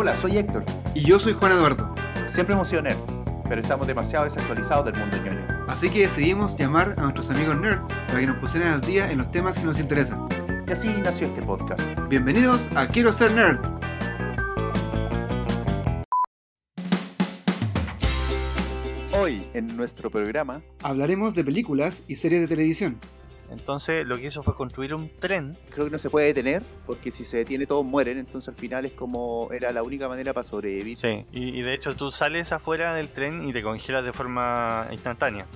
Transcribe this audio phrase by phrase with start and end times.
[0.00, 0.64] Hola, soy Héctor.
[0.94, 1.94] Y yo soy Juan Eduardo.
[2.26, 3.02] Siempre hemos sido nerds,
[3.46, 5.46] pero estamos demasiado desactualizados del mundo ñoño.
[5.68, 9.18] Así que decidimos llamar a nuestros amigos nerds para que nos pusieran al día en
[9.18, 10.26] los temas que nos interesan.
[10.66, 11.82] Y así nació este podcast.
[12.08, 13.58] Bienvenidos a Quiero ser nerd.
[19.12, 22.98] Hoy, en nuestro programa, Hablaremos de películas y series de televisión.
[23.50, 25.56] Entonces lo que hizo fue construir un tren.
[25.70, 28.84] creo que no se puede detener, porque si se detiene todos mueren, entonces al final
[28.86, 30.96] es como era la única manera para sobrevivir.
[30.96, 31.26] Sí.
[31.32, 35.46] Y, y de hecho tú sales afuera del tren y te congelas de forma instantánea.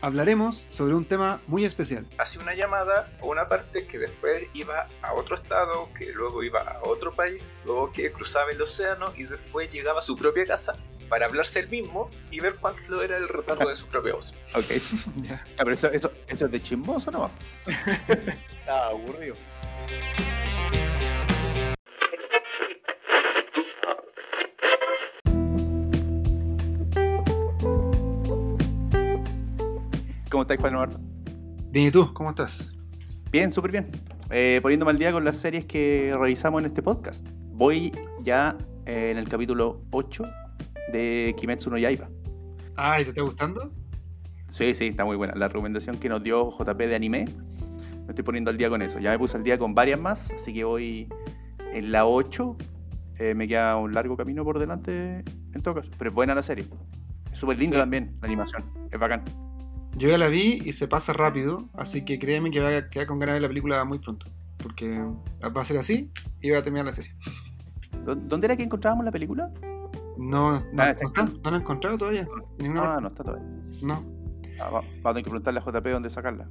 [0.00, 2.06] Hablaremos sobre un tema muy especial.
[2.18, 6.60] hacía una llamada a una parte que después iba a otro estado, que luego iba
[6.60, 10.74] a otro país, luego que cruzaba el océano y después llegaba a su propia casa
[11.12, 14.32] para hablarse el mismo y ver cuánto era el retardo de su propia voz.
[14.54, 14.64] Ok.
[15.30, 17.30] Ah, pero eso, eso, eso es de chismoso, ¿no?
[17.66, 19.34] Está aburrido.
[30.30, 30.98] ¿Cómo estáis, Juan Eduardo?
[31.72, 32.10] Bien, ¿y tú?
[32.14, 32.72] ¿Cómo estás?
[33.30, 33.90] Bien, súper bien.
[34.30, 37.28] Eh, poniéndome al día con las series que revisamos en este podcast.
[37.50, 40.24] Voy ya eh, en el capítulo 8
[40.90, 42.08] de Kimetsu no Yaiba.
[42.76, 43.70] Ah, ¿y te está gustando?
[44.48, 45.34] Sí, sí, está muy buena.
[45.34, 47.24] La recomendación que nos dio JP de anime,
[48.04, 48.98] me estoy poniendo al día con eso.
[48.98, 51.08] Ya me puse al día con varias más, así que voy
[51.72, 52.56] en la 8.
[53.18, 55.18] Eh, me queda un largo camino por delante
[55.54, 55.90] en todo caso.
[55.96, 56.66] Pero es buena la serie.
[57.32, 57.80] Es súper linda Sí.
[57.80, 58.64] también, la animación.
[58.90, 59.22] Es bacán.
[59.96, 63.06] Yo ya la vi y se pasa rápido, así que créeme que voy a quedar
[63.06, 64.26] con ganas de ver la película muy pronto.
[64.62, 67.12] Porque va a ser así y voy a terminar la serie.
[68.04, 69.50] ¿Dó- ¿Dónde era que encontrábamos la película?
[70.18, 72.22] No, no, Ah, no, está no la he encontrado todavía.
[72.58, 73.02] En parte.
[73.02, 73.46] no está todavía.
[73.82, 74.04] No,
[74.60, 76.48] Ah, va, va a tener que preguntarle a JP dónde sacarla.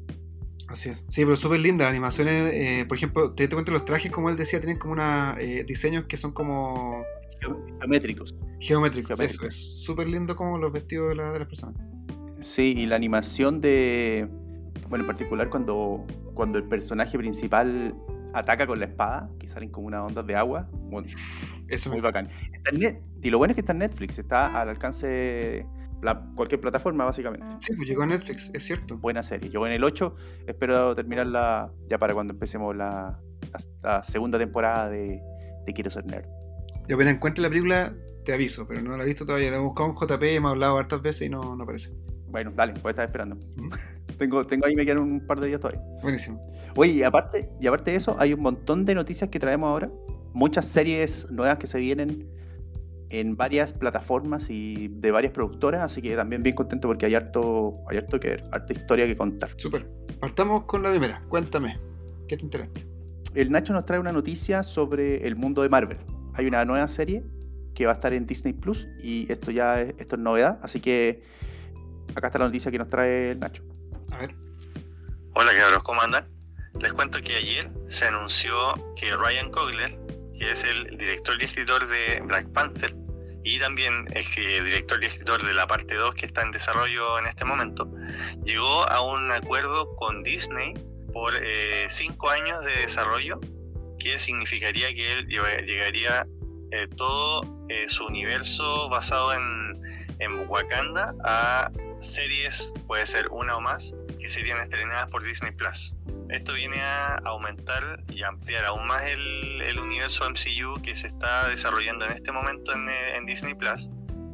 [0.68, 1.06] así es.
[1.10, 1.84] Sí, pero súper linda.
[1.86, 4.94] Las animaciones, eh, por ejemplo, te das cuenta los trajes, como él decía, tienen como
[4.94, 5.36] unos
[5.68, 7.04] diseños que son como
[7.42, 8.36] Geo- Geométricos.
[8.60, 9.16] geométricos.
[9.18, 9.20] Geométricos.
[9.20, 11.76] Eso, es súper lindo como los vestidos de, la- de las personas.
[12.40, 14.28] Sí, y la animación de.
[14.90, 17.94] Bueno, en particular cuando, cuando el personaje principal
[18.34, 20.70] ataca con la espada, que salen como unas ondas de agua.
[20.72, 21.08] Bueno,
[21.68, 22.30] Eso muy me bacán.
[22.54, 25.66] Está en Net- y lo bueno es que está en Netflix, está al alcance de
[26.02, 27.46] la- cualquier plataforma, básicamente.
[27.60, 28.98] Sí, pues llegó a Netflix, es cierto.
[28.98, 29.50] Buena serie.
[29.50, 30.16] Yo en el 8
[30.48, 33.20] espero terminarla ya para cuando empecemos la,
[33.52, 33.60] la-
[33.98, 35.22] la segunda temporada de,
[35.66, 36.26] de Quiero ser Nerd.
[36.88, 37.94] Yo apenas encuentre la película,
[38.26, 39.52] te aviso, pero no la he visto todavía.
[39.52, 41.92] La he buscado en JP, me ha hablado hartas veces y no, no aparece.
[42.28, 43.36] Bueno, dale, voy a estar esperando.
[43.56, 43.70] ¿Mm?
[44.22, 45.82] Tengo, tengo ahí, me quedan un par de días todavía.
[46.04, 46.40] Buenísimo.
[46.76, 49.90] Oye, y aparte, y aparte de eso, hay un montón de noticias que traemos ahora.
[50.34, 52.30] Muchas series nuevas que se vienen
[53.10, 57.80] en varias plataformas y de varias productoras, así que también bien contento porque hay harto,
[57.90, 59.50] hay harto que ver, harta historia que contar.
[59.58, 59.90] Súper.
[60.20, 61.24] Partamos con la primera.
[61.28, 61.80] Cuéntame,
[62.28, 62.86] ¿qué te enteraste?
[63.34, 65.98] El Nacho nos trae una noticia sobre el mundo de Marvel.
[66.36, 67.24] Hay una nueva serie
[67.74, 70.80] que va a estar en Disney Plus y esto ya es, esto es novedad, así
[70.80, 71.24] que
[72.14, 73.64] acá está la noticia que nos trae el Nacho.
[75.34, 76.28] Hola cabros, ¿cómo andan?
[76.80, 78.56] Les cuento que ayer se anunció
[78.96, 79.98] que Ryan Coogler,
[80.38, 82.96] que es el director y escritor de Black Panther,
[83.44, 87.20] y también el que- director y escritor de la parte 2 que está en desarrollo
[87.20, 87.90] en este momento,
[88.44, 90.74] llegó a un acuerdo con Disney
[91.14, 91.34] por
[91.90, 93.40] 5 años de desarrollo,
[94.00, 96.26] que significaría que él llegaría
[96.72, 99.76] eh, todo eh, su universo basado en,
[100.20, 105.96] en Wakanda a series, puede ser una o más, que serían estrenadas por Disney Plus.
[106.30, 111.50] Esto viene a aumentar y ampliar aún más el, el universo MCU que se está
[111.50, 113.90] desarrollando en este momento en, eh, en Disney Plus,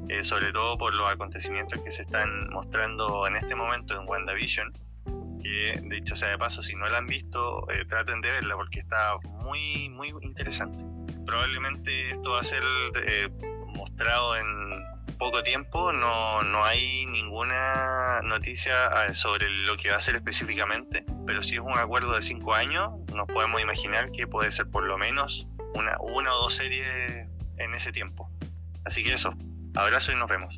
[0.10, 4.72] eh, sobre todo por los acontecimientos que se están mostrando en este momento en WandaVision.
[5.42, 8.80] Que dicho sea de paso, si no la han visto, eh, traten de verla porque
[8.80, 10.84] está muy, muy interesante.
[11.26, 12.64] Probablemente esto va a ser
[13.06, 13.30] eh,
[13.68, 14.46] mostrado en
[15.18, 18.74] poco tiempo, no, no hay ninguna noticia
[19.08, 22.54] eh, sobre lo que va a ser específicamente, pero si es un acuerdo de cinco
[22.54, 27.28] años, nos podemos imaginar que puede ser por lo menos una, una o dos series
[27.58, 28.30] en ese tiempo.
[28.86, 29.34] Así que eso,
[29.76, 30.56] abrazo y nos vemos.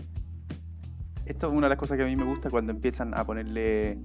[1.25, 3.97] Esto es una de las cosas que a mí me gusta cuando empiezan a ponerle.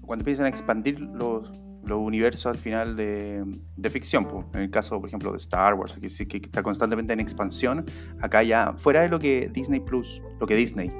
[0.00, 1.48] Cuando empiezan a expandir los,
[1.86, 4.26] los universos al final de, ficción.
[4.52, 7.84] En el caso, por ejemplo, de Star Wars, que, está constantemente en expansión.
[8.20, 10.90] Acá ya, fuera de lo que Disney Plus, lo que Disney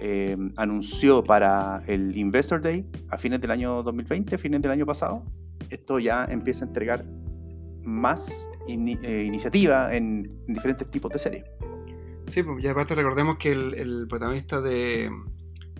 [0.00, 5.22] eh, anunció para el Investor Day a fines del año 2020, fines del año pasado,
[5.70, 7.04] esto ya empieza a entregar
[7.82, 11.44] más eh, iniciativa en, en diferentes tipos de series.
[12.26, 15.08] Sí, pues, y aparte recordemos que el protagonista de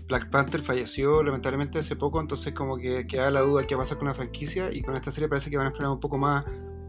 [0.08, 3.82] Black Panther falleció lamentablemente hace poco, entonces como que queda la duda de qué va
[3.82, 6.00] a pasar con la franquicia y con esta serie parece que van a explorar un
[6.00, 6.44] poco más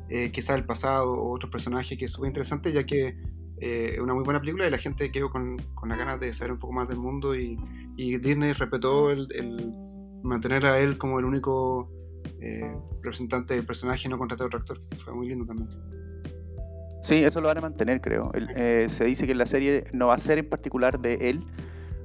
[0.09, 3.17] eh, quizás el pasado o otros personajes que es súper interesante ya que
[3.59, 6.31] eh, es una muy buena película y la gente quedó con, con las ganas de
[6.33, 7.57] saber un poco más del mundo y,
[7.95, 9.71] y Disney respetó el, el
[10.23, 11.89] mantener a él como el único
[12.39, 12.71] eh,
[13.01, 14.79] representante del personaje y no contratar a otro actor.
[15.03, 15.69] Fue muy lindo también.
[17.01, 18.31] Sí, eso lo van a mantener, creo.
[18.33, 21.43] El- eh, se dice que la serie no va a ser en particular de él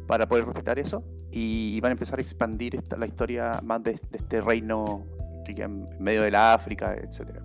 [0.07, 3.93] para poder respetar eso y van a empezar a expandir esta- la historia más de,
[4.11, 5.05] de este reino
[5.45, 7.43] que queda en medio de la África, etcétera.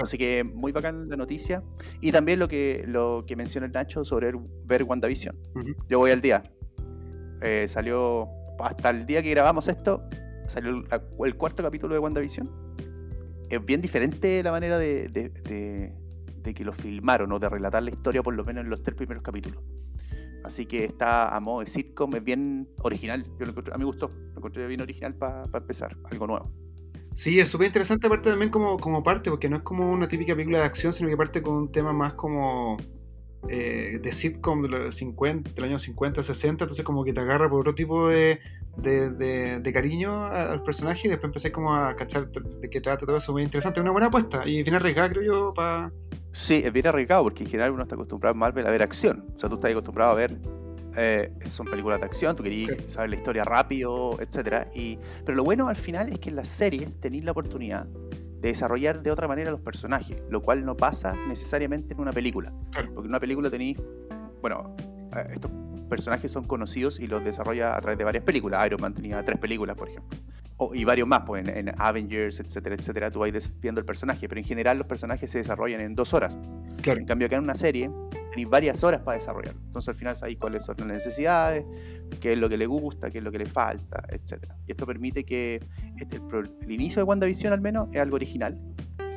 [0.00, 1.62] Así que muy bacán la noticia.
[2.00, 5.36] Y también lo que, lo que menciona el Nacho sobre ver- ver WandaVision.
[5.54, 5.74] Ujú.
[5.88, 6.42] Yo voy al día.
[7.42, 10.02] Eh, salió hasta el día que grabamos esto,
[10.46, 10.84] salió el,
[11.26, 12.50] el cuarto capítulo de WandaVision.
[13.50, 15.92] Es bien diferente la manera de, de- de-
[16.42, 18.96] de que lo filmaron o de relatar la historia, por lo menos en los tres
[18.96, 19.62] primeros capítulos.
[20.44, 23.24] Así que está a modo de sitcom, es bien original.
[23.38, 26.52] Yo lo encontré- a mí me gustó, lo encontré bien original para empezar, algo nuevo.
[27.14, 30.58] Sí, es súper interesante aparte también como, parte, porque no es como una típica película
[30.58, 32.76] de acción, sino que parte con un tema más como
[33.48, 37.48] eh, de sitcom de los 50, del año 50, 60, entonces como que te agarra
[37.48, 38.40] por otro tipo de,
[39.72, 43.44] cariño al personaje y después empecé como a cachar de qué trata todo eso, muy
[43.44, 45.92] interesante, una buena apuesta y bien arriesgada creo yo para...
[46.36, 49.24] Sí, es bien arriesgado porque en general uno está acostumbrado Marvel a ver acción.
[49.36, 50.36] O sea, tú estás acostumbrado a ver.
[50.96, 52.90] eh, son películas de acción, tú querías Sí.
[52.90, 54.68] saber la historia rápido, etcétera.
[54.74, 58.48] Y, pero lo bueno al final es que en las series tenéis la oportunidad de
[58.48, 62.52] desarrollar de otra manera los personajes, lo cual no pasa necesariamente en una película.
[62.70, 62.88] Claro.
[62.94, 63.78] Porque en una película tenéis.
[64.40, 64.76] Bueno,
[65.16, 65.50] eh, estos
[65.88, 68.64] personajes son conocidos y los desarrolla a través de varias películas.
[68.66, 70.16] Iron Man tenía tres películas, por ejemplo.
[70.56, 73.10] O- y varios más, pues en, en Avengers, etcétera, etcétera.
[73.10, 76.36] Tú vas viendo el personaje, pero en general los personajes se desarrollan en dos horas.
[76.82, 77.00] Claro.
[77.00, 77.90] En cambio, acá en una serie
[78.30, 79.60] tenéis varias horas para desarrollarlo.
[79.66, 81.64] Entonces, al final sabéis cuáles son las necesidades,
[82.20, 84.44] qué es lo que le gusta, qué es lo que le falta, etc.
[84.66, 85.60] Y esto permite que
[85.98, 88.60] este- el, el inicio de WandaVision, al menos, es algo original.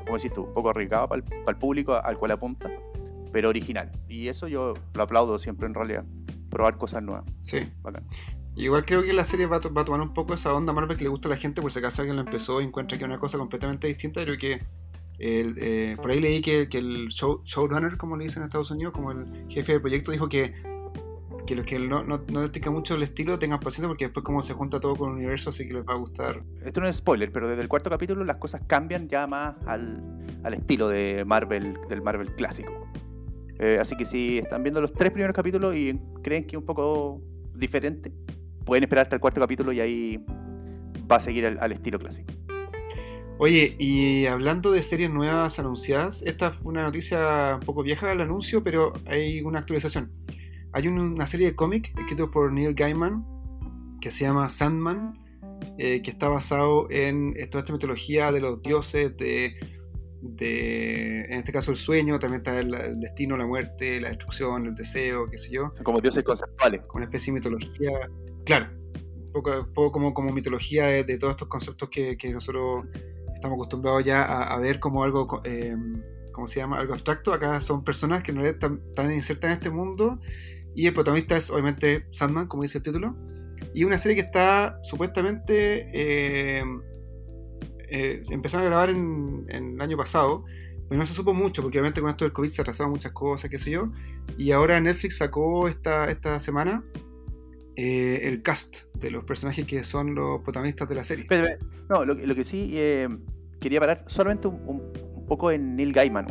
[0.05, 2.69] Como decís tú, un poco arriesgado para el, público al cual apunta,
[3.31, 3.91] pero original.
[4.07, 6.05] Y eso yo lo aplaudo siempre en realidad.
[6.49, 7.25] Probar cosas nuevas.
[7.41, 7.59] Sí.
[7.81, 8.03] Bacán.
[8.57, 11.09] Igual creo que la serie va a, tomar un poco esa onda Marvel que le
[11.09, 13.19] gusta a la gente, por si acaso alguien la empezó y encuentra que es una
[13.19, 14.23] cosa completamente distinta.
[14.23, 14.61] Creo que
[15.19, 18.93] eh, por ahí leí que, que el show, showrunner, como le dicen en Estados Unidos,
[18.93, 20.55] como el jefe del proyecto, dijo que,
[21.45, 24.53] que los que no, no, no mucho el estilo tengan paciencia porque después como se
[24.53, 26.41] junta todo con el universo, así que les va a gustar.
[26.65, 30.01] Esto no es spoiler, pero desde el cuarto capítulo las cosas cambian ya más al,
[30.43, 32.87] al estilo de Marvel, del Marvel clásico.
[33.59, 36.65] Eh, así que si están viendo los tres primeros capítulos y creen que es un
[36.65, 37.21] poco
[37.55, 38.11] diferente,
[38.67, 40.23] pueden esperar hasta el cuarto capítulo y ahí
[41.09, 42.31] va a seguir al, al estilo clásico.
[43.39, 48.21] Oye, y hablando de series nuevas anunciadas, esta fue una noticia un poco vieja el
[48.21, 50.11] anuncio, pero hay una actualización.
[50.73, 53.25] Hay un- una serie de cómic escrito por Neil Gaiman
[54.01, 55.13] que se llama Sandman,
[55.77, 59.55] eh, que está basado en toda esta mitología de los dioses, de,
[60.21, 64.65] de, en este caso el sueño, también está el, el destino, la muerte, la destrucción,
[64.65, 66.81] el deseo, qué sé yo como dioses conceptuales.
[66.87, 67.91] con una especie de mitología,
[68.47, 68.67] claro,
[69.33, 72.85] un poco, como, como mitología de, todos estos conceptos que, que nosotros
[73.35, 75.75] estamos acostumbrados ya a, ver como algo, eh,
[76.31, 76.79] ¿cómo se llama?
[76.79, 77.33] Algo abstracto.
[77.33, 80.19] Acá son personas que realidad están, están insertas en este mundo
[80.73, 83.15] y el protagonista es obviamente Sandman, como dice el título,
[83.73, 85.89] y una serie que está supuestamente...
[85.93, 86.63] eh,
[87.89, 90.43] eh, empezaron a grabar en, en el año pasado,
[90.89, 93.49] pero no se supo mucho, porque obviamente con esto del COVID se atrasaron muchas cosas,
[93.49, 93.91] qué sé yo.
[94.37, 96.83] Y ahora Netflix sacó esta, esta semana
[97.77, 101.25] eh, el cast de los personajes que son los protagonistas de la serie.
[101.29, 101.47] Pero,
[101.89, 103.07] no, lo, que- lo que sí eh,
[103.61, 104.81] quería parar solamente un,
[105.27, 106.25] poco en Neil Gaiman.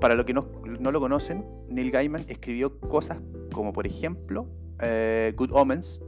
[0.00, 0.46] Para los que no,
[0.78, 3.18] no lo conocen, Neil Gaiman escribió cosas
[3.52, 4.46] como, por ejemplo,
[4.80, 6.02] eh, Good Omens,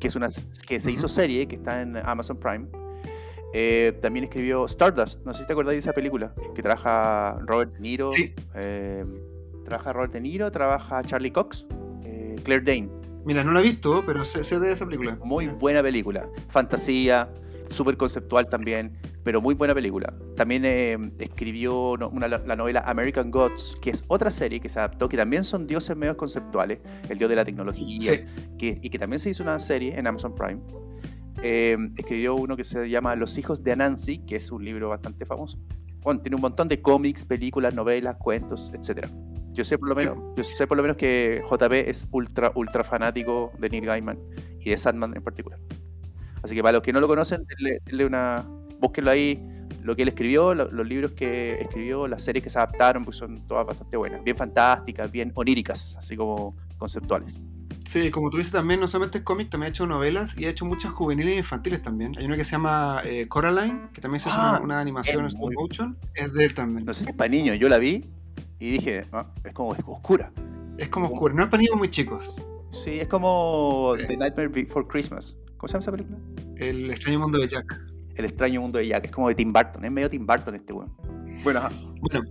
[0.00, 0.28] que, es una,
[0.66, 2.66] que se hizo serie, que está en Amazon Prime.
[3.52, 7.72] Eh, también escribió Stardust, no sé si te acordáis de esa película, que trabaja Robert
[7.74, 8.10] De Niro.
[8.10, 8.34] Sí.
[8.54, 9.02] eh,
[9.64, 11.66] trabaja Robert De Niro, trabaja Charlie Cox,
[12.04, 13.05] eh, Claire Danes.
[13.26, 15.18] Mira, no la he visto, pero sé, sé de esa película.
[15.24, 16.28] Muy buena película.
[16.48, 17.28] Fantasía,
[17.68, 20.14] súper conceptual también, pero muy buena película.
[20.36, 25.08] También eh, escribió una- la novela American Gods, que es otra serie que se adaptó,
[25.08, 26.78] que también son dioses medios conceptuales,
[27.08, 28.20] el dios de la tecnología, Sí.
[28.58, 30.60] que, y que también se hizo una serie en Amazon Prime.
[31.42, 35.26] Eh, escribió uno que se llama Los hijos de Anansi, que es un libro bastante
[35.26, 35.58] famoso.
[36.02, 39.08] Bueno, tiene un montón de cómics, películas, novelas, cuentos, etcétera.
[39.56, 40.00] Yo sé por lo Sí.
[40.02, 44.18] menos, yo sé por lo menos que JP es ultra, ultra fanático de Neil Gaiman
[44.60, 45.58] y de Sandman en particular.
[46.42, 48.44] Así que para los que no lo conocen, denle, denle una,
[48.78, 49.40] búsquenlo ahí,
[49.82, 53.16] lo que él escribió, lo- los libros que escribió, las series que se adaptaron, pues
[53.16, 57.34] son todas bastante buenas, bien fantásticas, bien oníricas, así como conceptuales.
[57.86, 60.50] Sí, como tú dices también, no solamente es cómic, también ha hecho novelas y ha
[60.50, 62.12] hecho muchas juveniles e infantiles también.
[62.18, 65.20] Hay una que se llama eh, Coraline, que también se hizo Ah, una, una animación
[65.20, 66.84] en stop motion, es de él también.
[66.84, 68.04] No sé si es para niños, yo la vi
[68.58, 70.32] Y dije, ah, es como es oscura.
[70.78, 72.36] Es como oscura, no para niños muy chicos.
[72.70, 73.94] Sí, es como.
[74.06, 75.36] The Nightmare Before Christmas.
[75.56, 76.18] ¿Cómo se llama esa película?
[76.56, 77.80] El extraño mundo de Jack.
[78.14, 79.06] El extraño mundo de Jack.
[79.06, 79.84] Es como de Tim Burton.
[79.84, 80.92] Es medio Tim Burton este weón.
[81.42, 81.70] Bueno, ajá.
[82.00, 82.24] Bueno,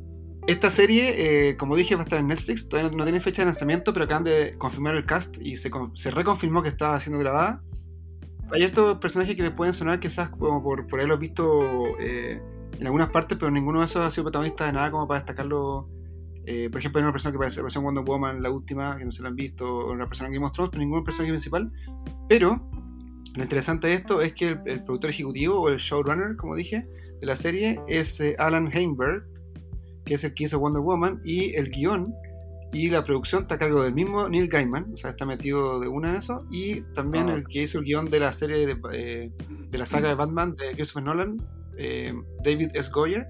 [0.48, 2.70] esta serie, eh, como dije, va a estar en Netflix.
[2.70, 5.72] Todavía no, no tiene fecha de lanzamiento, pero acaban de confirmar el cast y se,
[5.96, 7.64] se reconfirmó que estaba siendo grabada.
[8.52, 12.40] Hay estos personajes que les pueden sonar quizás como por, por haberlos visto eh,
[12.80, 15.90] en algunas partes, pero ninguno de esos ha sido protagonista de nada como para destacarlo.
[16.46, 19.06] Eh, por ejemplo, hay una persona que apareció apareció en Wonder Woman, la última, que
[19.06, 21.72] no se la han visto, o una persona of Thrones, pero ningún personaje principal.
[22.30, 22.70] Pero
[23.36, 26.88] lo interesante de esto es que el, el productor ejecutivo o el showrunner, como dije,
[27.20, 29.24] de la serie es eh, Alan Heinberg,
[30.06, 32.14] que es el que hizo Wonder Woman, y el guion
[32.72, 35.88] y la producción está a cargo del mismo Neil Gaiman, o sea, está metido de
[35.88, 37.36] una en eso, y también Ah.
[37.36, 39.32] el que hizo el guion de la serie de, eh,
[39.70, 41.38] de la saga de Batman de Christopher Nolan,
[41.78, 42.90] eh, David S.
[42.92, 43.26] Goyer,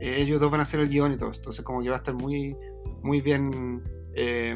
[0.00, 2.14] ellos dos van a hacer el guion y todo, entonces como que va a estar
[2.14, 2.56] muy,
[3.02, 3.82] muy bien
[4.14, 4.54] eh,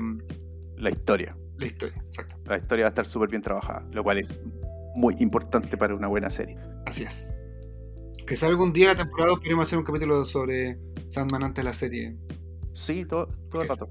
[0.76, 1.36] La historia.
[1.58, 3.84] la historia, exacto, La historia va a estar súper bien trabajada.
[3.92, 4.40] Lo cual es
[4.94, 6.56] muy importante para una buena serie.
[6.86, 7.36] así es.
[8.26, 11.74] Que si algún día la temporada queremos hacer un capítulo sobre Sandman antes de la
[11.74, 12.16] serie.
[12.72, 13.90] Sí, todo, todo el rato.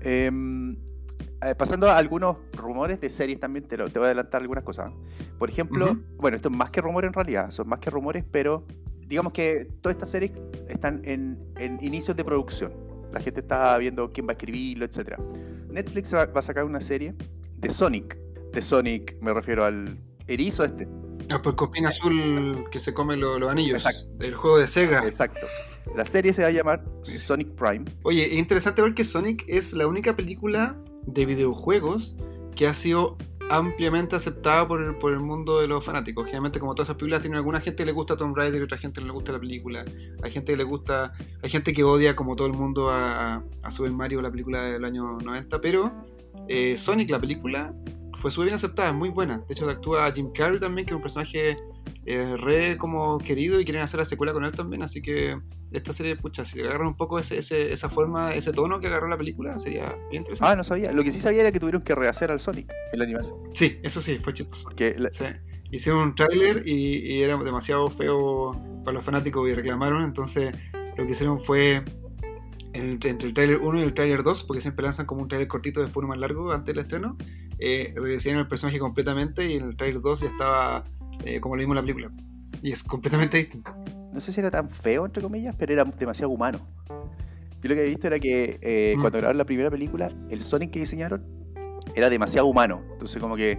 [0.00, 0.72] Em,
[1.42, 4.64] eh, pasando a algunos rumores de series también, te, lo- te voy a adelantar algunas
[4.64, 4.92] cosas.
[5.38, 8.66] Por ejemplo, bueno, esto es más que rumores en realidad, son más que rumores, pero
[9.12, 10.32] digamos que todas estas series
[10.70, 12.72] están en, en inicios de producción.
[13.12, 15.18] La gente está viendo quién va a escribirlo, etc.
[15.68, 17.14] Netflix va, va a sacar una serie
[17.58, 18.16] de Sonic.
[18.54, 20.88] De Sonic, me refiero al erizo este.
[21.28, 23.84] Ah, pues copín azul que se come lo- los anillos.
[23.84, 24.08] Exacto.
[24.24, 25.04] El juego de Sega.
[25.06, 25.46] Exacto.
[25.94, 27.84] La serie se va a llamar Sonic Prime.
[28.04, 30.74] Oye, es interesante ver que Sonic es la única película
[31.06, 32.16] de videojuegos
[32.56, 33.18] que ha sido
[33.50, 36.24] ampliamente aceptada por el, por el mundo de los fanáticos.
[36.26, 38.78] Generalmente, como todas esas películas, tienen alguna gente que le gusta Tomb Raider y otra
[38.78, 39.84] gente no le gusta la película.
[40.22, 43.70] Hay gente que le gusta, hay gente que odia, como todo el mundo, a, a
[43.70, 45.60] Super Mario, la película del año 90.
[45.60, 45.92] Pero
[46.48, 47.74] eh, Sonic, la película,
[48.18, 49.38] fue súper bien aceptada, es muy buena.
[49.48, 51.56] De hecho, actúa Jim Carrey también, que es un personaje
[52.06, 54.82] eh, re como querido y quieren hacer la secuela con él también.
[54.82, 55.40] Así que
[55.72, 58.86] esta serie, pucha, si le agarran un poco ese, ese- esa forma, ese tono que
[58.88, 60.52] agarró la película, sería bien interesante.
[60.52, 60.92] Ah, no sabía.
[60.92, 63.36] Lo que sí sabía era que tuvieron que rehacer al Sonic en la animación.
[63.54, 64.68] Sí, eso sí, fue chistoso.
[64.70, 65.24] Que la- Sí.
[65.70, 68.52] Hicieron un tráiler y, y era demasiado feo
[68.84, 70.54] para los fanáticos y reclamaron, entonces
[70.98, 71.82] lo que hicieron fue
[72.74, 75.48] entre, entre el tráiler 1 y el tráiler 2, porque siempre lanzan como un tráiler
[75.48, 77.16] cortito después uno más largo antes del estreno,
[77.58, 80.84] eh, el personaje completamente y en el tráiler 2 ya estaba
[81.24, 82.10] eh, como lo mismo en la película.
[82.62, 83.72] Y es completamente distinto.
[84.12, 86.58] No sé si era tan feo, entre comillas, pero era demasiado humano.
[87.60, 89.00] Yo lo que he visto era que eh, Mm.
[89.00, 91.24] cuando grabaron la primera película, el Sonic que diseñaron
[91.94, 92.82] era demasiado humano.
[92.92, 93.58] Entonces, como que.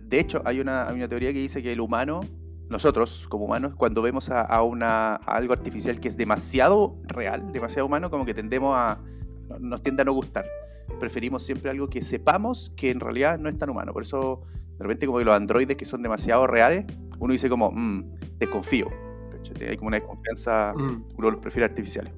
[0.00, 2.20] de hecho, hay una, hay una teoría que dice que el humano,
[2.68, 7.52] nosotros como humanos, cuando vemos a, a una, a algo artificial que es demasiado real,
[7.52, 9.00] demasiado humano, como que tendemos a.
[9.60, 10.44] nos tiende a no gustar.
[11.00, 13.92] Preferimos siempre algo que sepamos que en realidad no es tan humano.
[13.92, 14.42] Por eso,
[14.78, 16.84] de repente, como que los androides que son demasiado reales,
[17.18, 18.04] uno dice como, "Mm,
[18.38, 18.88] desconfío.
[19.52, 19.68] ¿Cachai?
[19.70, 21.04] Hay como una desconfianza, Mm.
[21.16, 22.12] uno los prefiere artificiales.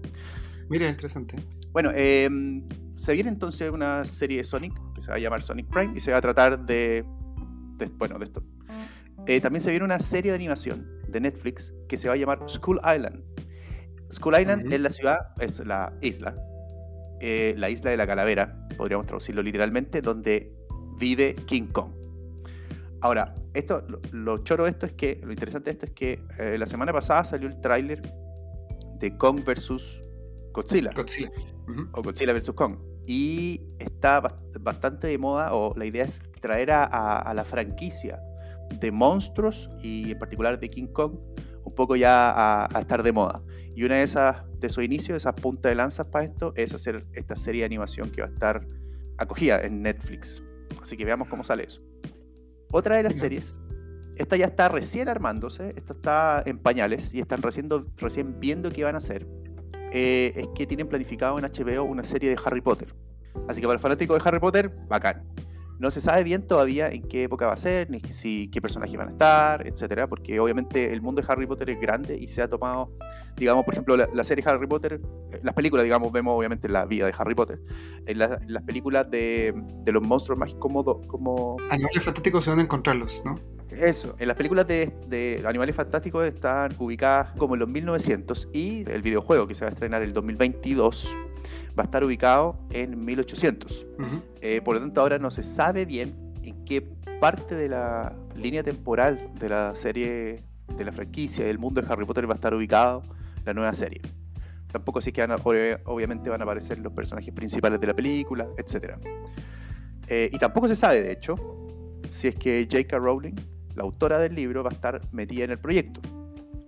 [0.68, 1.36] Mira, interesante.
[1.72, 2.28] Bueno, eh,
[2.96, 6.00] se viene entonces una serie de Sonic que se va a llamar Sonic Prime y
[6.00, 7.04] se va a tratar de,
[7.76, 8.42] de- bueno, de esto.
[9.26, 12.40] Eh, también se viene una serie de animación de Netflix que se va a llamar
[12.48, 13.22] School Island.
[14.10, 14.74] School Island Ujú.
[14.74, 16.36] es la ciudad, es la isla,
[17.20, 20.52] eh, la isla de la calavera, podríamos traducirlo literalmente, donde
[20.98, 21.90] vive King Kong.
[23.00, 26.20] Ahora, esto, lo, lo choro de esto es que, lo interesante de esto es que
[26.38, 28.02] eh, la semana pasada salió el tráiler
[28.98, 30.02] de Kong versus
[30.52, 30.90] Godzilla
[31.92, 32.50] o Godzilla vs.
[32.52, 32.76] Kong.
[33.06, 37.44] Y está bast- bastante de moda, o la idea es traer a, a- a la
[37.44, 38.20] franquicia
[38.80, 41.12] de monstruos y en particular de King Kong
[41.64, 43.42] un poco ya a, a estar de moda.
[43.74, 47.04] Y una de esas, de sus inicios, esas puntas de lanzas para esto, es hacer
[47.12, 48.66] esta serie de animación que va a estar
[49.18, 50.42] acogida en Netflix.
[50.80, 51.82] Así que veamos cómo sale eso.
[52.70, 53.60] Otra de las series,
[54.16, 58.84] esta ya está recién armándose, esta está en pañales y están recién, recién viendo qué
[58.84, 59.26] van a hacer
[59.92, 62.94] eh, es que tienen planificado en HBO una serie de Harry Potter.
[63.48, 65.22] Así que para el fanático de Harry Potter, bacán.
[65.78, 68.96] No se sabe bien todavía en qué época va a ser, ni si qué personajes
[68.96, 72.40] van a estar, etcétera, porque obviamente el mundo de Harry Potter es grande y se
[72.42, 72.92] ha tomado,
[73.36, 75.00] digamos, por ejemplo, la, la serie Harry Potter,
[75.32, 77.60] eh, las películas, digamos, vemos obviamente la vida de Harry Potter.
[78.06, 79.52] En, la- en las películas de,
[79.84, 83.38] de los monstruos más cómodos, como Animales fantásticos se van a encontrarlos, ¿no?
[83.68, 88.88] eso, en las películas de, de Animales Fantásticos están ubicadas como en los 1900 y
[88.90, 91.14] el videojuego que se va a estrenar el 2022
[91.78, 93.86] va a estar ubicado en 1800.
[93.98, 94.22] Ujú.
[94.40, 96.80] Eh, por lo tanto, ahora no se sabe bien en qué
[97.20, 100.42] parte de la línea temporal de la serie,
[100.76, 103.02] de la franquicia, del mundo de Harry Potter va a estar ubicado
[103.44, 104.00] la nueva serie.
[104.72, 107.86] tampoco si es que van a- obvi- obviamente van a aparecer los personajes principales de
[107.86, 108.96] la película, etc.
[110.08, 111.34] Eh, y tampoco se sabe, de hecho,
[112.10, 112.98] si es que J.K.
[112.98, 113.32] Rowling,
[113.74, 116.00] la autora del libro, va a estar metida en el proyecto.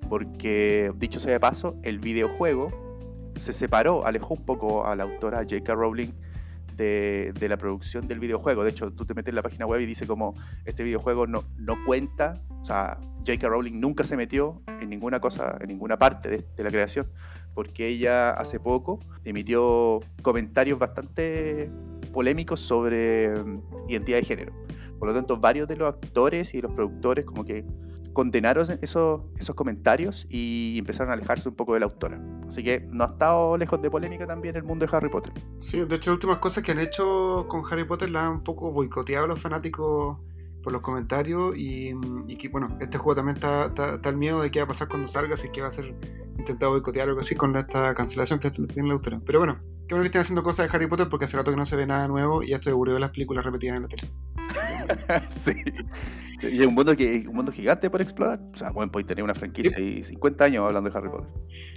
[0.08, 2.87] Porque, dicho sea de paso, el videojuego
[3.38, 5.74] se separó, alejó un poco a la autora J.K.
[5.74, 6.12] Rowling
[6.74, 8.64] de, de la producción del videojuego.
[8.64, 11.44] De hecho, tú te metes en la página web y dice como este videojuego no,
[11.56, 13.48] no cuenta, o sea, J.K.
[13.48, 17.08] Rowling nunca se metió en ninguna cosa, en ninguna parte de, de la creación,
[17.54, 21.70] porque ella hace poco emitió comentarios bastante
[22.12, 24.52] polémicos sobre mm, identidad de género.
[24.98, 27.64] Por lo tanto, varios de los actores y los productores como que
[28.18, 32.20] condenaron esos, esos comentarios y empezaron a alejarse un poco de la autora.
[32.48, 35.32] Así que no ha estado lejos de polémica también el mundo de Harry Potter.
[35.58, 38.42] Sí, de hecho, las últimas cosas que han hecho con Harry Potter la han un
[38.42, 40.18] poco boicoteado a los fanáticos
[40.62, 41.92] por los comentarios y,
[42.26, 44.68] y que, bueno, este juego también está, está, está el miedo de qué va a
[44.68, 45.94] pasar cuando salga, si que va a ser
[46.38, 49.20] intentado boicotear o algo así con esta cancelación que tiene la autora.
[49.24, 51.56] Pero bueno, qué bueno que estén haciendo cosas de Harry Potter porque hace rato que
[51.56, 53.88] no se ve nada nuevo y ya estoy aburrido de las películas repetidas en la
[53.88, 54.10] tele.
[55.30, 55.52] sí.
[56.42, 58.40] Y es un mundo, que, un mundo gigante por explorar.
[58.54, 61.28] O sea, bueno, podéis tener una franquicia y 50 años hablando de Harry Potter.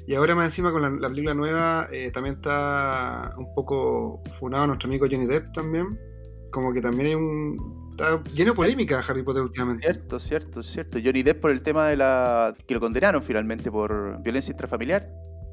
[0.08, 4.68] Y ahora más encima con la, la película nueva eh, también está un poco funado
[4.68, 5.98] nuestro amigo Johnny Depp también.
[6.52, 7.81] Como que también hay un...
[8.02, 9.84] Está lleno de polémica Harry Potter últimamente.
[9.84, 11.00] Cierto, cierto, cierto.
[11.04, 12.56] Johnny Depp por el tema de la...
[12.68, 15.08] que lo condenaron finalmente por violencia intrafamiliar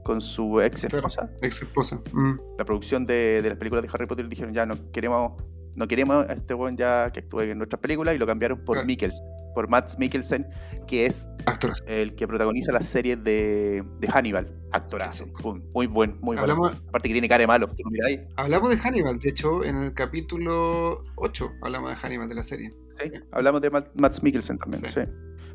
[0.05, 1.31] con su ex esposa.
[1.43, 2.01] Ex esposa.
[2.13, 2.35] Mm.
[2.59, 5.43] La producción de, de las películas de Harry Potter dijeron ya no queremos
[5.79, 8.85] no queremos a este buen ya que actúe en nuestras películas y lo cambiaron por.
[8.85, 10.47] Mikkelsen, por Matt Mikkelsen,
[10.87, 11.29] que es
[11.87, 14.53] el que protagoniza la serie de, de Hannibal.
[14.73, 15.27] Actorazo.
[15.41, 16.67] Pum, Muy buen, muy bueno.
[16.89, 17.69] Aparte que tiene cara de malo.
[18.37, 22.75] hablamos de Hannibal, de hecho, en el capítulo 8 hablamos de Hannibal de la serie.
[23.01, 24.83] Sí, hablamos de Matt, Mikkelsen también.
[24.91, 25.01] Sí.
[25.01, 25.11] sí.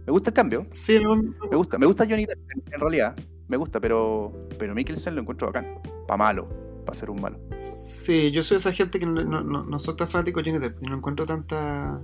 [0.05, 0.67] Me gusta el cambio.
[0.71, 1.77] Sí, no, Me gusta.
[1.77, 3.15] Me gusta Johnny Depp en, en realidad.
[3.47, 5.79] Me gusta, pero, pero Mikkelsen lo encuentro bacán.
[6.07, 6.72] Pa' malo.
[6.85, 7.39] Pa' ser un malo.
[7.57, 10.59] sí, yo soy esa gente que no, no, no, no soy tan fanático de Johnny
[10.61, 12.01] Depp y no encuentro tanta.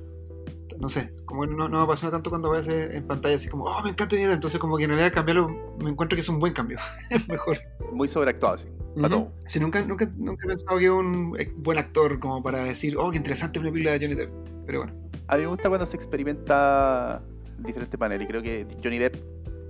[0.79, 3.81] No sé, como no, no me apasiona tanto cuando ves en pantalla así como, oh,
[3.83, 4.35] me encanta Johnny Depp.
[4.35, 5.49] Entonces, como que en realidad cambiarlo,
[5.83, 6.77] me encuentro que es un buen cambio.
[7.09, 7.57] es mejor.
[7.91, 8.67] Muy sobreactuado, sí.
[8.95, 9.09] Ujú.
[9.09, 9.31] todo.
[9.45, 13.11] Sí, nunca, nunca, nunca he pensado que es un buen actor como para decir, oh,
[13.11, 14.31] qué interesante una película de Johnny Depp.
[14.65, 14.93] Pero bueno,
[15.27, 17.21] A mí me gusta cuando se experimenta
[17.57, 18.23] diferentes maneras.
[18.23, 19.15] Y creo que Johnny Depp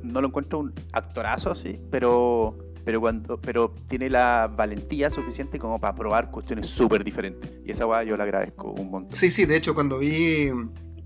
[0.04, 2.58] no lo encuentro un actorazo, sí, pero,
[2.90, 7.52] pero, cuando, pero tiene la valentía suficiente como para probar cuestiones súper diferentes.
[7.64, 9.14] Y esa weá yo la agradezco un montón.
[9.14, 10.50] sí, sí, de hecho, cuando vi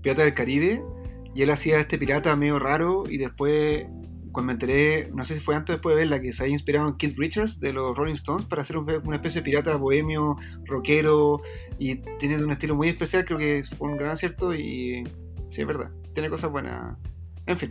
[0.00, 0.82] Pirata del Caribe
[1.34, 3.84] y él hacía este pirata medio raro y después,
[4.32, 6.54] cuando me enteré, no sé si fue antes o después de verla, que se había
[6.54, 9.76] inspirado en Keith Richards de los Rolling Stones para hacer un- una especie de pirata
[9.76, 11.42] bohemio, rockero
[11.78, 15.04] y tiene un estilo muy especial, creo que fue un gran acierto y
[15.50, 16.96] sí, es verdad, tiene cosas buenas.
[17.46, 17.68] En fin,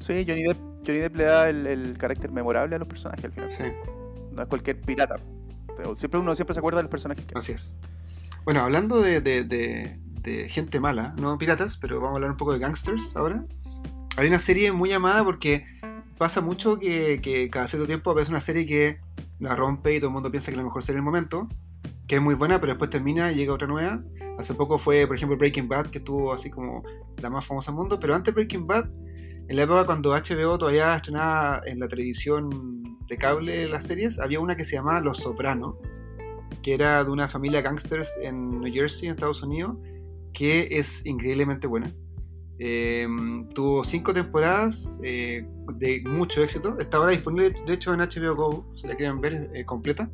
[0.00, 3.32] Sí, Johnny Depp, Johnny Depp le da el, el carácter memorable a los personajes al
[3.32, 3.48] final.
[3.48, 3.64] sí.
[4.32, 5.16] No es cualquier pirata.
[5.76, 7.74] Pero siempre uno siempre se acuerda de los personajes que Así es.
[8.44, 12.36] Bueno, hablando de, de- de- de gente mala, no piratas, pero vamos a hablar un
[12.36, 13.44] poco de gangsters ahora.
[14.16, 15.64] Hay una serie muy amada porque
[16.18, 18.98] pasa mucho que, que cada cierto tiempo aparece una serie que
[19.38, 21.48] la rompe y todo el mundo piensa que es la mejor serie del momento,
[22.06, 24.02] que es muy buena, pero después termina y llega otra nueva.
[24.38, 26.82] Hace poco fue, por ejemplo, Breaking Bad, que estuvo así como
[27.16, 28.90] la más famosa del mundo, pero antes Breaking Bad,
[29.50, 34.38] en la época cuando HBO todavía estrenaba en la televisión de cable las series, había
[34.38, 35.74] una que se llamaba Los Sopranos,
[36.62, 39.76] que era de una familia gangsters en New Jersey, en Estados Unidos,
[40.32, 41.92] que es increíblemente buena.
[42.60, 43.08] Eh,
[43.52, 46.78] tuvo cinco temporadas eh, de mucho éxito.
[46.78, 50.08] Está ahora disponible, de hecho, en HBO Go, si la quieren ver eh, completa.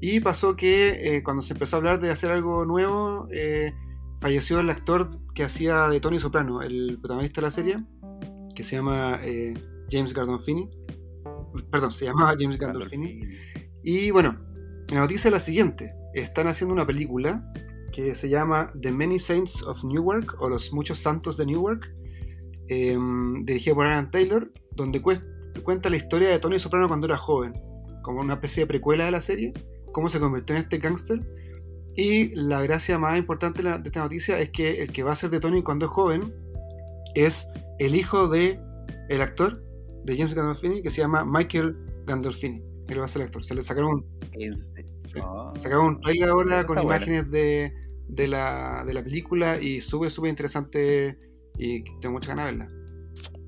[0.00, 3.74] Y pasó que eh, cuando se empezó a hablar de hacer algo nuevo, eh,
[4.20, 7.84] falleció el actor que hacía de Tony Soprano, el protagonista de la serie,
[8.54, 9.54] que se llama eh,
[9.90, 10.70] James Gandolfini.
[11.70, 13.20] Perdón, se llamaba James Gandolfini.
[13.82, 14.38] Y bueno,
[14.88, 15.92] la noticia es la siguiente.
[16.14, 17.44] Están haciendo una película
[17.92, 21.94] que se llama The Many Saints of Newark o Los Muchos Santos de Newark,
[22.68, 22.98] eh,
[23.42, 27.52] dirigida por Aaron Taylor, donde cuenta la historia de Tony Soprano cuando era joven,
[28.02, 29.52] como una especie de precuela de la serie,
[29.92, 31.20] cómo se convirtió en este gángster.
[31.96, 35.30] Y la gracia más importante de esta noticia es que el que va a ser
[35.30, 36.34] de Tony cuando es joven
[37.14, 37.48] es
[37.78, 38.60] el hijo de
[39.08, 39.62] el actor
[40.04, 42.62] de James Gandolfini que se llama Michael Gandolfini.
[42.88, 43.44] Él va a ser el actor.
[43.44, 44.06] Se le sacaron un.
[45.04, 45.20] Sí.
[45.58, 46.90] Sacaron un trailer ahora Eso con bueno.
[46.90, 47.72] imágenes de,
[48.08, 51.18] de, la, de la película y súper, súper interesante
[51.56, 52.84] y tengo muchas ganas de verla.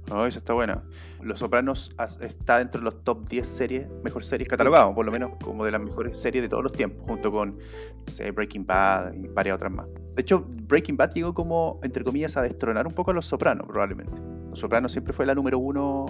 [0.09, 0.85] No, esa está buena.
[1.27, 5.33] Los Sopranos está dentro de los top 10 series, mejor series catalogados, por lo menos
[5.43, 9.12] como de las mejores series de todos los tiempos, junto con no sé, Breaking Bad
[9.15, 9.87] y varias otras más.
[10.15, 13.67] De hecho, Breaking Bad llegó como, entre comillas, a destronar un poco a Los Sopranos,
[13.67, 14.12] probablemente.
[14.51, 16.07] Los Sopranos siempre fue la número uno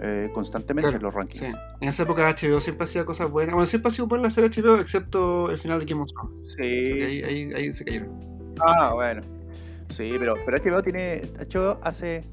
[0.00, 1.50] eh, constantemente Claro, en los rankings.
[1.50, 1.56] Sí.
[1.80, 3.54] En esa época HBO siempre hacía cosas buenas.
[3.54, 6.52] Bueno, siempre ha sido buena la serie HBO, excepto el final de Game of Thrones.
[6.52, 6.62] Sí.
[6.62, 8.10] Ahí, ahí, ahí se cayeron.
[8.60, 9.22] Ah, bueno.
[9.90, 11.22] Sí, pero, pero HBO tiene.
[11.38, 12.24] HBO hace.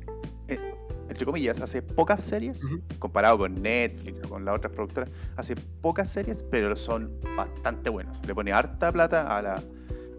[1.20, 2.62] Entre comillas, hace pocas series,
[2.98, 8.26] comparado con Netflix o con las otras productoras, hace pocas series, pero son bastante buenos.
[8.26, 9.62] Le pone harta plata a la,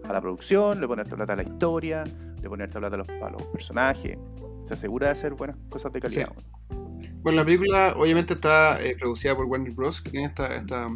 [0.03, 2.03] a la producción, le pone harta plata a la historia,
[2.39, 4.15] le pone harta plata a los, a los personajes.
[4.63, 6.31] Se asegura de hacer buenas cosas de calidad.
[6.69, 6.77] Sí.
[7.23, 10.87] Bueno, la película obviamente está eh, producida por Warner Bros., que tiene esta, esta,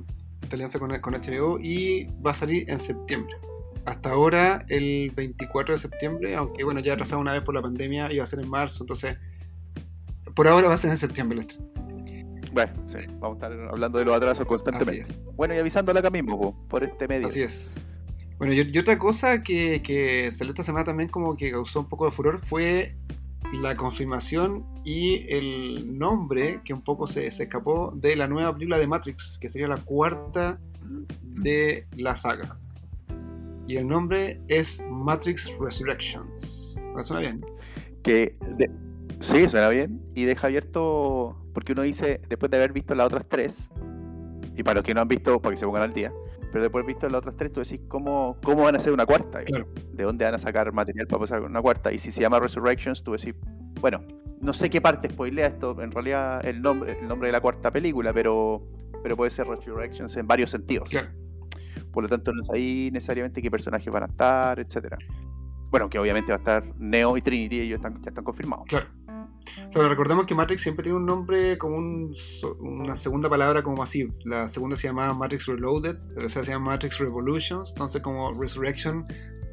[0.44, 3.36] esta alianza con, con HBO y va a salir en septiembre.
[3.86, 8.12] Hasta ahora, el 24 de septiembre, aunque bueno, ya atrasado una vez por la pandemia,
[8.12, 9.18] iba a ser en marzo, entonces
[10.36, 11.40] por ahora va a ser en septiembre.
[11.40, 11.66] el estreno.
[12.54, 15.02] Bueno, sí, vamos a estar hablando de los atrasos constantemente.
[15.04, 17.28] Así Bueno, y avisándola acá mismo, po, por este medio.
[17.28, 17.76] Así es.
[18.38, 21.88] Bueno, y, y otra cosa que, que salió esta semana también como que causó un
[21.90, 22.96] poco de furor fue
[23.54, 28.78] la confirmación y el nombre que un poco se, se escapó de la nueva película
[28.78, 30.60] de Matrix, que sería la cuarta
[31.22, 32.58] de la saga.
[33.68, 36.76] Y el nombre es Matrix Resurrections.
[36.96, 37.46] ¿Me suena bien?
[38.04, 38.70] Que de-
[39.20, 40.02] sí, suena bien.
[40.14, 43.70] Y deja abierto, porque uno dice, después de haber visto las otras tres,
[44.56, 46.12] y para los que no han visto, para que se pongan al día,
[46.52, 48.94] pero después de haber visto las otras tres, tú decís, ¿cómo, cómo van a hacer
[48.94, 49.44] una cuarta?
[49.44, 49.68] Claro.
[49.92, 51.92] ¿De dónde van a sacar material para pasar una cuarta?
[51.92, 53.36] Y si se llama Resurrections, tú decís,
[53.82, 54.02] bueno,
[54.40, 57.72] no sé qué parte spoilea esto, en realidad el nombre, el nombre de la cuarta
[57.72, 58.66] película, pero,
[59.04, 60.90] pero puede ser Resurrections en varios sentidos.
[60.90, 61.10] Claro.
[61.92, 64.98] Por lo tanto, no es ahí necesariamente qué personajes van a estar, etcétera.
[65.70, 68.66] Bueno, que obviamente va a estar Neo y Trinity, ellos están, ya están confirmados.
[68.68, 68.88] Claro.
[69.74, 71.78] Recordemos que Matrix siempre tiene un nombre como
[72.60, 74.08] una segunda palabra como así.
[74.24, 79.06] La segunda se llama Matrix Reloaded, la tercera se llama Matrix Revolutions, entonces como Resurrection,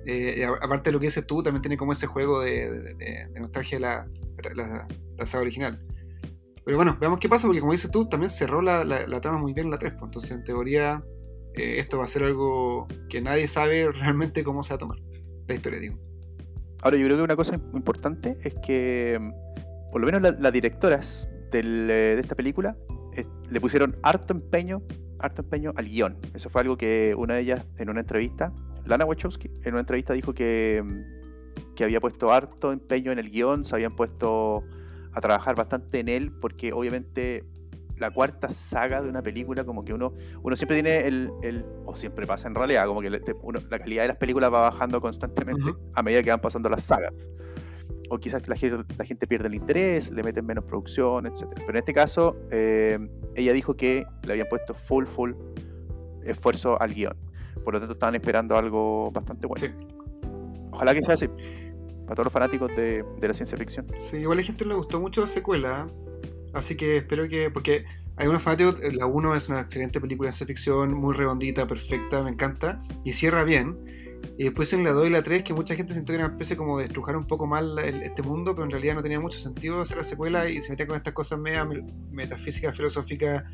[0.07, 4.55] eh, aparte de lo que dices tú, también tiene como ese juego de, nostalgia de
[4.55, 5.81] la, saga original.
[6.65, 9.67] Pero bueno, veamos qué pasa, porque como dices tú, también cerró la, trama muy bien
[9.67, 11.03] en la 3, pues, entonces en teoría
[11.55, 14.99] eh, esto va a ser algo que nadie sabe realmente cómo se va a tomar.
[15.49, 15.99] La historia, digo.
[16.83, 19.19] Ahora, yo creo que una cosa importante es que,
[19.93, 22.77] por lo menos la- las directoras del, eh, de esta película
[23.15, 24.83] eh, le pusieron harto empeño,
[25.19, 26.17] harto empeño al guion.
[26.35, 28.53] Eso fue algo que una de ellas en una entrevista,
[28.87, 33.31] Lana Wachowski, en una entrevista dijo que, mm, que había puesto harto empeño en el
[33.31, 34.65] guion, se habían puesto
[35.13, 37.45] a trabajar bastante en él, porque obviamente
[37.99, 41.95] la cuarta saga de una película, como que uno, uno siempre tiene el, el- o
[41.95, 44.63] siempre pasa en realidad, como que le- te- uno- la calidad de las películas va
[44.71, 45.63] bajando constantemente
[45.95, 47.13] a medida que van pasando las sagas.
[48.13, 51.47] O quizás que la gente, la gente pierde el interés, le meten menos producción, etc.
[51.55, 52.99] Pero en este caso, eh,
[53.35, 55.33] ella dijo que le habían puesto full, full
[56.23, 57.17] esfuerzo al guion.
[57.65, 59.67] Por lo tanto, estaban esperando algo bastante bueno.
[59.67, 59.73] Sí.
[60.73, 61.27] Ojalá que sea así.
[61.27, 63.87] Para todos los fanáticos de, de la ciencia ficción.
[63.97, 65.89] Sí, igual a la gente le gustó mucho la secuela,
[66.53, 70.29] así que espero que, porque hay unos fanáticos, eh, la 1 es una excelente película
[70.29, 73.92] de ciencia ficción, muy redondita, perfecta, me encanta, y cierra bien.
[74.39, 76.35] Y después en la 2 y la 3, que mucha gente sintió que era una
[76.35, 79.21] especie como de estrujar un poco mal el- este mundo, pero en realidad no tenía
[79.21, 83.45] mucho sentido hacer la secuela y se metía con estas cosas media me- metafísicas, filosóficas,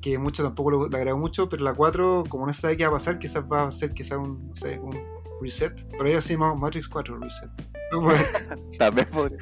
[0.00, 2.84] que mucho tampoco lo, le agradó mucho, pero la 4, como no se sabe qué
[2.84, 4.98] va a pasar, quizás va a ser quizás un, no sé, un
[5.40, 7.50] reset, pero ahora se llama Matrix 4 Reset.
[8.78, 9.38] También, podría-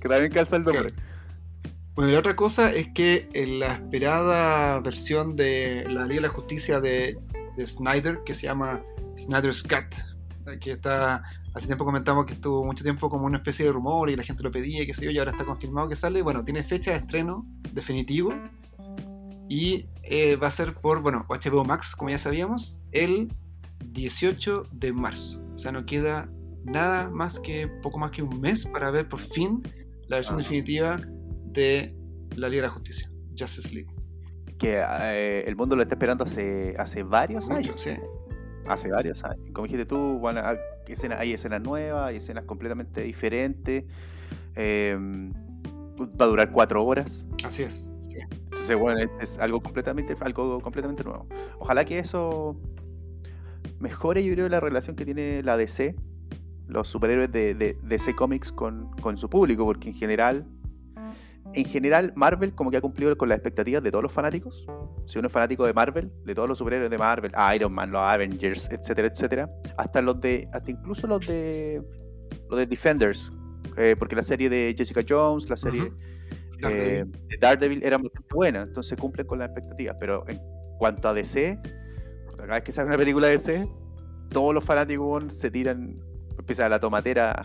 [0.00, 0.92] también calza el nombre.
[1.94, 6.28] Bueno, y la otra cosa es que en la esperada versión de la Liga de
[6.28, 7.18] la Justicia de,
[7.56, 8.82] de Snyder, que se llama
[9.18, 9.96] Snyder's Cut,
[10.60, 11.22] que está,
[11.54, 14.42] hace tiempo comentamos que estuvo mucho tiempo como una especie de rumor y la gente
[14.42, 16.22] lo pedía, qué sé yo, y ahora está confirmado que sale.
[16.22, 18.32] Bueno, tiene fecha de estreno definitivo
[19.48, 23.32] y eh, va a ser por, bueno, HBO Max, como ya sabíamos, el
[23.86, 25.42] 18 de marzo.
[25.54, 26.28] O sea, no queda
[26.64, 29.62] nada más que, poco más que un mes para ver por fin
[30.08, 30.42] la versión Ah.
[30.42, 30.96] definitiva
[31.46, 31.94] de
[32.36, 33.88] la Liga de la Justicia, Justice League.
[34.58, 37.80] Que eh, el mundo lo está esperando hace, hace varios Mucho, años.
[37.80, 37.90] sí.
[38.66, 39.40] Hace varios años.
[39.52, 43.84] Como dijiste tú, van a- escena- hay escenas nuevas, hay escenas completamente diferentes.
[44.56, 44.96] eh,
[46.00, 47.26] va a durar cuatro horas.
[47.44, 47.90] Así es.
[48.44, 51.26] Entonces, bueno, es, es algo completamente, algo completamente nuevo.
[51.58, 52.56] Ojalá que eso
[53.78, 55.94] mejore, yo creo, la relación que tiene la DC,
[56.66, 60.46] los superhéroes de, de DC Comics con, con su público, porque en general,
[61.54, 64.66] en general, Marvel como que ha cumplido con las expectativas de todos los fanáticos.
[65.06, 68.00] Si uno es fanático de Marvel, de todos los superhéroes de Marvel, Iron Man, los
[68.00, 71.82] Avengers, etcétera, etcétera, hasta los de, hasta incluso los de
[72.48, 73.32] los de Defenders,
[73.76, 75.92] eh, porque la serie de Jessica Jones, la serie
[76.62, 79.96] eh, de Daredevil era bastante buena, entonces cumplen con las expectativas.
[79.98, 80.40] Pero en
[80.78, 81.58] cuanto a DC,
[82.36, 83.68] cada vez que sale una película de DC,
[84.30, 85.98] todos los fanáticos se tiran,
[86.38, 87.42] empieza la tomatera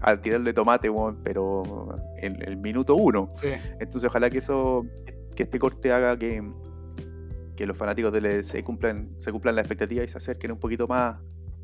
[0.00, 0.90] al tirarle tomate,
[1.22, 3.24] pero en el minuto uno.
[3.34, 3.48] Sí.
[3.78, 4.86] Entonces ojalá que eso,
[5.34, 6.42] que este corte haga que,
[7.56, 10.86] que los fanáticos del EDC cumplan, se cumplan las expectativas y se acerquen un poquito
[10.88, 11.18] más,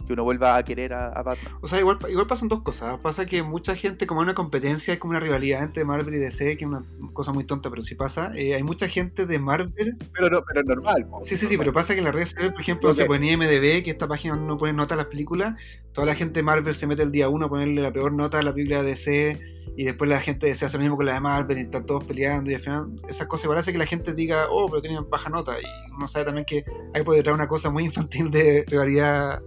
[0.06, 1.54] que uno vuelva a querer a, a Batman.
[1.60, 2.98] O sea, igual, igual pasan dos cosas.
[3.00, 6.18] Pasa que mucha gente, como hay una competencia, es como una rivalidad entre Marvel y
[6.18, 8.30] DC, que es una cosa muy tonta, pero sí pasa.
[8.34, 9.96] Eh, hay mucha gente de Marvel.
[10.12, 11.06] Pero no, pero es normal.
[11.08, 12.96] po, Sí, sí, sí, pero pasa que en las redes sociales, por ejemplo, Ok.
[12.96, 15.54] se pone IMDB, que es esta página donde uno pone nota a las películas.
[15.92, 18.38] Toda la gente de Marvel se mete el día uno a ponerle la peor nota
[18.38, 19.40] a la película de DC.
[19.78, 22.04] Y después la gente DC hace lo mismo con la de Marvel y están todos
[22.04, 22.50] peleando.
[22.50, 25.52] Y al final, esas cosas hace que la gente diga, oh, pero tienen baja nota.
[25.60, 25.64] Y
[25.94, 26.64] uno sabe también que
[26.94, 29.40] hay por detrás una cosa muy infantil de rivalidad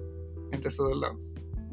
[0.51, 1.17] entre esos dos lados.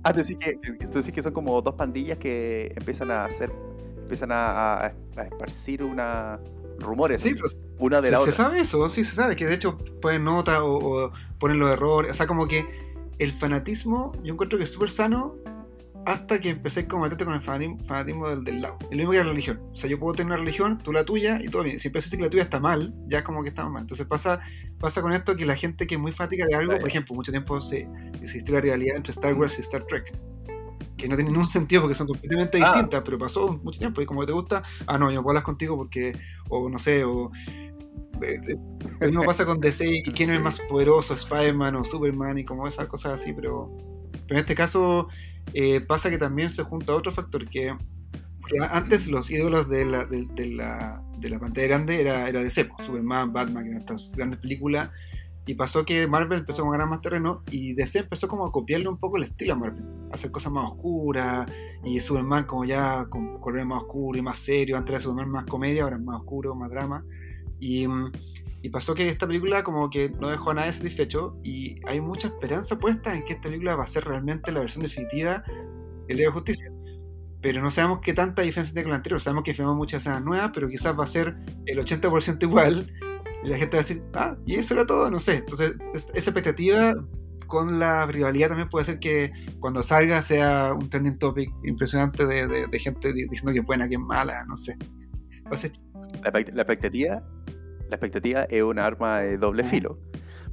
[0.02, 0.54] Ah, tú decís que,
[0.86, 3.52] tú decís que son como dos pandillas que empiezan a hacer,
[3.98, 6.38] empiezan a, a- a esparcir una
[6.78, 7.46] rumores, Sí, pero
[7.78, 8.32] una de se, la se otra.
[8.34, 12.12] sabe eso, sí se sabe, que de hecho ponen nota o, o ponen los errores,
[12.12, 12.66] o sea, como que
[13.18, 15.36] el fanatismo yo encuentro que es súper sano
[16.06, 18.78] hasta que empecé como a meterte con el fanatismo, fanatismo del, del lado.
[18.82, 19.60] Es lo mismo que la religión.
[19.72, 21.78] O sea, yo puedo tener una religión, tú la tuya y todo bien.
[21.80, 23.82] Si empiezas a decir que la tuya está mal, ya como que está mal.
[23.82, 24.40] Entonces pasa,
[24.78, 26.80] pasa con esto que la gente que es muy fanática de algo, Claro.
[26.80, 27.88] por ejemplo, mucho tiempo se
[28.22, 30.12] existió la rivalidad entre Star Wars y Star Trek.
[30.96, 32.72] Que no tiene ningún sentido porque son completamente Ah.
[32.72, 35.42] distintas, pero pasó mucho tiempo y como te gusta, ah no, yo no puedo hablar
[35.44, 36.16] contigo porque,
[36.48, 37.30] o no sé, o
[38.22, 38.56] eh, eh,
[39.00, 40.42] lo mismo pasa con DC y quién es Sí.
[40.42, 43.70] más poderoso, Spider-Man o Superman y como esas cosas así, pero,
[44.12, 45.08] pero en este caso
[45.54, 47.74] eh, pasa que también se junta otro factor que,
[48.70, 52.66] antes los ídolos de la, de, de la, de la pantalla grande era, era DC,
[52.66, 54.90] pues, Superman, Batman, estas grandes películas,
[55.46, 58.88] y pasó que Marvel empezó a ganar más terreno y DC empezó como a copiarle
[58.88, 61.48] un poco el estilo a Marvel, hacer cosas más oscuras
[61.84, 65.46] y Superman como ya con colores más oscuros y más serio, antes era Superman más
[65.46, 67.04] comedia, ahora es más oscuro, más drama.
[67.60, 68.12] Y, mm,
[68.66, 72.26] y pasó que esta película como que no dejó a nadie satisfecho y hay mucha
[72.26, 75.44] esperanza puesta en que esta película va a ser realmente la versión definitiva
[76.08, 76.72] del Liga de Justicia.
[77.40, 79.20] Pero no sabemos qué tanta diferencia tiene con la anterior.
[79.20, 82.92] Sabemos que filmamos muchas escenas nuevas, pero quizás va a ser el 80% igual.
[83.44, 85.36] Y la gente va a decir, ah, y eso era todo, no sé.
[85.36, 86.92] Entonces, es- esa expectativa
[87.46, 92.48] con la rivalidad también puede ser que cuando salga sea un trending topic impresionante de,
[92.48, 94.76] de- de gente di- diciendo que es buena, que es mala, no sé.
[96.24, 97.22] La, la expectativa,
[97.88, 99.98] la expectativa es un arma de doble filo.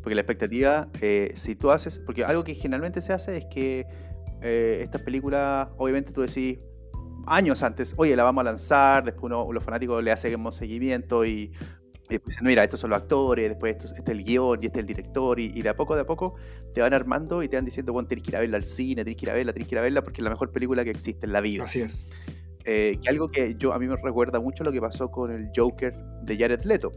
[0.01, 3.85] Porque la expectativa, eh, si tú haces, porque algo que generalmente se hace es que
[4.41, 6.59] eh, estas películas, obviamente tú decís
[7.25, 11.53] años antes, oye, la vamos a lanzar, después uno- los fanáticos le hacemos seguimiento y,
[12.09, 14.65] y después dicen, mira, estos son los actores, después esto, este es el guion y
[14.65, 16.35] este es el director, y, y de a poco, de a poco
[16.73, 19.05] te van armando y te van diciendo, bueno, tienes que ir a verla al cine,
[19.05, 20.83] tienes que ir a verla, tienes que ir a verla, porque es la mejor película
[20.83, 21.63] que existe en la vida.
[21.63, 22.09] Así es.
[22.65, 25.49] Eh, que algo que yo a mí me recuerda mucho lo que pasó con el
[25.55, 26.91] Joker de Jared Leto,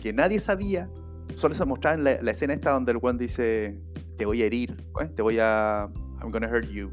[0.00, 0.88] que nadie sabía,
[1.34, 3.78] solo se mostraba en la, la escena esta donde el one dice,
[4.16, 5.08] te voy a herir, ¿eh?
[5.14, 5.88] te voy a,
[6.20, 6.90] I'm gonna hurt you,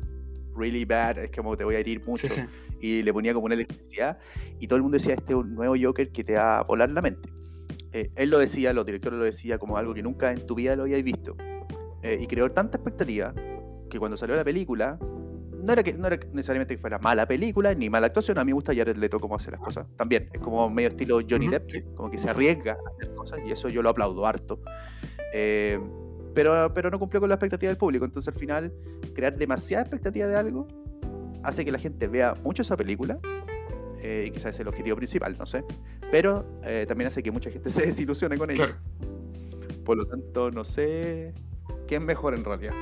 [0.55, 2.41] really bad, es como te voy a herir mucho, Sí, sí.
[2.81, 4.17] y le ponía como una electricidad,
[4.59, 6.89] y todo el mundo decía, este es un nuevo Joker que te va a volar
[6.89, 7.29] la mente.
[7.91, 10.75] Eh, él lo decía, los directores lo decía como algo que nunca en tu vida
[10.75, 11.35] lo habíais visto,
[12.03, 13.33] Eh, y creó tanta expectativa
[13.89, 14.99] que cuando salió la película,
[15.65, 18.37] no era, que, no era necesariamente que fuera mala película ni mala actuación.
[18.37, 19.87] A mí me gusta Jared Leto cómo hace las cosas.
[19.97, 23.51] También es como medio estilo Johnny Depp, como que se arriesga a hacer cosas y
[23.51, 24.59] eso yo lo aplaudo harto.
[25.33, 25.79] Eh,
[26.35, 28.05] pero, pero no cumplió con la expectativa del público.
[28.05, 28.71] Entonces al final,
[29.15, 30.67] crear demasiada expectativa de algo
[31.43, 33.17] hace que la gente vea mucho esa película.
[34.01, 35.63] eh, y quizás es el objetivo principal, no sé.
[36.11, 38.65] Pero eh, también hace que mucha gente se desilusione con ella.
[38.67, 38.79] Claro.
[39.83, 41.33] Por lo tanto, no sé
[41.87, 42.73] qué es mejor en realidad.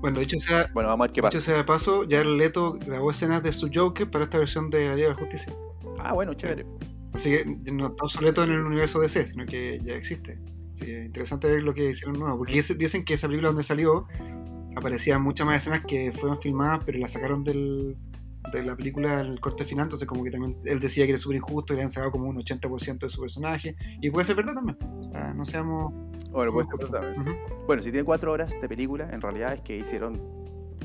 [0.00, 3.10] Bueno, dicho sea, Bueno, vamos a ver qué dicho sea de paso, Jared Leto grabó
[3.10, 5.52] escenas de su Joker para esta versión de la Liga de la Justicia.
[5.98, 6.64] Ah, bueno, chévere.
[7.12, 10.38] Así que no está obsoleto en el universo DC, sino que ya existe.
[10.74, 12.38] Así que interesante ver lo que hicieron nuevo.
[12.38, 14.06] Porque dice- dicen que esa película donde salió
[14.76, 17.96] aparecían muchas más escenas que fueron filmadas, pero las sacaron del,
[18.52, 19.84] de la película el corte final.
[19.86, 22.28] Entonces, como que también él decía que era súper injusto, que le habían sacado como
[22.28, 23.76] un 80% de su personaje.
[24.00, 24.78] Y puede ser verdad también.
[24.82, 25.92] O sea, no seamos.
[26.30, 26.66] Bueno, pues.
[26.66, 27.30] Ujú.
[27.66, 30.14] bueno, si tiene cuatro horas de película, en realidad es que hicieron.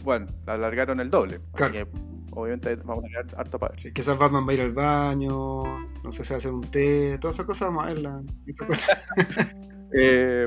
[0.03, 1.39] Bueno, la alargaron el doble.
[1.53, 1.73] Claro.
[1.73, 1.99] Así que,
[2.31, 3.71] obviamente, vamos a tener harto ver.
[3.77, 5.63] Sí, quizás Batman va a ir al baño,
[6.03, 8.23] no sé, se va a hacer un té, todas esas cosas vamos a verlas.
[9.97, 10.45] Eh,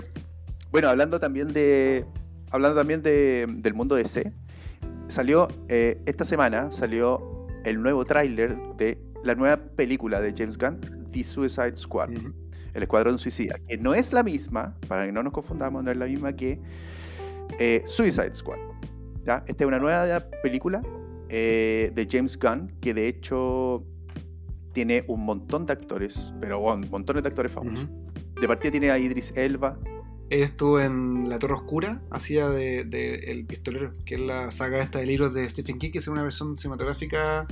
[0.71, 2.05] bueno, hablando también de.
[2.51, 4.31] Hablando también de, del mundo DC,
[5.07, 10.81] salió eh, esta semana salió el nuevo tráiler de la nueva película de James Gunn,
[11.13, 12.11] The Suicide Squad.
[12.11, 12.35] Ujú.
[12.79, 15.97] El Escuadrón Suicida, que no es la misma, para que no nos confundamos, no es
[15.97, 16.59] la misma que
[17.59, 18.59] eh, Suicide Squad.
[19.25, 19.45] ¿ya?
[19.47, 20.83] Esta es una nueva película
[21.29, 23.85] eh, de James Gunn, que de hecho
[24.73, 27.89] tiene un montón de actores, pero bueno, montones de actores famosos.
[28.41, 29.79] De partida tiene a Idris Elba,
[30.31, 34.81] Él estuvo en La Torre Oscura, hacía de, de El Pistolero, que es la saga
[34.81, 37.47] esta de libros de Stephen King, que es una versión cinematográfica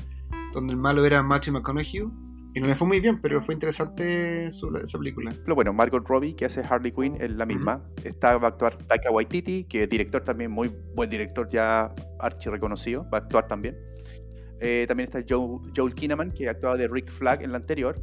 [0.52, 2.08] donde el malo era Matthew McConaughey.
[2.57, 5.35] Y no le fue muy bien, pero fue interesante su- esa película.
[5.45, 7.85] Lo bueno, Margot Robbie, que hace Harley Quinn, es la misma.
[8.03, 12.49] Está, va a actuar Taika Waititi, que es director también, muy buen director, ya archi
[12.49, 13.77] reconocido, va a actuar también.
[14.61, 18.01] Eh, también está Joe- Joel Kinnaman, que actuaba de Rick Flag en la anterior.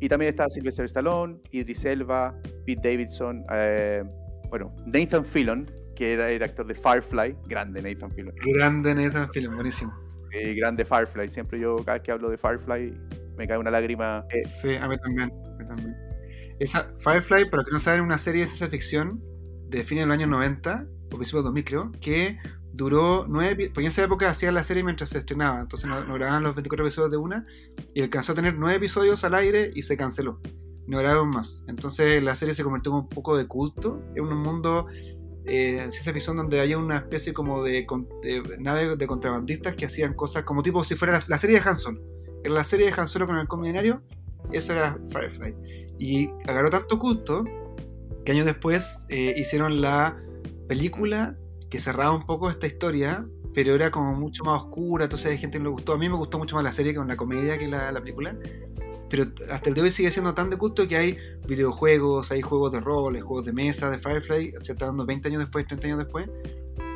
[0.00, 2.34] Y también está Sylvester Stallone, Idris Elba,
[2.66, 4.02] Pete Davidson, eh,
[4.48, 8.34] bueno, Nathan Fillon, que era el actor de Firefly, grande Nathan Fillon.
[8.52, 9.92] Grande Nathan Film, buenísimo.
[10.32, 12.94] Eh, grande Firefly, siempre yo cada vez que hablo de Firefly
[13.40, 14.24] me cae una lágrima.
[14.30, 15.30] Eh, Sí, a mí también.
[15.32, 15.96] a mí también.
[16.58, 19.20] Esa Firefly, para que no saben, una serie de ciencia ficción
[19.68, 22.38] de fines de los años 90, o principios de 2000 creo, que
[22.72, 26.14] duró nueve porque en esa época hacían la serie mientras se estrenaba, entonces no, no
[26.14, 27.46] grababan los 24 episodios de una,
[27.94, 30.40] y alcanzó a tener nueve episodios al aire y se canceló.
[30.86, 31.62] No grabaron más.
[31.68, 34.86] Entonces la serie se convirtió en un poco de culto, en un mundo
[35.46, 39.86] eh, ciencia ficción donde había una especie como de, con- de nave de contrabandistas que
[39.86, 42.00] hacían cosas como tipo si fuera la, la serie de Han Solo.
[42.44, 44.02] En la serie de Han Solo con el combinario,
[44.52, 45.54] eso era Firefly.
[45.98, 47.44] Y agarró tanto culto
[48.24, 50.18] que años después eh, hicieron la
[50.68, 51.36] película
[51.68, 55.58] que cerraba un poco esta historia, pero era como mucho más oscura, entonces hay gente
[55.58, 55.92] que no le gustó.
[55.92, 58.36] A mí me gustó mucho más la serie que una comedia que la, la película.
[59.08, 62.42] Pero hasta el día de hoy sigue siendo tan de culto que hay videojuegos, hay
[62.42, 65.86] juegos de rol, juegos de mesa de Firefly, se está dando 20 años después, 30
[65.88, 66.30] años después.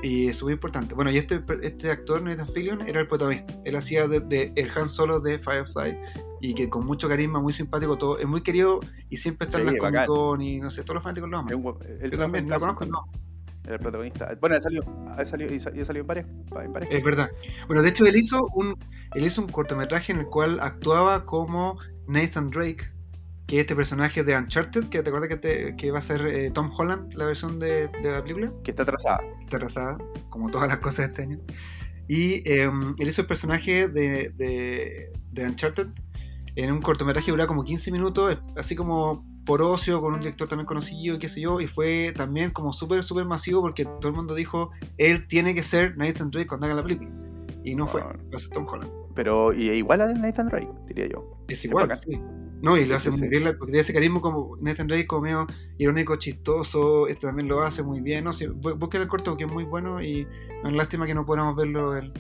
[0.05, 0.95] Y es súper importante.
[0.95, 3.55] Bueno, y este, este actor, Nathan Fillion, era el protagonista.
[3.65, 5.97] Él hacía de, de el Han Solo de Firefly.
[6.41, 8.19] Y que con mucho carisma, muy simpático, todo.
[8.19, 9.81] Es muy querido y siempre está en Sí, las.
[9.81, 11.55] Comic Con y no sé, todos los fanáticos lo aman.
[12.01, 13.05] él Yo también la conozco, no.
[13.65, 14.37] Era el protagonista.
[14.43, 14.83] Bueno, ha salido,
[15.17, 16.27] ha salido, y sa- y ha salido en varias.
[16.63, 17.31] En varias Es verdad.
[17.67, 18.77] Bueno, de hecho, él hizo un,
[19.15, 22.93] él hizo un cortometraje en el cual actuaba como Nathan Drake,
[23.47, 26.27] que es este personaje de Uncharted, que te acuerdas que, te- que va a ser
[26.27, 28.53] eh, Tom Holland, la versión de, de la película.
[28.63, 29.19] que está atrasada.
[29.43, 29.99] Está atrasada,
[30.31, 31.39] como todas las cosas de este año.
[32.09, 35.89] Y eh, él hizo el personaje de, de, de Uncharted
[36.57, 40.49] en un cortometraje que dura como 15 minutos, así como por ocio, con un director
[40.49, 44.09] también conocido, y qué sé yo, y fue también como súper, súper masivo porque todo
[44.09, 47.11] el mundo dijo, él tiene que ser Nathan Drake cuando haga la película.
[47.63, 48.17] Y no fue, Ah.
[48.31, 48.91] lo hace Tom Holland.
[49.15, 51.39] Pero y igual a Nathan Drake, diría yo.
[51.49, 52.21] Es igual, sí.
[52.65, 53.29] No, y lo hace sí, muy sí.
[53.29, 55.47] bien, porque tiene ese carisma como Nathan Drake, como medio
[55.79, 59.45] irónico, chistoso, este también lo hace muy bien, no sé, bu- busquen el corto que
[59.45, 60.27] es muy bueno y
[60.65, 62.13] es lástima que no podamos verlo en,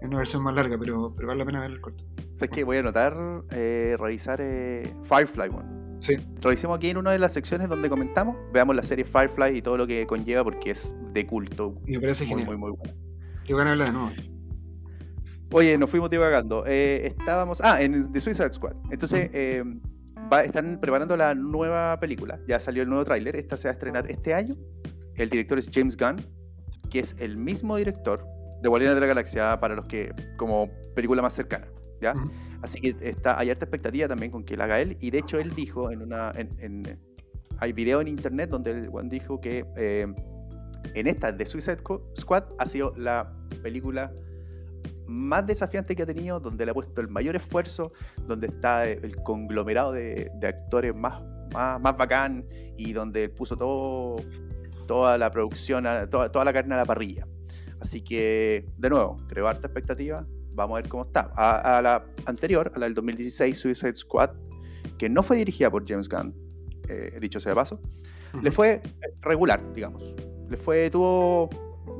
[0.00, 2.02] en una versión más larga, pero, pero vale la pena ver el corto.
[2.36, 2.64] ¿Sabes qué?
[2.64, 3.14] Voy a anotar,
[3.50, 5.96] eh, revisar eh, Firefly, bueno.
[6.00, 8.34] Sí, Revisemos aquí en una de las secciones donde comentamos.
[8.54, 11.74] Veamos la serie Firefly y todo lo que conlleva porque es de culto.
[11.86, 12.46] me parece Muy, genial.
[12.46, 12.94] muy, muy bueno.
[13.44, 14.10] Qué ganas de verla de nuevo.
[15.52, 16.64] Oye, nos fuimos divagando.
[16.66, 17.60] Eh, estábamos.
[17.60, 18.76] Ah, en The Suicide Squad.
[18.90, 19.62] Entonces, eh,
[20.32, 22.38] va- están preparando la nueva película.
[22.46, 23.36] Ya salió el nuevo tráiler.
[23.36, 24.54] Esta se va a estrenar este año.
[25.16, 26.16] El director es James Gunn,
[26.90, 28.24] que es el mismo director
[28.62, 30.12] de Guardianes de la Galaxia para los que.
[30.36, 31.66] como película más cercana.
[32.00, 32.14] ¿ya?
[32.62, 34.96] Así que está, hay harta expectativa también con que la haga él.
[35.00, 36.32] Y de hecho, él dijo en una.
[36.36, 36.98] En, en-
[37.58, 40.06] hay video en internet donde el Juan dijo que eh,
[40.94, 43.30] en esta de Suicide Squ- Squad ha sido la
[43.62, 44.10] película
[45.10, 47.92] más desafiante que ha tenido, donde le ha puesto el mayor esfuerzo,
[48.26, 52.46] donde está el conglomerado de, de actores más, más, más bacán
[52.76, 54.16] y donde puso todo,
[54.86, 57.26] toda la producción, toda, toda la carne a la parrilla.
[57.80, 60.26] Así que, de nuevo, creo harta expectativa.
[60.52, 61.30] Vamos a ver cómo está.
[61.34, 64.30] A, a la anterior, a la del 2016, Suicide Squad,
[64.98, 66.34] que no fue dirigida por James Gunn,
[66.88, 67.80] eh, dicho sea de paso,
[68.42, 68.82] le fue
[69.22, 70.14] regular, digamos.
[70.48, 71.48] Le fue, tuvo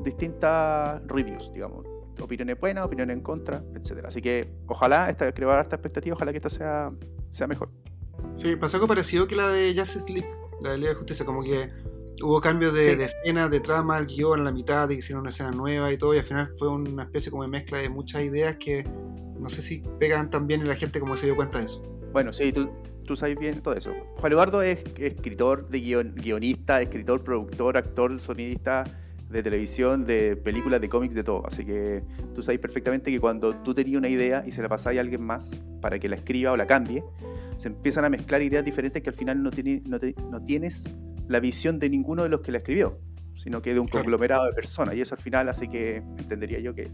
[0.03, 1.90] distintas reviews, digamos.
[2.21, 4.07] Opiniones buenas, opiniones en contra, etcétera.
[4.09, 6.89] Así que ojalá, esta, creo harta expectativa, ojalá que esta sea,
[7.31, 7.69] sea mejor.
[8.33, 10.27] Sí, pasó algo parecido que la de Justice League,
[10.61, 11.69] la de Liga de Justicia, como que
[12.23, 12.95] hubo cambios de, Sí.
[12.95, 15.91] de escena, de trama, el guion a la mitad, de que hicieron una escena nueva
[15.91, 18.83] y todo, y al final fue una especie como de mezcla de muchas ideas que
[19.39, 21.81] no sé si pegan tan bien y la gente como se dio cuenta de eso.
[22.13, 22.69] Bueno, sí, tú,
[23.07, 23.91] tú sabes bien todo eso.
[24.17, 28.83] Juan Eduardo es escritor, de guion- guionista, escritor, productor, actor, sonidista
[29.31, 31.45] de televisión, de películas, de cómics, de todo.
[31.47, 32.03] Así que
[32.35, 35.21] tú sabes perfectamente que cuando tú tenías una idea y se la pasáis a alguien
[35.21, 35.51] más
[35.81, 37.03] para que la escriba o la cambie,
[37.57, 40.89] se empiezan a mezclar ideas diferentes que al final no, tiene- no, te- no tienes
[41.27, 42.99] la visión de ninguno de los que la escribió,
[43.37, 44.03] sino que de un Claro.
[44.03, 44.95] conglomerado de personas.
[44.95, 46.89] Y eso al final hace que, entendería yo, que,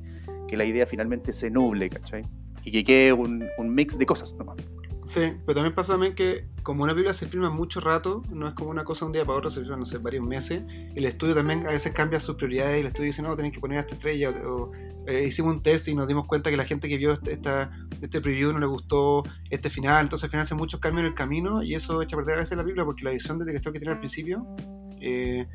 [0.48, 2.24] que la idea finalmente se nuble, ¿cachai?
[2.64, 4.58] Y que quede un, un mix de cosas nomás.
[5.08, 8.54] Sí, pero también pasa también que como una película se filma mucho rato, no es
[8.56, 11.34] como una cosa un día para otro, se filma, no sé, varios meses, el estudio
[11.34, 13.96] también a veces cambia sus prioridades y el estudio dice, no, tenéis que poner esta
[13.96, 14.70] estrella, o,
[15.08, 17.72] eh, hicimos un test y nos dimos cuenta que la gente que vio este, esta,
[18.02, 21.16] este preview no le gustó este final, entonces al final hacen muchos cambios en el
[21.16, 23.72] camino y eso echa a perder a veces la película porque la visión del director
[23.72, 24.46] que tiene al principio
[25.00, 25.48] eh,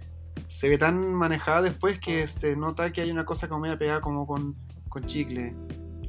[0.48, 4.00] se ve tan manejada después que se nota que hay una cosa como media pegada
[4.00, 4.56] como con,
[4.88, 5.54] con chicle.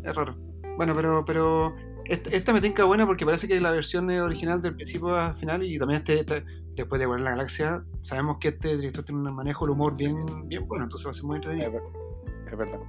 [0.02, 0.38] Es raro.
[0.78, 1.76] Bueno, pero, pero
[2.06, 5.64] esta, esta me tinca buena porque parece que la versión original del principio al final
[5.64, 6.44] y también este, este-
[6.76, 9.96] después de Guardianes de la Galaxia sabemos que este director tiene un manejo del humor
[9.96, 10.16] bien,
[10.48, 11.68] bien bueno, entonces va a ser muy entretenido.
[11.68, 11.84] Es ver-
[12.52, 12.80] es verdad.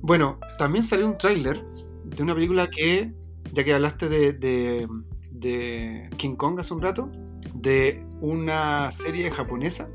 [0.00, 1.64] Bueno, también salió un tráiler
[2.04, 3.12] de una película que,
[3.52, 4.88] ya que hablaste de, de-
[5.30, 7.10] de King Kong hace un rato,
[7.54, 9.88] de una serie japonesa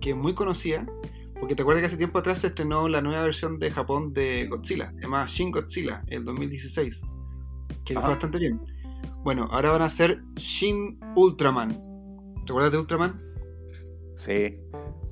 [0.00, 0.84] que es muy conocida,
[1.38, 4.46] porque te acuerdas que hace tiempo atrás se estrenó la nueva versión de Japón de
[4.48, 7.04] Godzilla, se llama Shin Godzilla, el 2016,
[7.84, 8.02] que Ajá.
[8.02, 8.60] fue bastante bien.
[9.24, 11.70] Bueno, ahora van a hacer Shin Ultraman.
[12.44, 13.20] ¿Te acuerdas de Ultraman?
[14.16, 14.58] Sí.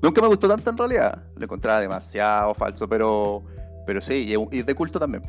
[0.03, 1.25] Nunca me gustó tanto en realidad.
[1.37, 3.45] Lo encontraba demasiado falso, pero,
[3.87, 4.15] pero sí,
[4.51, 5.23] y es- de culto también.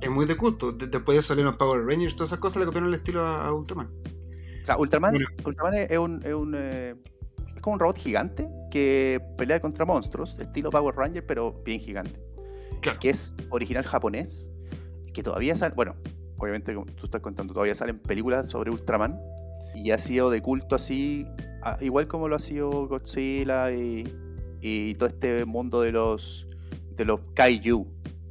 [0.00, 0.72] Es muy de culto.
[0.72, 3.52] De- después de salir los Power Rangers, todas esas cosas le copiaron el estilo a,
[3.52, 3.86] Ultraman.
[3.86, 5.26] O sea, Ultraman, Bueno.
[5.44, 6.94] Ultraman es, es un, es, un, eh,
[7.56, 12.18] es como un robot gigante que pelea contra monstruos, estilo Power Ranger, pero bien gigante.
[12.80, 12.98] Claro.
[13.00, 14.50] Que es original japonés,
[15.12, 15.94] que todavía sale, bueno,
[16.44, 19.18] obviamente como tú estás contando, todavía salen películas sobre Ultraman
[19.74, 21.26] y ha sido de culto así,
[21.80, 24.04] igual como lo ha sido Godzilla y,
[24.60, 26.46] y todo este mundo de los
[26.96, 27.86] de los kaiju,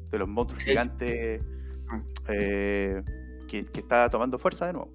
[0.09, 1.41] de los monstruos gigantes
[1.89, 2.01] Ah.
[2.29, 3.03] eh,
[3.47, 4.91] que, que está tomando fuerza de nuevo.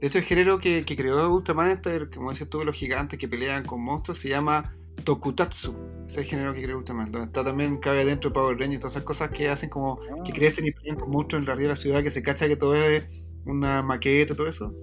[0.00, 3.28] De hecho, el género que, que creó Ultraman, este, como decías tú, los gigantes que
[3.28, 4.74] pelean con monstruos, se llama
[5.04, 5.74] Tokutatsu.
[6.06, 7.10] Ese es el género que creó Ultraman.
[7.12, 10.66] Donde está también, cabe adentro Power Rangers, todas esas cosas que hacen como que crecen
[10.66, 12.74] y pelean con monstruos en la arriba de la ciudad, que se cacha que todo
[12.74, 13.04] es
[13.46, 14.74] una maqueta, todo eso.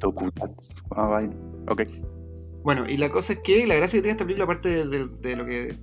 [0.00, 0.74] Tokutatsu.
[0.90, 1.34] Ah, vaina.
[1.68, 1.82] Ok.
[2.64, 5.08] Bueno, y la cosa es que la gracia que tiene esta película, aparte de, de-
[5.20, 5.74] de lo que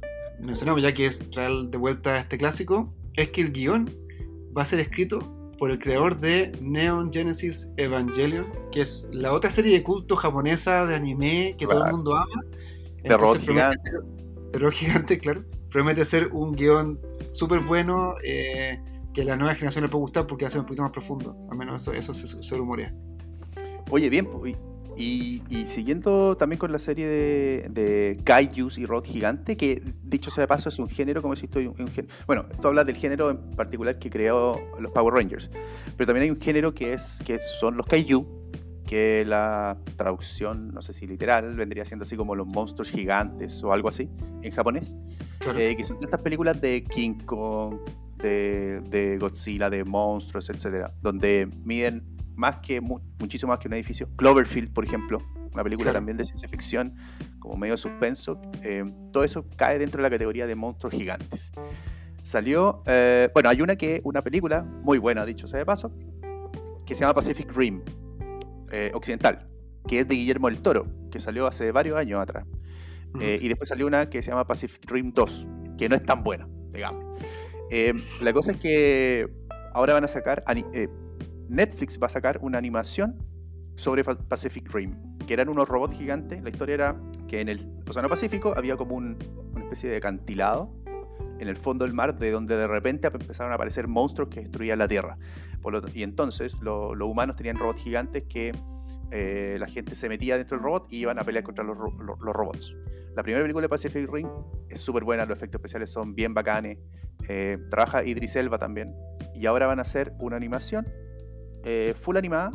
[0.41, 3.89] mencionamos ya que es traer de vuelta a este clásico, es que el guion
[4.57, 5.19] va a ser escrito
[5.57, 10.85] por el creador de Neon Genesis Evangelion, que es la otra serie de culto japonesa
[10.85, 12.43] de anime que todo el mundo ama.
[13.03, 15.43] De robot promete ser- robot gigante, claro.
[15.69, 16.99] Promete ser un guion
[17.33, 18.79] súper bueno eh,
[19.13, 21.35] que a la nueva generación le puede gustar porque ser un poquito más profundo.
[21.51, 22.93] Al menos eso, eso se, se rumorea.
[23.91, 24.27] Oye, bien,
[24.97, 30.29] y, y- siguiendo también con la serie de, de Kaijus y Robot Gigante, que dicho
[30.29, 32.85] sea de paso es un género, como decís tú, un, un gén- bueno, tú hablas
[32.85, 35.49] del género en particular que creó los Power Rangers,
[35.95, 38.25] pero también hay un género que es que son los Kaiju,
[38.89, 43.71] que la traducción, no sé si literal, vendría siendo así como los monstruos gigantes o
[43.71, 44.09] algo así
[44.41, 44.97] en japonés,
[45.37, 45.59] Claro.
[45.59, 47.75] eh, que son estas películas de King Kong,
[48.17, 52.03] de, de Godzilla, de monstruos, etcétera, donde miden
[52.35, 54.09] más que mu- muchísimo más que un edificio.
[54.15, 55.19] Cloverfield, por ejemplo,
[55.53, 55.97] una película Claro.
[55.99, 56.95] también de ciencia ficción,
[57.37, 58.41] como medio suspenso.
[58.63, 58.83] eh,
[59.13, 61.51] todo eso cae dentro de la categoría de monstruos gigantes.
[62.23, 65.91] Salió, eh, bueno, hay una que una película muy buena, dicho sea de paso,
[66.87, 67.81] que se llama Pacific Rim
[68.71, 69.47] eh, occidental,
[69.87, 72.45] que es de Guillermo del Toro, que salió hace varios años atrás.
[73.19, 75.47] Eh, y después salió una que se llama Pacific Rim 2,
[75.77, 77.03] que no es tan buena, digamos.
[77.71, 79.27] Eh, la cosa es que
[79.73, 80.43] ahora van a sacar,
[80.73, 80.87] eh,
[81.47, 83.15] Netflix va a sacar una animación
[83.75, 84.93] sobre Pacific Rim,
[85.25, 86.43] que eran unos robots gigantes.
[86.43, 86.95] La historia era
[87.27, 89.17] que en el Océano Pacífico había como un-
[89.53, 90.71] una especie de acantilado
[91.39, 94.77] en el fondo del mar, de donde de repente empezaron a aparecer monstruos que destruían
[94.79, 95.17] la Tierra.
[95.61, 98.51] Por lo- y entonces lo- los humanos tenían robots gigantes que
[99.11, 101.95] eh, la gente se metía dentro del robot y iban a pelear contra los, ro-
[101.99, 102.75] lo- los robots.
[103.15, 104.27] La primera película de Pacific Rim
[104.69, 106.77] es súper buena, los efectos especiales son bien bacanes.
[107.27, 108.93] eh, trabaja Idris Elba también.
[109.35, 110.87] Y ahora van a hacer una animación
[111.63, 112.51] eh, full animada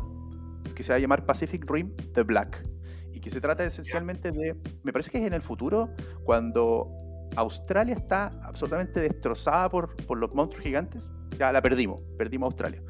[0.75, 2.65] que se va a llamar Pacific Rim The Black.
[3.13, 4.57] Y que se trata esencialmente de.
[4.83, 5.91] Me parece que es en el futuro,
[6.25, 6.89] cuando
[7.37, 11.09] Australia está absolutamente destrozada por, por los monstruos gigantes.
[11.39, 12.83] Ya la perdimos, perdimos Australia.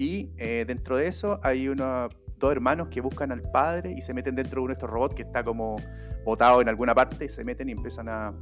[0.00, 4.14] Y eh, dentro de eso hay unos dos hermanos que buscan al padre y se
[4.14, 5.76] meten dentro de uno de estos robots que está como
[6.24, 8.32] botado en alguna parte, se meten y empiezan a...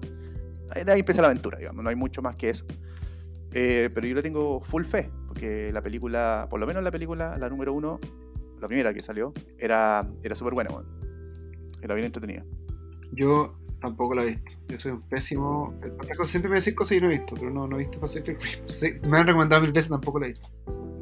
[0.86, 2.64] Ahí empieza la aventura, digamos, no hay mucho más que eso.
[3.50, 7.36] Eh, pero yo le tengo full fe, porque la película, por lo menos la película,
[7.36, 7.98] la número uno,
[8.61, 10.70] la primera que salió, era, era súper buena,
[11.82, 12.44] era bien entretenida.
[13.11, 14.53] Yo tampoco la he visto.
[14.68, 15.74] Yo soy un pésimo.
[16.24, 18.64] Siempre me decís cosas y no he visto, pero no, no he visto Pacific Rim.
[18.66, 20.49] Sí, me han recomendado mil veces, tampoco la he visto.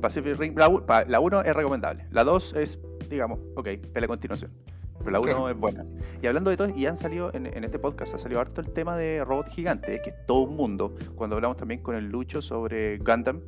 [0.01, 4.09] Pacific Rim, la, u- pa- la 1 es recomendable, la 2 es, digamos, ok, pelea
[4.09, 4.53] continuación.
[4.99, 5.49] Pero la 1 Claro.
[5.51, 5.85] es buena.
[6.22, 8.72] Y hablando de todo, y han salido en, en este podcast, ha salido harto el
[8.72, 10.95] tema de robot gigante, que es todo un mundo.
[11.14, 13.41] Cuando hablamos también con el Lucho sobre Gundam,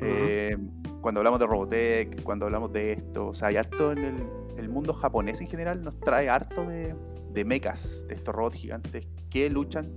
[0.00, 0.56] eh,
[1.00, 4.14] cuando hablamos de Robotech, cuando hablamos de esto, o sea, hay harto en el,
[4.58, 6.94] el mundo japonés en general, nos trae harto de,
[7.32, 9.88] de mechas, de estos robots gigantes que luchan,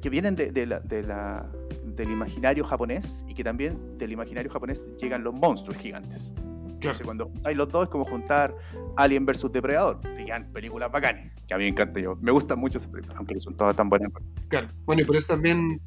[0.00, 1.50] que vienen de, de la- de la-
[1.84, 6.30] del imaginario japonés y que también del imaginario japonés llegan los monstruos gigantes.
[6.68, 8.54] Entonces, cuando hay los dos es como juntar
[8.96, 10.00] Alien versus Depredador.
[10.14, 12.16] Te quedan películas bacanes, que a mí me encanta yo.
[12.20, 14.12] Me gustan mucho esas películas, aunque son todas tan buenas.
[14.48, 14.68] Claro.
[14.84, 15.80] Bueno, y por eso también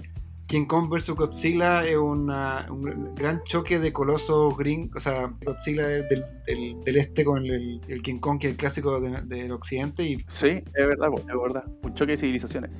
[0.49, 1.11] King Kong vs.
[1.11, 6.09] Godzilla es una- un gran choque de colosos gring, o sea, Godzilla del,
[6.47, 10.03] del- del este con el, el King Kong, que es el clásico de- del occidente,
[10.03, 11.63] y Sí, es verdad, es verdad.
[11.83, 12.71] Un choque de civilizaciones.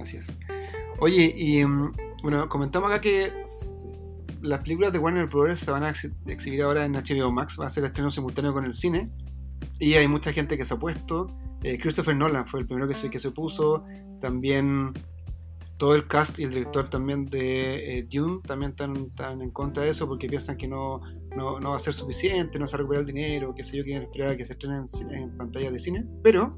[0.00, 0.32] así es.
[1.00, 1.92] Oye, y mm,
[2.22, 3.32] bueno, comentamos acá que
[4.40, 5.58] las películas de Warner Bros.
[5.58, 8.64] se van a ex- exhibir ahora en HBO Max, va a ser estreno simultáneo con
[8.66, 9.10] el cine,
[9.80, 11.26] y hay mucha gente que se ha puesto.
[11.64, 13.84] Eh, Christopher Nolan fue el primero que se, que se puso,
[14.20, 14.92] también
[15.76, 19.90] todo el cast y el director también de eh, Dune también están, en contra de
[19.90, 21.00] eso porque piensan que no,
[21.36, 23.84] no, va a ser suficiente, no se va a recuperar el dinero, qué sé yo,
[23.84, 26.06] quieren esperar a que se estrene en, pantalla de cine.
[26.22, 26.56] Pero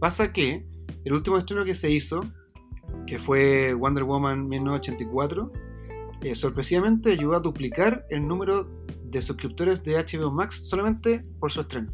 [0.00, 0.66] pasa que
[1.04, 2.20] el último estreno que se hizo,
[3.06, 5.52] que fue Wonder Woman 1984,
[6.22, 8.68] eh, sorpresivamente ayudó a duplicar el número
[9.04, 11.92] de suscriptores de HBO Max solamente por su estreno.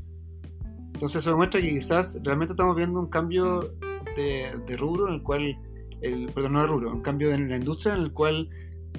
[0.95, 3.75] Entonces eso demuestra que quizás realmente estamos viendo un cambio
[4.17, 5.57] de rubro en el cual,
[6.03, 8.49] el, perdón, no de rubro, un cambio en la industria en el cual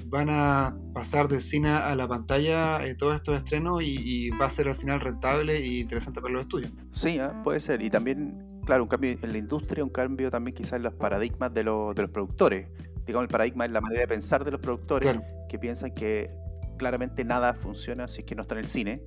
[0.06, 4.46] van a pasar del cine a la pantalla eh, todos estos estrenos y, y va
[4.46, 6.72] a ser al final rentable e interesante para los estudios.
[6.92, 7.82] Sí, ah, puede ser.
[7.82, 11.52] Y también, claro, un cambio en la industria, un cambio también quizás en los paradigmas
[11.52, 12.68] de, los de los productores.
[13.06, 15.26] Digamos, el paradigma es la manera de pensar de los productores Claro.
[15.48, 16.30] que piensan que
[16.78, 19.02] claramente nada funciona si es que no está en el cine.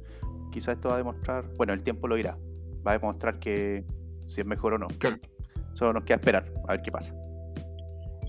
[0.51, 2.37] Quizás esto va a demostrar, bueno, el tiempo lo dirá,
[2.85, 3.83] va a demostrar que
[4.27, 4.87] si es mejor o no.
[4.99, 5.17] Claro.
[5.73, 7.13] Solo nos queda esperar a ver qué pasa.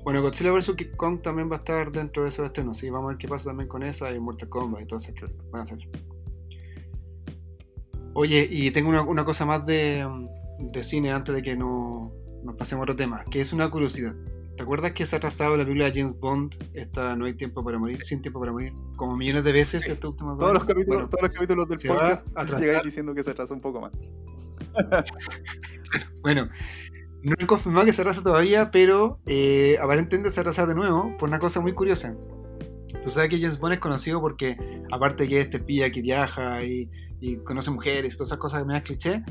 [0.06, 0.76] Bueno, Godzilla vs.
[0.76, 3.26] King Kong también va a estar dentro de esos estrenos, sí, vamos a ver qué
[3.26, 5.90] pasa también con esa y Mortal Kombat y todas esas que van a salir.
[8.14, 10.08] Oye, y tengo una, una cosa más de,
[10.60, 12.12] de cine antes de que no,
[12.44, 14.14] nos pasemos a otro tema, que es una curiosidad.
[14.56, 17.64] ¿Te acuerdas que se ha atrasado la película de James Bond, esta No hay tiempo
[17.64, 19.90] para morir, sin tiempo para morir, como millones de veces Sí.
[19.90, 22.28] estos últimos dos Todos los capítulos, Bueno, todos los capítulos del podcast
[22.60, 23.92] llegáis diciendo que se atrasó un poco más.
[26.22, 26.48] Bueno,
[27.26, 31.28] no han confirmado que se atrasa todavía, pero eh, aparentemente se atrasa de nuevo por
[31.28, 32.14] una cosa muy curiosa.
[33.02, 34.56] Tú sabes que James Bond es conocido porque,
[34.92, 36.88] aparte de que este pilla que viaja y,
[37.20, 39.24] y conoce mujeres y todas esas cosas que me das cliché,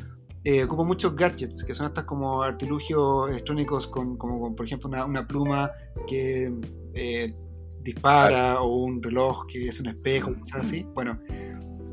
[0.44, 4.90] eh, ocupa muchos gadgets, que son estas como artilugios electrónicos, con, como con, por ejemplo
[4.90, 5.72] una, una pluma
[6.06, 6.54] que
[6.96, 7.34] eh,
[7.82, 10.86] dispara o un reloj que es un espejo, cosas así.
[10.94, 11.18] Bueno,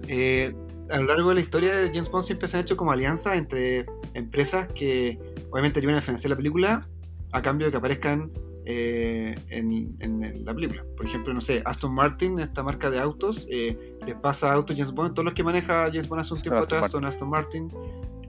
[0.08, 0.52] eh,
[0.90, 3.36] a lo largo de la historia de James Bond siempre se han hecho como alianzas
[3.36, 5.18] entre empresas que
[5.52, 6.88] obviamente ayudan a financiar la película
[7.30, 8.32] a cambio de que aparezcan
[8.64, 10.84] eh, en, en la película.
[10.96, 14.92] Por ejemplo, no sé, Aston Martin, esta marca de autos, eh, les pasa autos James
[14.92, 15.14] Bond.
[15.14, 17.70] Todos los que maneja James Bond hace un tiempo atrás son Aston Martin.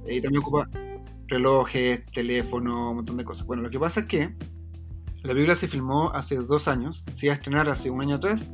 [0.06, 0.70] eh, y también ocupa
[1.28, 3.48] relojes, teléfono, un montón de cosas.
[3.48, 4.34] Bueno, lo que pasa es que
[5.24, 8.52] la película se filmó hace dos años, se iba a estrenar hace un año atrás,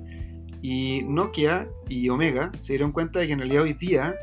[0.62, 4.16] y Nokia y Omega se dieron cuenta de que en realidad hoy día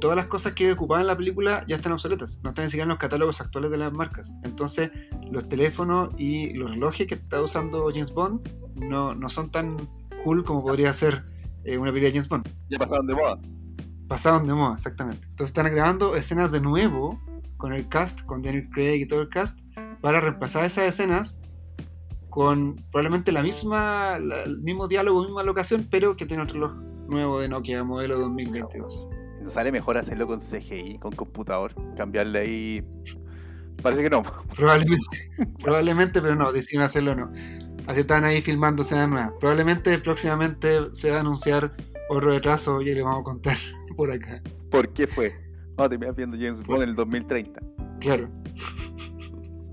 [0.00, 2.88] todas las cosas que ocupaban la película ya están obsoletas, no están ni siquiera en
[2.90, 4.34] los catálogos actuales de las marcas.
[4.42, 4.90] Entonces,
[5.30, 9.76] los teléfonos y los relojes que está usando James Bond no, no son tan
[10.24, 11.24] cool como podría ser
[11.64, 12.48] eh, una película de James Bond.
[12.68, 13.38] Ya pasaron de moda.
[14.08, 15.24] Pasaron de moda, exactamente.
[15.30, 17.18] Entonces están grabando escenas de nuevo
[17.56, 19.60] con el cast, con Daniel Craig y todo el cast,
[20.02, 21.40] para reemplazar esas escenas
[22.28, 26.72] con probablemente la misma, la- el mismo diálogo, misma locación, pero que tiene un reloj
[27.08, 29.08] nuevo de Nokia modelo 2022.
[29.44, 31.74] ¿No sale mejor hacerlo con CGI, con computador?
[31.98, 32.84] Cambiarle ahí.
[33.82, 34.22] Parece que no.
[34.56, 35.30] Probablemente,
[35.62, 37.30] probablemente, pero no, decidieron hacerlo no.
[37.86, 39.32] Así están ahí filmando escenas nuevas.
[39.38, 41.72] Probablemente próximamente se va a anunciar
[42.08, 43.58] otro retraso y le vamos a contar
[43.96, 44.40] por acá.
[44.70, 45.34] ¿Por qué fue?
[45.76, 47.60] Vamos a terminar viendo James Bond en el 2030.
[48.00, 48.30] Claro.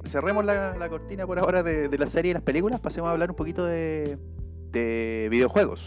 [0.03, 2.81] Cerremos la, la cortina por ahora de, de la serie y las películas.
[2.81, 4.17] Pasemos a hablar un poquito de,
[4.71, 5.85] de videojuegos.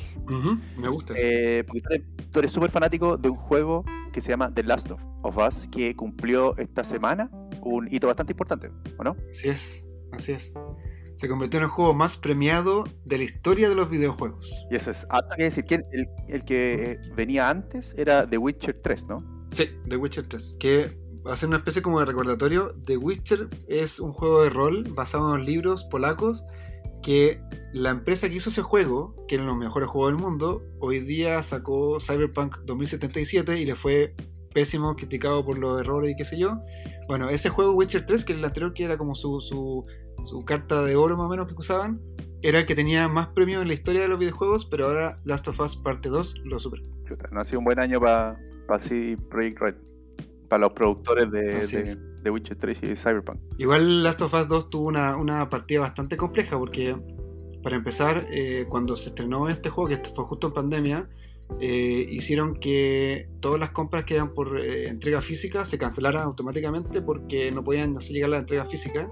[0.76, 1.14] Me gusta.
[1.16, 1.82] Eh, porque
[2.30, 4.90] tú eres- súper fanático de un juego que se llama The Last
[5.22, 7.30] of, Us, que cumplió esta semana
[7.62, 9.16] un hito bastante importante, ¿o no?
[9.30, 10.54] Así es, así es.
[11.16, 14.50] Se convirtió en el juego más premiado de la historia de los videojuegos.
[14.70, 15.06] Y eso es.
[15.10, 19.46] Hay que decir que el, el que eh, venía antes era The Witcher 3, ¿no?
[19.50, 20.56] Sí, The Witcher 3.
[20.58, 22.74] Que va a ser una especie como de recordatorio.
[22.84, 26.44] The Witcher es un juego de rol basado en los libros polacos
[27.04, 27.40] que
[27.72, 31.42] la empresa que hizo ese juego, que eran los mejores juegos del mundo, hoy día
[31.42, 34.14] sacó Cyberpunk 2077 y le fue
[34.52, 36.60] pésimo, criticado por los errores y qué sé yo.
[37.06, 39.84] Bueno, ese juego Witcher 3, que era el anterior, que era como su, su,
[40.22, 42.00] su carta de oro más o menos que usaban,
[42.40, 45.48] era el que tenía más premios en la historia de los videojuegos, pero ahora Last
[45.48, 46.82] of Us Parte 2 lo supera.
[47.06, 48.38] Chuta, no ha sido un buen año para
[48.80, 49.74] CD Projekt Red.
[50.48, 53.38] Para los productores de, de, de Witcher 3 y Cyberpunk.
[53.58, 56.96] Igual Last of Us 2 tuvo una, una partida bastante compleja porque,
[57.62, 61.08] para empezar, eh, cuando se estrenó este juego, que fue justo en pandemia,
[61.60, 67.02] eh, hicieron que todas las compras que eran por eh, entrega física se cancelaran automáticamente
[67.02, 69.08] porque no podían así llegar a la entrega física.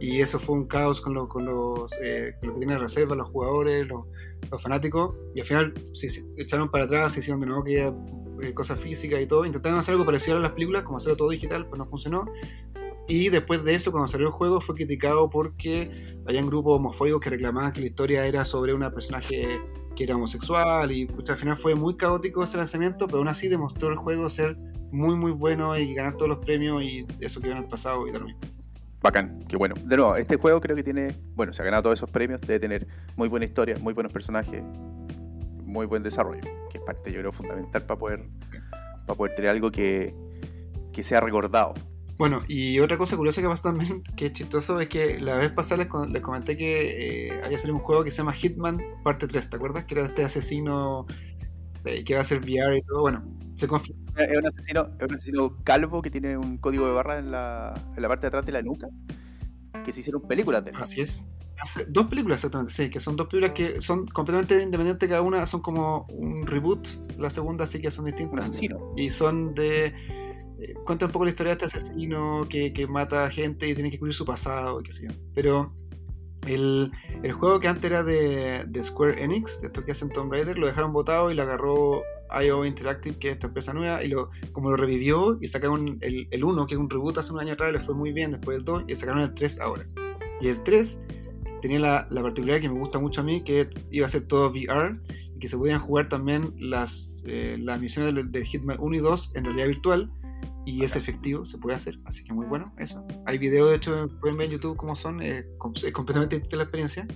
[0.00, 3.86] Y eso fue un caos con, lo- con los, lo que tienen reserva, los jugadores,
[3.88, 4.06] los,
[4.50, 5.20] los fanáticos.
[5.34, 7.92] Y al final se, se echaron para atrás, se hicieron de nuevo que
[8.42, 9.44] eh, cosas físicas y todo.
[9.44, 12.26] Intentaron hacer algo parecido a las películas, como hacerlo todo digital, pues no funcionó.
[13.08, 17.30] Y después de eso, cuando salió el juego, fue criticado porque habían grupos homofóbicos que
[17.30, 19.60] reclamaban que la historia era sobre una personaje
[19.96, 23.48] que era homosexual y pucha, al final fue muy caótico ese lanzamiento, pero aún así
[23.48, 24.56] demostró el juego ser
[24.92, 28.12] muy muy bueno y ganar todos los premios y eso quedó en el pasado y
[28.12, 28.36] tal.
[29.02, 29.74] Bacán, qué bueno.
[29.84, 32.60] De nuevo, este juego creo que tiene, bueno, se ha ganado todos esos premios, debe
[32.60, 32.86] tener
[33.16, 34.62] muy buena historia, muy buenos personajes,
[35.68, 38.28] muy buen desarrollo, que es parte, yo creo, fundamental para poder,
[39.06, 40.14] para poder tener algo que,
[40.92, 41.74] que sea recordado.
[42.16, 45.52] Bueno, y otra cosa curiosa que pasó también, que es chistoso, es que la vez
[45.52, 49.50] pasada les, comenté que eh, había salido un juego que se llama Hitman Parte 3,
[49.50, 49.84] ¿te acuerdas?
[49.84, 51.06] Que era este asesino
[51.84, 53.02] eh, que va a ser VR y todo.
[53.02, 53.22] Bueno,
[53.54, 54.02] se confirmó.
[54.16, 57.74] Es un asesino, es un asesino calvo que tiene un código de barra en la,
[57.94, 58.88] en la parte de atrás de la nuca,
[59.84, 60.76] que se hicieron películas de él.
[60.80, 61.28] Así es.
[61.60, 65.44] Hace dos películas exactamente, sí, que son dos películas que son completamente independientes cada una,
[65.46, 66.86] son como un reboot,
[67.18, 68.48] la segunda sí que son distintas.
[68.48, 68.92] asesino.
[68.96, 69.86] Y son de...
[69.86, 73.90] eh, cuenta un poco la historia de este asesino que, que mata gente y tiene
[73.90, 75.14] que cubrir su pasado, y qué sé yo.
[75.34, 75.74] Pero
[76.46, 76.92] el,
[77.22, 80.66] el juego que antes era de, de Square Enix, esto que hacen Tomb Raider, lo
[80.68, 82.02] dejaron botado y lo agarró
[82.42, 86.28] IO Interactive, que es esta empresa nueva, y lo, como lo revivió y sacaron el,
[86.30, 88.58] el 1, que es un reboot hace un año atrás, le fue muy bien después
[88.58, 89.86] del 2, y sacaron el 3 ahora.
[90.40, 91.00] Y el 3
[91.60, 94.50] tenía la, la particularidad que me gusta mucho a mí, que iba a ser todo
[94.50, 94.98] VR
[95.34, 98.98] y que se podían jugar también las, eh, las misiones del, del Hitman 1 y
[98.98, 100.10] 2 en realidad virtual
[100.64, 103.04] y es efectivo, se puede hacer, así que muy bueno eso.
[103.24, 105.46] Hay videos, de hecho, pueden ver en YouTube cómo son, eh,
[105.82, 107.06] es completamente distinta la experiencia,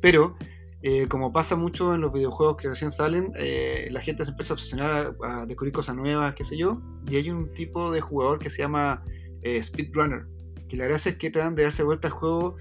[0.00, 0.36] pero
[0.82, 4.52] eh, como pasa mucho en los videojuegos que recién salen, eh, la gente se empieza
[4.52, 8.00] a obsesionar a, a descubrir cosas nuevas, qué sé yo, y hay un tipo de
[8.00, 9.02] jugador que se llama
[9.42, 10.26] eh, Speedrunner,
[10.68, 12.56] que la gracia es que tratan de darse vuelta al juego,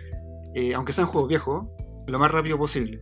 [0.56, 1.68] eh, aunque sean juegos viejos,
[2.08, 3.00] lo más rápido posible.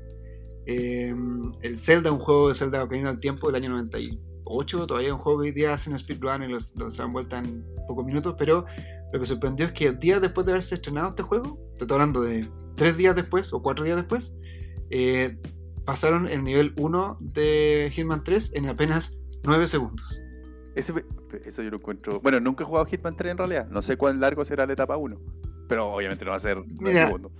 [0.65, 1.13] Eh,
[1.61, 5.19] el Zelda, un juego de Zelda Ocarina del Tiempo del año 98, todavía es un
[5.19, 8.65] juego que hoy día hacen speedrun y los, los dan vuelta en pocos minutos, pero
[9.11, 12.21] lo que sorprendió es que días después de haberse estrenado este juego, te estoy hablando
[12.21, 14.33] de tres días después o cuatro días después,
[14.89, 15.37] eh,
[15.85, 20.21] pasaron el nivel 1 de Hitman 3 en apenas 9 segundos.
[20.75, 20.93] Ese-
[21.45, 22.21] eso yo lo encuentro.
[22.21, 23.67] Bueno, nunca he jugado Hitman 3 en realidad.
[23.69, 25.19] No sé cuán largo será la etapa 1.
[25.67, 27.31] Pero obviamente no va a ser nueve Mira, segundos.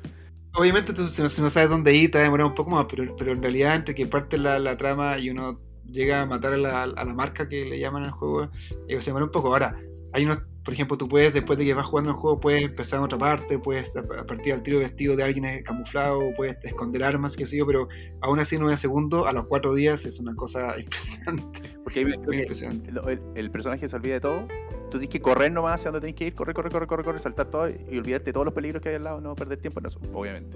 [0.56, 2.70] Obviamente tú si no, si no sabes dónde ir te va a demorar un poco
[2.70, 5.60] más, pero, pero en realidad entre que parte la, la trama y uno
[5.90, 8.50] llega a matar a la, a la marca que le llaman al juego,
[8.88, 9.48] eh, se demora un poco.
[9.50, 9.76] Ahora,
[10.14, 13.00] hay unos, por ejemplo, tú puedes, después de que vas jugando el juego, puedes empezar
[13.00, 17.36] en otra parte, puedes a partir del tiro vestido de alguien camuflado, puedes esconder armas,
[17.36, 17.88] qué sé yo, pero
[18.22, 21.62] aún así 9 segundos, a los 4 días es una cosa impresionante.
[21.84, 22.92] Porque ahí Muy impresionante.
[22.92, 24.48] el, el- el personaje se olvida de todo.
[24.94, 27.20] Tú tienes que correr nomás hacia donde tienes que ir, correr, correr, correr, correr, correr,
[27.20, 29.80] saltar todo y olvidarte de todos los peligros que hay al lado, no perder tiempo
[29.80, 30.56] en eso, obviamente.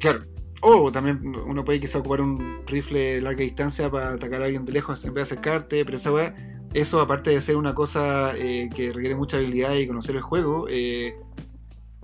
[0.00, 0.24] Claro.
[0.62, 4.64] O también uno puede quizá ocupar un rifle de larga distancia para atacar a alguien
[4.64, 6.34] de lejos en vez de acercarte, pero esa weá,
[6.72, 10.64] eso aparte de ser una cosa eh, que requiere mucha habilidad y conocer el juego,
[10.70, 11.14] eh,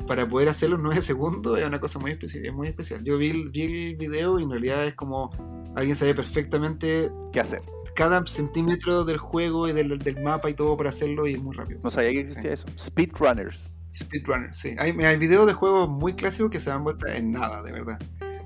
[0.06, 2.44] para poder hacerlo en 9 segundos es una cosa muy especial.
[2.44, 3.02] Es muy especial.
[3.02, 5.30] Yo vi, vi el video y en realidad es como
[5.74, 7.62] alguien sabe perfectamente ¿Qué hacer?
[7.96, 11.56] Cada centímetro del juego y del, del mapa y todo para hacerlo y es muy
[11.56, 11.80] rápido.
[11.82, 12.66] No sabía que existía eso.
[12.78, 13.68] Speedrunners.
[13.92, 14.76] Speedrunner, sí.
[14.78, 17.98] Hay, hay videos de juegos muy clásicos que se dan vuelta en nada, de verdad.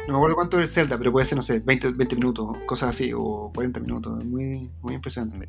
[0.07, 2.57] No me acuerdo cuánto es el Zelda, pero puede ser, no sé, 20, 20 minutos,
[2.67, 4.25] cosas así, o 40 minutos.
[4.25, 5.49] Muy, muy impresionante.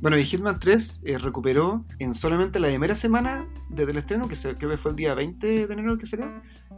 [0.00, 4.34] Bueno, y Hitman 3 eh, recuperó en solamente la primera semana desde el estreno, que
[4.36, 6.26] se- creo que fue el día 20 de enero que salió,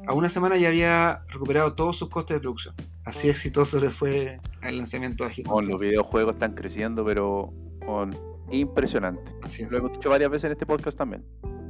[0.07, 2.75] a una semana ya había recuperado todos sus costes de producción.
[3.05, 5.69] Así exitoso le fue el lanzamiento de Hitman Oh, 3.
[5.71, 7.53] los videojuegos están creciendo, pero
[7.87, 8.07] oh,
[8.51, 9.33] impresionante.
[9.43, 9.73] Así es.
[9.73, 11.25] Lo hemos dicho varias veces en este podcast también.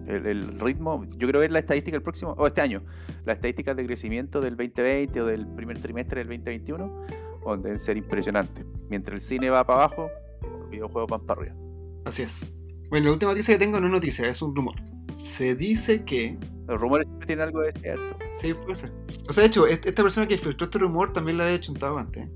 [0.06, 2.82] El, el ritmo, yo creo ver la estadística el próximo, o este año,
[3.24, 7.06] las estadísticas de crecimiento del 2020 o del primer trimestre del 2021,
[7.44, 8.66] oh, deben ser impresionantes.
[8.90, 10.10] Mientras el cine va para abajo,
[10.42, 11.56] los videojuegos van para arriba.
[12.04, 12.52] Así es.
[12.90, 14.74] Bueno, la última noticia que tengo no es noticia, es un rumor.
[15.14, 16.36] Se dice que
[16.66, 18.16] Los rumores siempre tienen algo de cierto.
[18.40, 18.92] Sí, puede ser.
[19.28, 21.98] O sea, de hecho, est- esta persona que filtró este rumor también la había chuntado
[21.98, 22.28] antes.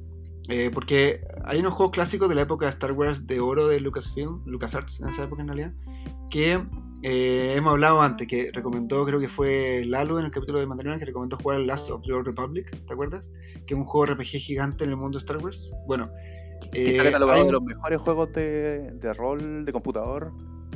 [0.50, 3.80] Eh, porque hay unos juegos clásicos de la época de Star Wars de oro de
[3.80, 5.72] Lucasfilm, LucasArts en esa época en realidad,
[6.30, 6.62] que
[7.02, 10.98] eh, hemos hablado antes, que recomendó, creo que fue Lalo en el capítulo de Mandalorian,
[11.00, 13.30] que recomendó jugar Last of the Old Republic, ¿te acuerdas?
[13.66, 15.70] Que es un juego RPG gigante en el mundo de Star Wars.
[15.86, 16.10] Bueno,
[16.72, 20.32] Que eh, está catalogado hay- de los mejores juegos de, de rol, de computador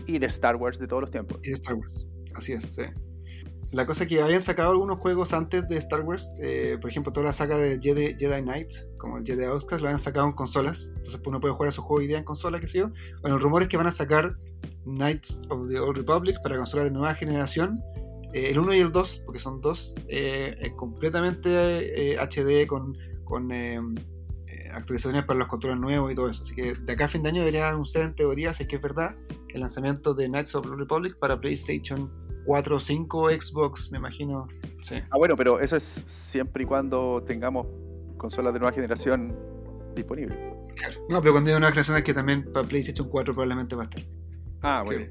[0.06, 1.38] y de Star Wars de todos los tiempos.
[1.42, 2.06] Y de Star Wars.
[2.34, 2.82] Así es, sí.
[3.72, 7.10] La cosa es que habían sacado algunos juegos antes de Star Wars, eh, por ejemplo,
[7.10, 10.32] toda la saga de Jedi, Jedi Knight como el Jedi Outcast, lo han sacado en
[10.32, 10.88] consolas.
[10.88, 12.90] Entonces pues, uno puede jugar a su juego día en consola, qué sé yo.
[13.22, 14.36] Bueno, el rumor es que van a sacar
[14.84, 17.82] Knights of the Old Republic para consolas de nueva generación.
[18.34, 23.50] Eh, el 1 y el 2, porque son dos, eh, completamente HD con, con
[24.72, 26.42] actualizaciones para los controles nuevos y todo eso.
[26.42, 28.76] Así que de acá a fin de año debería anunciar en teoría, si es que
[28.76, 29.16] es verdad,
[29.48, 32.10] el lanzamiento de Knights of the Republic para PlayStation
[32.44, 34.48] 4 o 5, Xbox, me imagino.
[34.80, 34.96] Sí.
[35.10, 37.66] Ah, bueno, pero eso es siempre y cuando tengamos
[38.16, 39.36] consolas de nueva generación
[39.94, 40.38] disponibles.
[41.08, 43.84] No, pero cuando hay nueva generación es que también para PlayStation 4 probablemente va a
[43.84, 44.02] estar.
[44.62, 45.06] Ah, bueno.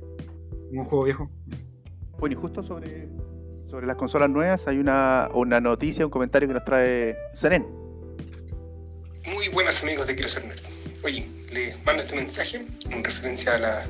[0.71, 1.29] Un juego viejo.
[2.19, 3.09] Bueno, y justo sobre,
[3.67, 7.80] sobre las consolas nuevas hay una, una noticia, un comentario que nos trae Seren.
[9.25, 10.61] Muy buenas amigos de Quiero Ser Nerd.
[11.03, 13.87] Oye, les mando este mensaje en referencia a la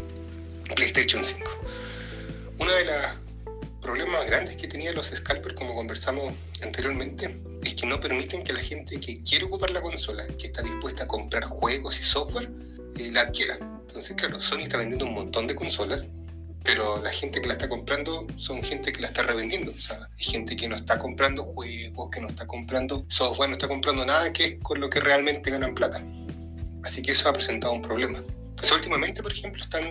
[0.75, 1.49] PlayStation 5.
[2.59, 2.95] Uno de los
[3.81, 8.59] problemas grandes que tenía los scalpers, como conversamos anteriormente, es que no permiten que la
[8.59, 12.49] gente que quiere ocupar la consola, que está dispuesta a comprar juegos y software,
[12.97, 13.55] eh, la adquiera.
[13.55, 16.09] Entonces, claro, Sony está vendiendo un montón de consolas
[16.63, 19.71] pero la gente que la está comprando son gente que la está revendiendo.
[19.71, 23.53] O sea, hay gente que no está comprando juegos, que no está comprando software, no
[23.53, 26.03] está comprando nada que es con lo que realmente ganan plata.
[26.83, 28.19] Así que eso ha presentado un problema.
[28.19, 29.83] Entonces, últimamente, por ejemplo, están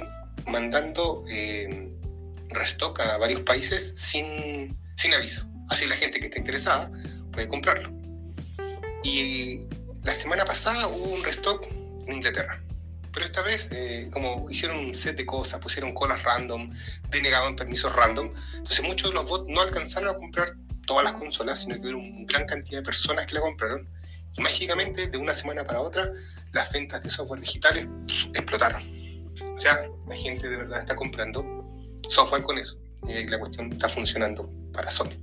[0.46, 1.92] mandando eh,
[2.50, 5.46] restock a varios países sin, sin aviso.
[5.70, 6.90] Así la gente que está interesada
[7.32, 7.92] puede comprarlo.
[9.02, 9.66] Y
[10.02, 11.66] la semana pasada hubo un restock
[12.06, 12.62] en Inglaterra
[13.12, 16.72] pero esta vez, eh, como hicieron un set de cosas, pusieron colas random,
[17.10, 20.54] denegaban permisos random, entonces muchos de los bots no alcanzaron a comprar
[20.86, 23.88] todas las consolas, sino que hubo una gran cantidad de personas que la compraron.
[24.36, 26.12] Y mágicamente, de una semana para otra,
[26.52, 27.88] las ventas de software digitales
[28.34, 28.82] explotaron.
[29.54, 31.44] O sea, la gente de verdad está comprando
[32.08, 32.76] software con eso.
[33.08, 35.16] Y la cuestión está funcionando para Sony.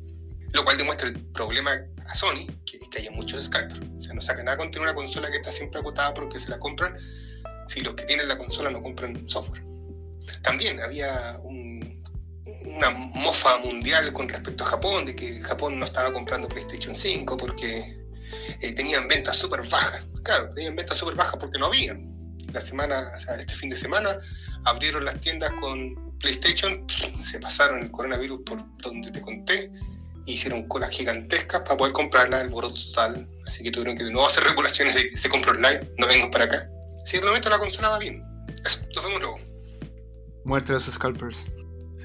[0.54, 1.72] Lo cual demuestra el problema
[2.06, 3.82] a Sony, que es que haya muchos scalpers.
[3.98, 6.50] O sea, no saca nada con tener una consola que está siempre agotada porque se
[6.50, 6.98] la compran,
[7.68, 9.64] si los que tienen la consola no compran software.
[10.42, 16.48] También había una mofa mundial con respecto a Japón, de que Japón no estaba comprando
[16.48, 17.98] PlayStation 5 porque
[18.62, 20.04] eh, tenían ventas súper bajas.
[20.24, 22.16] Claro, tenían ventas súper bajas porque no habían.
[22.54, 23.10] La semana,
[23.40, 24.20] este fin de semana,
[24.66, 26.86] abrieron las tiendas con PlayStation,
[27.22, 29.72] se pasaron el coronavirus por donde te conté,
[30.26, 33.30] e hicieron colas gigantescas para poder comprarla, el boro total.
[33.46, 36.46] Así que tuvieron que de nuevo hacer regulaciones de se compra online, no vengan para
[36.46, 36.70] acá.
[37.08, 38.22] Si de momento la consola va bien.
[38.66, 39.38] Eso, nos vemos luego.
[40.44, 41.38] Muerte de los scalpers.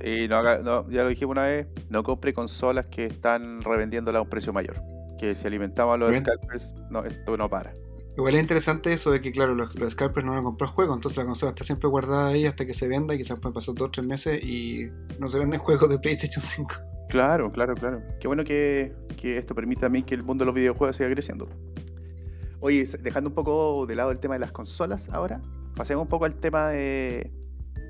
[0.00, 4.30] Sí, no, ya lo dijimos una vez, no compre consolas que están revendiéndola a un
[4.30, 4.80] precio mayor.
[5.18, 7.74] Que si alimentamos a los scalpers, no, esto no para.
[8.16, 11.18] Igual es interesante eso de que, claro, los, scalpers no van a comprar juegos, entonces
[11.18, 13.88] la consola está siempre guardada ahí hasta que se venda y quizás pueden pasar dos
[13.88, 14.88] o tres meses y
[15.18, 16.74] no se venden juegos de PlayStation 5.
[17.08, 18.00] Claro, claro, claro.
[18.20, 21.10] Qué bueno que, que esto permita a mí que el mundo de los videojuegos siga
[21.10, 21.48] creciendo.
[22.62, 25.42] Oye, dejando un poco de lado el tema de las consolas ahora,
[25.74, 27.32] pasemos un poco al tema de.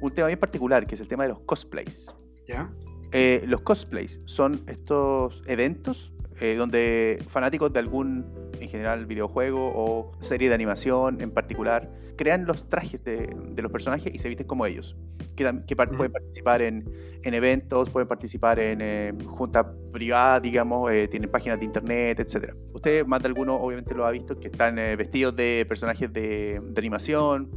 [0.01, 2.12] Un tema bien particular, que es el tema de los cosplays.
[2.49, 2.73] ¿Ya?
[3.12, 6.11] Eh, los cosplays son estos eventos
[6.41, 8.25] eh, donde fanáticos de algún,
[8.59, 14.15] en general, videojuego o serie de animación en particular, crean los trajes de, los personajes
[14.15, 14.97] y se visten como ellos.
[15.37, 16.85] Que, pueden participar en,
[17.25, 22.55] eventos, pueden participar en eh, juntas privadas, digamos, eh, tienen páginas de internet, etc.
[22.73, 26.61] Usted, más de alguno, obviamente lo ha visto, que están eh, vestidos de personajes de,
[26.77, 27.51] animación.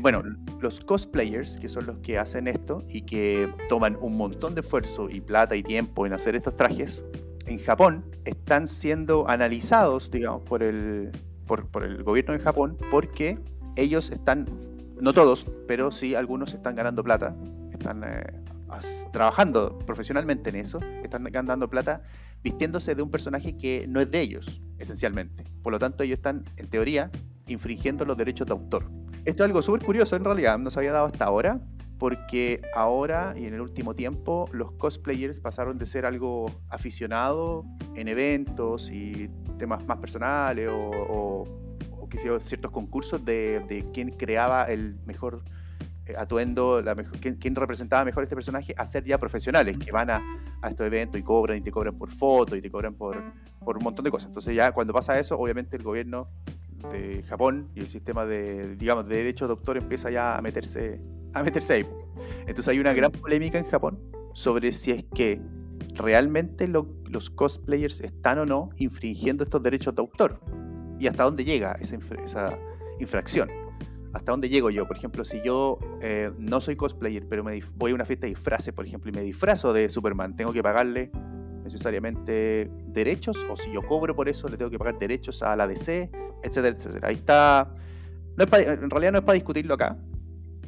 [0.00, 0.22] bueno,
[0.60, 5.10] los cosplayers, que son los que hacen esto y que toman un montón de esfuerzo
[5.10, 7.04] y plata y tiempo en hacer estos trajes,
[7.46, 11.10] en Japón están siendo analizados, digamos, por el,
[11.46, 13.38] por, por el gobierno de Japón porque
[13.76, 14.46] ellos están,
[15.00, 17.36] no todos, pero sí algunos están ganando plata,
[17.72, 18.24] están eh,
[19.12, 22.02] trabajando profesionalmente en eso, están ganando plata
[22.42, 25.44] vistiéndose de un personaje que no es de ellos, esencialmente.
[25.62, 27.10] Por lo tanto, ellos están, en teoría,
[27.46, 28.90] infringiendo los derechos de autor.
[29.24, 31.60] Esto es algo súper curioso, en realidad, no se había dado hasta ahora,
[31.98, 37.64] porque ahora y en el último tiempo los cosplayers pasaron de ser algo aficionado
[37.94, 41.65] en eventos y temas más personales o
[42.08, 45.42] que hicieron ciertos concursos de, de quién creaba el mejor
[46.06, 50.10] eh, atuendo, la mejor, quién, representaba mejor este personaje, a ser ya profesionales, que van
[50.10, 50.22] a,
[50.62, 53.20] a, estos eventos y cobran, y te cobran por foto, y te cobran por,
[53.64, 54.28] por un montón de cosas.
[54.28, 56.28] Entonces ya cuando pasa eso, obviamente el gobierno
[56.92, 61.00] de Japón y el sistema de, digamos, de derecho de autor empieza ya a meterse,
[61.34, 61.86] a meterse ahí.
[62.40, 63.98] Entonces hay una gran polémica en Japón
[64.32, 65.40] sobre si es que
[65.94, 70.40] realmente los cosplayers están o no infringiendo estos derechos de autor
[70.98, 72.58] y hasta dónde llega esa, esa
[72.98, 73.50] infracción.
[74.12, 74.86] ¿Hasta dónde llego yo?
[74.86, 78.30] Por ejemplo, si yo eh, no soy cosplayer, pero me voy a una fiesta de
[78.30, 81.10] disfraces, por ejemplo, y me disfrazo de Superman, ¿tengo que pagarle
[81.66, 85.66] necesariamente derechos, o si yo cobro por eso, le tengo que pagar derechos a la
[85.66, 86.10] DC,
[86.42, 87.08] etcétera, etcétera.
[87.08, 87.74] Ahí está.
[88.36, 89.96] No es en realidad no es para discutirlo acá,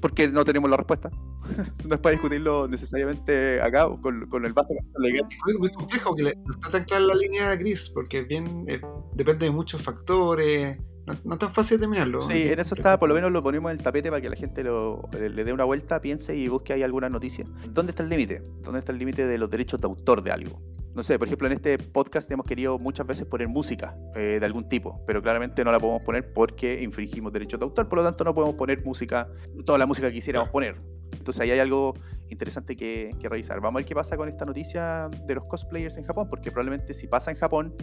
[0.00, 1.10] porque no tenemos la respuesta.
[1.86, 5.26] no es para discutirlo necesariamente acá con, con el vasto legal.
[5.46, 8.64] muy, muy complejo, que le- no está tan clara la línea gris, porque es bien
[8.68, 8.80] eh,
[9.14, 12.20] depende de muchos factores, no, no es tan fácil determinarlo.
[12.22, 14.36] Sí, en eso está, por lo menos lo ponemos en el tapete para que la
[14.36, 17.46] gente lo, le, le dé una vuelta, piense y busque ahí alguna noticia.
[17.70, 18.42] ¿Dónde está el límite?
[18.62, 20.60] ¿Dónde está el límite de los derechos de autor de algo?
[20.98, 24.44] No sé, por ejemplo, en este podcast hemos querido muchas veces poner música eh, de
[24.44, 28.04] algún tipo, pero claramente no la podemos poner porque infringimos derechos de autor, por lo
[28.04, 29.28] tanto no podemos poner música,
[29.64, 30.74] toda la música que quisiéramos poner.
[31.12, 31.94] Entonces ahí hay algo
[32.30, 33.60] interesante que, que revisar.
[33.60, 36.92] Vamos a ver qué pasa con esta noticia de los cosplayers en Japón, porque probablemente
[36.92, 37.76] si pasa en Japón,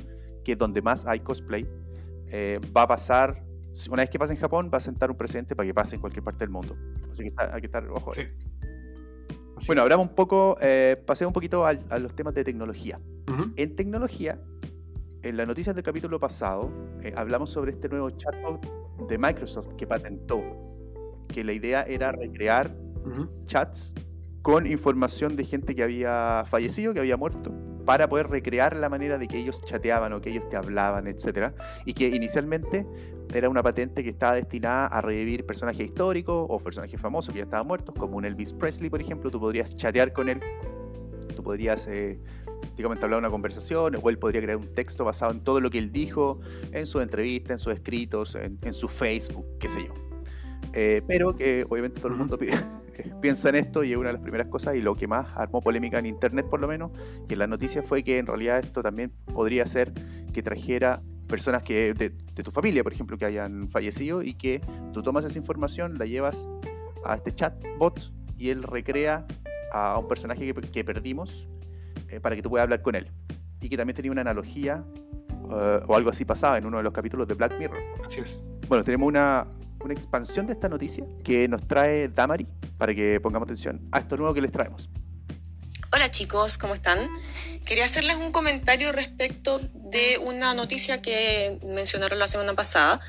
[0.44, 1.66] que es donde más hay cosplay,
[2.28, 3.46] eh, va a pasar,
[3.90, 6.02] una vez que pase en Japón, va a sentar un precedente para que pase en
[6.02, 6.76] cualquier parte del mundo.
[7.10, 8.12] Así que hay que estar, ojo.
[8.12, 8.24] Sí.
[9.56, 13.00] Así Bueno, hablamos un poco, eh, pasemos un poquito al- a, los temas de tecnología.
[13.56, 14.40] En tecnología,
[15.24, 16.70] en las noticias del capítulo pasado,
[17.02, 20.42] eh, hablamos sobre este nuevo chatbot de Microsoft que patentó,
[21.28, 22.76] que la idea era recrear
[23.46, 23.94] chats
[24.42, 27.52] con información de gente que había fallecido, que había muerto,
[27.86, 31.54] para poder recrear la manera de que ellos chateaban o que ellos te hablaban, etc.
[31.86, 32.86] Y que inicialmente
[33.34, 37.46] era una patente que estaba destinada a revivir personajes históricos o personajes famosos que ya
[37.46, 39.30] estaban muertos, como un Elvis Presley, por ejemplo.
[39.32, 40.42] Tú podrías chatear con él,
[41.36, 42.20] tú podrías, eh,
[42.76, 45.78] digamos, entablar una conversación, o él podría crear un texto basado en todo lo que
[45.78, 46.40] él dijo,
[46.72, 49.94] en su entrevista, en sus escritos, en, en su Facebook, qué sé yo.
[50.74, 52.38] Eh, pero que obviamente todo el mundo
[52.96, 55.28] pi- piensa en esto y es una de las primeras cosas y lo que más
[55.36, 56.92] armó polémica en internet por lo menos,
[57.28, 59.94] que en la noticia fue que en realidad esto también podría ser
[60.34, 64.62] que trajera personas que de, de tu familia, por ejemplo, que hayan fallecido y que
[64.94, 66.50] tú tomas esa información, la llevas
[67.04, 69.26] a este chatbot y él recrea
[69.72, 71.48] a un personaje que, que perdimos
[72.10, 73.08] eh, para que tú puedas hablar con él.
[73.62, 74.84] Y que también tenía una analogía
[75.52, 77.80] eh, o algo así pasaba en uno de los capítulos de Black Mirror.
[78.06, 78.48] Así es.
[78.68, 79.48] Bueno, tenemos una,
[79.84, 82.46] una expansión de esta noticia que nos trae Damari
[82.78, 84.90] para que pongamos atención a esto nuevo que les traemos.
[85.94, 87.10] Hola chicos, ¿cómo están?
[87.64, 93.00] Quería hacerles un comentario respecto de una noticia que mencionaron la semana pasada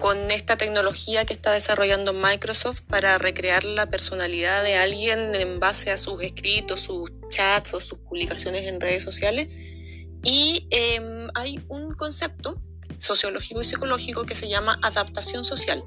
[0.00, 5.90] con esta tecnología que está desarrollando Microsoft para recrear la personalidad de alguien en base
[5.90, 9.54] a sus escritos, sus chats o sus publicaciones en redes sociales.
[10.22, 12.62] Y eh, hay un concepto
[12.96, 15.84] sociológico y psicológico que se llama adaptación social,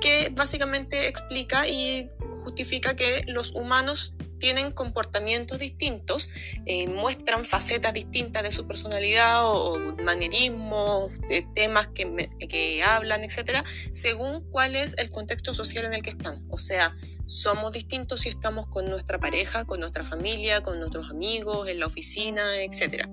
[0.00, 2.08] que básicamente explica y
[2.42, 6.28] justifica que los humanos tienen comportamientos distintos,
[6.66, 13.62] eh, muestran facetas distintas de su personalidad o, manierismos, de temas que, que hablan, etcétera,
[13.92, 16.44] según cuál es el contexto social en el que están.
[16.50, 21.68] O sea, somos distintos si estamos con nuestra pareja, con nuestra familia, con nuestros amigos,
[21.68, 23.08] en la oficina, etcétera.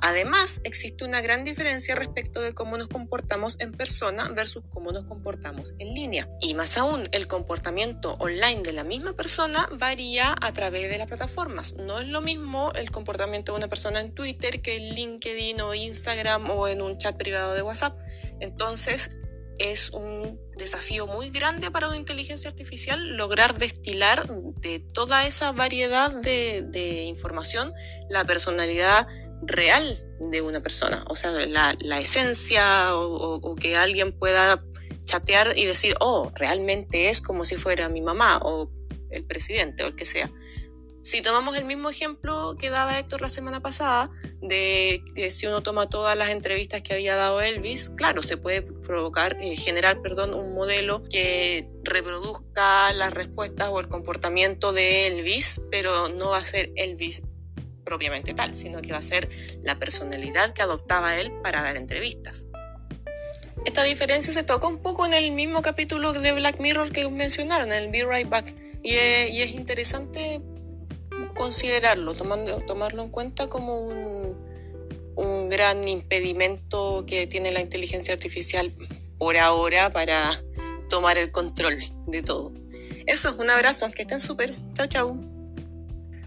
[0.00, 5.04] Además, existe una gran diferencia respecto de cómo nos comportamos en persona versus cómo nos
[5.04, 6.28] comportamos en línea.
[6.40, 11.06] Y más aún, el comportamiento online de la misma persona varía a través de las
[11.06, 11.74] plataformas.
[11.74, 15.74] No es lo mismo el comportamiento de una persona en Twitter que en LinkedIn o
[15.74, 17.98] Instagram o en un chat privado de WhatsApp.
[18.40, 19.10] Entonces,
[19.58, 26.10] es un desafío muy grande para una inteligencia artificial lograr destilar de toda esa variedad
[26.20, 27.72] de, información
[28.08, 29.06] la personalidad
[29.42, 34.62] real de una persona, o sea, la, la esencia o, que alguien pueda
[35.04, 38.70] chatear y decir, oh, realmente es como si fuera mi mamá o
[39.10, 40.30] el presidente o el que sea.
[41.02, 44.10] Si tomamos el mismo ejemplo que daba Héctor la semana pasada,
[44.40, 48.62] de que si uno toma todas las entrevistas que había dado Elvis, claro, se puede
[48.62, 55.60] provocar, eh, generar, perdón, un modelo que reproduzca las respuestas o el comportamiento de Elvis,
[55.70, 57.22] pero no va a ser Elvis
[57.86, 59.30] propiamente tal, sino que va a ser
[59.62, 62.46] la personalidad que adoptaba él para dar entrevistas.
[63.64, 67.72] Esta diferencia se toca un poco en el mismo capítulo de Black Mirror que mencionaron,
[67.72, 70.42] en el Be Right Back, y es, y es interesante
[71.34, 74.36] considerarlo, tomando, tomarlo en cuenta como un,
[75.16, 78.72] un gran impedimento que tiene la inteligencia artificial
[79.18, 80.40] por ahora para
[80.88, 82.52] tomar el control de todo.
[83.06, 84.56] Eso, un abrazo, que estén súper.
[84.74, 85.16] Chao, chao.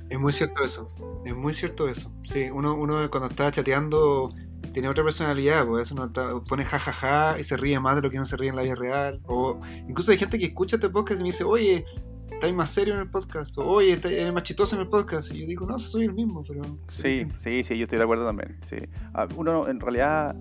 [0.10, 0.90] Es muy cierto eso.
[1.26, 2.12] Es muy cierto eso.
[2.26, 4.30] Sí, uno, uno cuando está chateando
[4.74, 8.10] tiene otra personalidad, pues eso no está- pone jajaja y se ríe más de lo
[8.10, 9.22] que uno se ríe en la vida real.
[9.26, 11.86] O incluso hay gente que escucha este podcast y me dice, oye,
[12.32, 13.58] estáis más serio en el podcast.
[13.58, 15.32] O oye, eres más chistoso en el podcast.
[15.34, 16.62] Y yo digo, no, soy el mismo, pero.
[16.88, 18.58] Sí, sí, sí, yo estoy de acuerdo también.
[18.70, 18.78] sí.
[19.14, 20.36] Ah, Uno en realidad,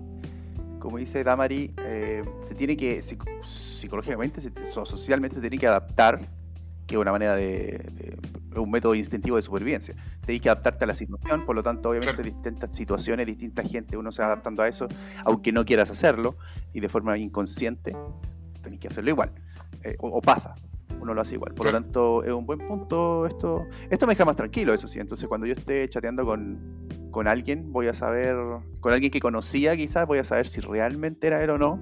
[0.79, 5.67] como dice Damari, eh, se tiene que, psico- psicológicamente, se- so- socialmente se tiene que
[5.67, 6.19] adaptar,
[6.87, 8.17] que es una manera de, de
[8.55, 9.95] un método instintivo de supervivencia.
[10.21, 14.11] Tenéis que adaptarte a la situación, por lo tanto, obviamente, distintas situaciones, distinta gente, uno
[14.11, 14.87] se va adaptando a eso,
[15.25, 16.35] aunque no quieras hacerlo,
[16.73, 17.95] y de forma inconsciente,
[18.61, 19.31] tenéis que hacerlo igual.
[19.83, 20.55] Eh, o, o, pasa,
[20.99, 21.53] uno lo hace igual.
[21.53, 23.25] Por lo tanto, es un buen punto.
[23.25, 24.99] Esto, esto me deja más tranquilo, eso sí.
[24.99, 26.59] Entonces, cuando yo esté chateando con,
[27.11, 28.35] con alguien, voy a saber,
[28.79, 31.79] con alguien que conocía quizás, voy a saber si realmente era él o no,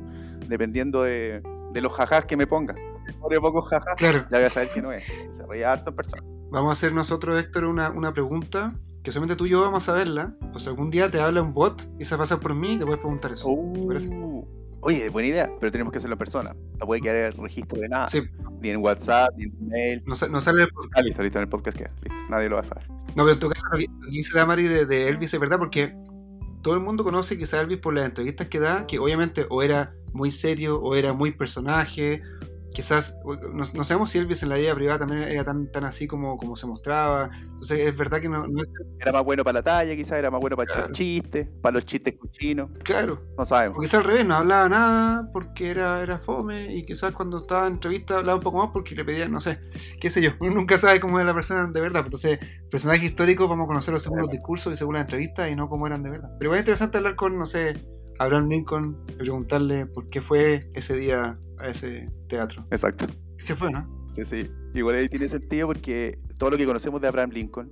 [0.48, 1.42] dependiendo de,
[1.72, 2.76] de los jajás que me ponga.
[3.20, 4.26] Por poco jajas, Claro.
[4.30, 5.04] ya voy a saber que no es.
[5.06, 6.24] Se reía harto en persona.
[6.52, 8.74] Vamos a hacer nosotros, Héctor, una, una pregunta
[9.04, 10.34] que solamente tú y yo vamos a verla.
[10.54, 12.86] O sea, algún día te habla un bot y se pasa por mí y le
[12.86, 13.48] puedes preguntar eso.
[13.50, 14.46] Uh,
[14.82, 16.56] oye, buena idea, pero tenemos que hacerlo en persona.
[16.80, 18.10] No puede quedar el registro de nada.
[18.10, 18.22] Sí,
[18.62, 20.04] Ni en WhatsApp, ni en mail.
[20.06, 20.94] no, no sale el podcast.
[20.98, 21.92] Ah, listo, listo, en el podcast queda.
[22.02, 22.88] Listo, nadie lo va a saber.
[22.90, 25.96] No, pero en tu caso, lo que dice Damari de, de Elvis es verdad porque
[26.62, 29.64] todo el mundo conoce quizá a Elvis por las entrevistas que da, que obviamente o
[29.64, 32.22] era muy serio o era muy personaje.
[32.78, 36.06] Quizás, no, no sabemos si Elvis en la vida privada también era tan, tan así
[36.06, 37.32] como, como se mostraba.
[37.42, 38.70] Entonces es verdad que no, no es
[39.00, 41.88] Era más bueno para la talla, quizás era más bueno para echar chistes, para los
[41.88, 42.70] chistes cochinos.
[42.84, 43.20] claro.
[43.36, 43.80] No sabemos.
[43.80, 47.66] O quizás al revés, no hablaba nada porque era, era fome y quizás cuando estaba
[47.66, 49.58] en entrevista hablaba un poco más porque le pedían, no sé,
[50.00, 52.04] qué sé yo, uno nunca sabe cómo es la persona de verdad.
[52.06, 52.38] Entonces,
[52.70, 55.88] personajes históricos vamos a conocerlos según los discursos y según las entrevistas y no cómo
[55.88, 56.30] eran de verdad.
[56.38, 57.74] Pero igual es interesante hablar con, no sé,
[58.20, 62.66] Abraham Lincoln y preguntarle por qué fue ese día a ese teatro.
[62.72, 63.06] Exacto.
[63.40, 64.08] Se fue, ¿no?
[64.14, 64.52] Sí, sí.
[64.74, 67.72] Igual ahí tiene sentido porque todo lo que conocemos de Abraham Lincoln,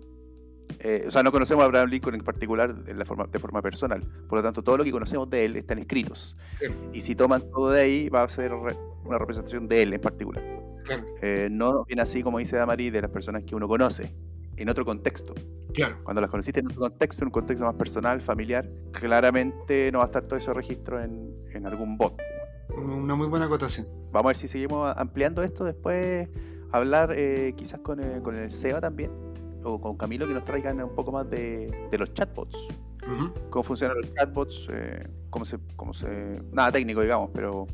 [0.79, 3.61] eh, o sea, no conocemos a Abraham Lincoln en particular de, la forma, de forma
[3.61, 4.01] personal.
[4.27, 6.35] Por lo tanto, todo lo que conocemos de él están escritos.
[6.59, 6.75] Claro.
[6.93, 8.75] Y si toman todo de ahí, va a ser re-
[9.05, 10.43] una representación de él en particular.
[10.85, 14.11] Claro, Eh, no viene así, como dice Damari, de las personas que uno conoce,
[14.57, 15.33] en otro contexto.
[15.73, 15.97] claro.
[16.03, 20.05] Cuando las conociste en otro contexto, en un contexto más personal, familiar, claramente no va
[20.05, 22.13] a estar todo ese registro en, en algún bot.
[22.75, 23.87] Una muy buena acotación.
[24.11, 26.29] Vamos a ver si seguimos ampliando esto después,
[26.71, 29.11] hablar eh, quizás con el, con el SEBA también,
[29.63, 32.57] o con Camilo que nos traigan un poco más de, de los chatbots.
[33.49, 36.41] Cómo funcionan los chatbots, eh, cómo, se, cómo se...
[36.51, 37.67] Nada técnico, digamos, pero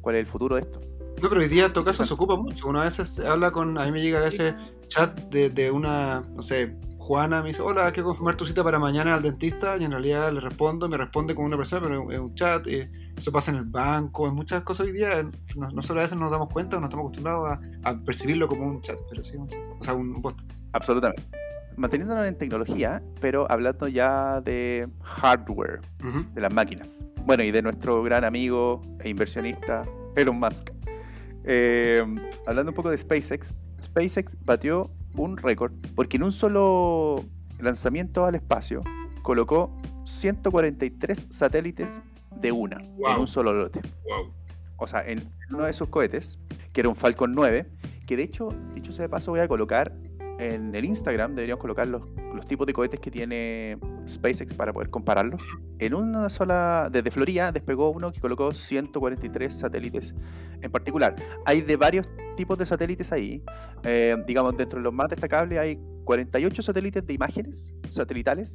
[0.00, 0.80] cuál es el futuro de esto.
[1.22, 2.68] No, pero hoy día en todo caso se ocupa mucho.
[2.68, 3.78] Uno a veces habla con.
[3.78, 4.54] A mí me llega a veces
[4.88, 8.62] chat de, de una, no sé, Juana me dice: Hola, hay que confirmar tu cita
[8.62, 9.76] para mañana al dentista.
[9.78, 12.66] Y en realidad le respondo, me responde con una persona, pero es un chat.
[12.66, 15.22] y eso pasa en el banco, en muchas cosas hoy día.
[15.56, 18.66] No, solo a veces nos damos cuenta, o no estamos acostumbrados a, a percibirlo como
[18.66, 19.60] un chat, pero sí un chat.
[19.80, 20.36] O sea, un bot.
[20.72, 21.22] Absolutamente.
[21.76, 25.80] Manteniéndonos en tecnología, pero hablando ya de hardware,
[26.34, 27.04] de las máquinas.
[27.26, 29.84] Bueno, y de nuestro gran amigo e inversionista
[30.16, 30.70] Elon Musk.
[31.44, 32.02] Eh,
[32.46, 33.52] hablando un poco de SpaceX,
[33.82, 37.22] SpaceX batió un récord porque en un solo
[37.60, 38.82] lanzamiento al espacio
[39.22, 39.70] colocó
[40.04, 42.00] 143 satélites
[42.40, 43.20] de una en Wow.
[43.20, 43.80] un solo lote.
[44.04, 44.32] Wow.
[44.78, 46.38] O sea, en uno de esos cohetes,
[46.72, 47.66] que era un Falcon 9,
[48.06, 49.92] que de hecho, dicho sea de paso, voy a colocar
[50.38, 52.02] en el Instagram, deberíamos colocar los,
[52.34, 55.40] los tipos de cohetes que tiene SpaceX para poder compararlos.
[55.78, 60.14] En una sola, desde Florida despegó uno que colocó 143 satélites
[60.60, 61.16] en particular.
[61.46, 62.06] Hay de varios
[62.36, 63.42] tipos de satélites ahí.
[63.82, 68.54] Eh, digamos, dentro de los más destacables hay 48 satélites de imágenes satelitales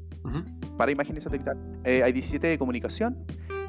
[0.77, 1.61] para imágenes satelitales.
[1.83, 3.17] Eh, hay 17 de comunicación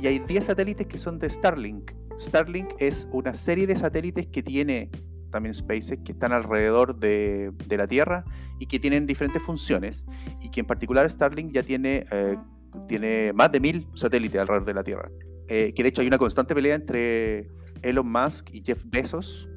[0.02, 1.92] y hay 10 satélites que son de Starlink.
[2.18, 4.90] Starlink es una serie de satélites que tiene
[5.30, 8.24] también SpaceX que están alrededor de, de la Tierra
[8.58, 10.04] y que tienen diferentes funciones
[10.40, 12.36] y que en particular Starlink ya tiene, eh,
[12.88, 15.08] tiene más de mil satélites alrededor de la Tierra.
[15.46, 17.48] Eh, que de hecho hay una constante pelea entre
[17.82, 19.48] Elon Musk y Jeff Bezos,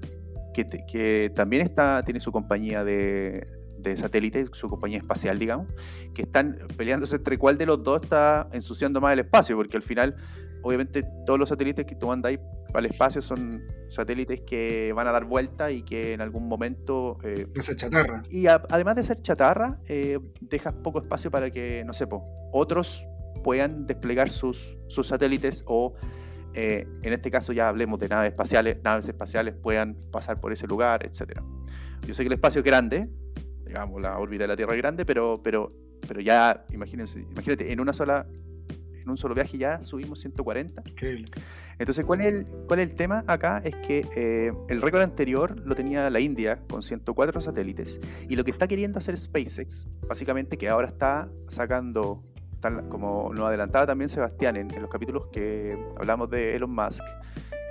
[0.54, 3.48] que, que también está, tiene su compañía de,
[3.90, 5.68] de satélites, su compañía espacial, digamos,
[6.14, 9.84] que están peleándose entre cuál de los dos está ensuciando más el espacio, porque al
[9.84, 10.16] final,
[10.64, 12.40] obviamente, todos los satélites que tú mandas ahí
[12.74, 17.18] al espacio son satélites que van a dar vuelta y que en algún momento...
[17.24, 18.22] eh, Esa chatarra.
[18.30, 22.26] y a- además de ser chatarra, eh, dejas poco espacio para que, no sé, po,
[22.52, 23.06] otros
[23.46, 25.94] puedan desplegar sus, sus satélites o,
[26.54, 30.68] eh, en este caso ya hablemos de naves espaciales, naves espaciales puedan pasar por ese
[30.68, 31.40] lugar, etc.
[32.06, 33.08] Yo sé que el espacio es grande,
[33.76, 35.74] digamos, la órbita de la Tierra es grande, pero, pero,
[36.08, 38.26] pero ya, imagínense, imagínate, en una sola,
[38.94, 40.82] en un solo viaje ya subimos 140.
[40.86, 41.26] Increíble.
[41.78, 43.62] Entonces, ¿cuál es el, cuál es el tema acá?
[43.66, 48.00] Es que eh, el récord anterior lo tenía la India con 104 satélites
[48.30, 52.24] y lo que está queriendo hacer SpaceX, básicamente que ahora está sacando,
[52.88, 57.04] como nos adelantaba también Sebastián en, en los capítulos que hablamos de Elon Musk,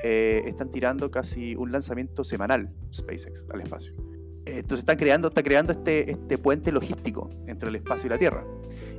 [0.02, 4.13] eh, están tirando casi un lanzamiento semanal SpaceX al espacio.
[4.46, 8.44] Entonces están creando, está creando este, este puente logístico entre el espacio y la Tierra.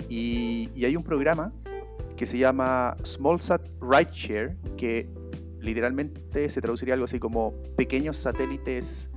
[0.10, 1.54] Y, hay un programa
[2.18, 5.08] que se llama SmallSat Rideshare, que
[5.60, 9.10] literalmente se traduciría algo así como pequeños satélites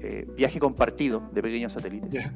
[0.00, 2.30] eh, viaje compartido de pequeños satélites.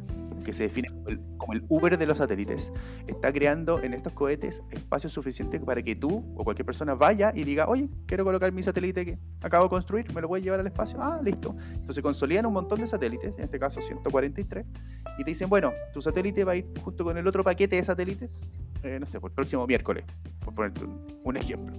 [0.48, 0.88] Que se define
[1.36, 2.72] como el, Uber de los satélites,
[3.06, 7.44] está creando en estos cohetes espacio suficiente para que tú o cualquier persona vaya y
[7.44, 10.66] diga, oye, quiero colocar mi satélite que acabo de construir, ¿me lo puedes llevar al
[10.66, 11.02] espacio?
[11.02, 11.54] Ah, listo.
[11.74, 14.64] Entonces consolidan un montón de satélites, en este caso 143,
[15.18, 17.84] y te dicen, bueno, tu satélite va a ir junto con el otro paquete de
[17.84, 18.30] satélites,
[18.84, 20.06] eh, no sé, por el próximo miércoles,
[20.42, 20.80] por ponerte
[21.24, 21.76] un ejemplo.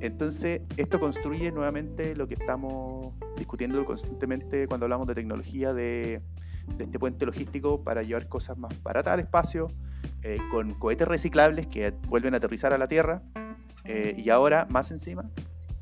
[0.00, 6.22] Entonces, esto construye nuevamente lo que estamos discutiendo constantemente cuando hablamos de tecnología, de,
[6.76, 9.68] de este puente logístico para llevar cosas más baratas al espacio,
[10.22, 13.22] eh, con cohetes reciclables que vuelven a aterrizar a la Tierra,
[13.84, 15.30] eh, y ahora, más encima,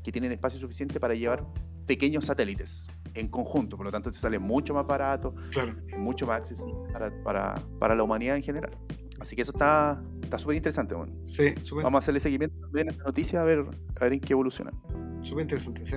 [0.03, 1.43] que tienen espacio suficiente para llevar
[1.87, 5.73] pequeños satélites en conjunto, por lo tanto, te sale mucho más barato, Claro.
[5.87, 8.77] es mucho más accesible para, para, para la humanidad en general.
[9.19, 10.93] Así que eso está está súper interesante.
[10.95, 11.13] bueno.
[11.25, 13.59] Sí, Vamos a hacerle seguimiento también a esta noticia a ver,
[13.99, 14.71] a ver en qué evoluciona.
[15.21, 15.95] súper interesante, sí.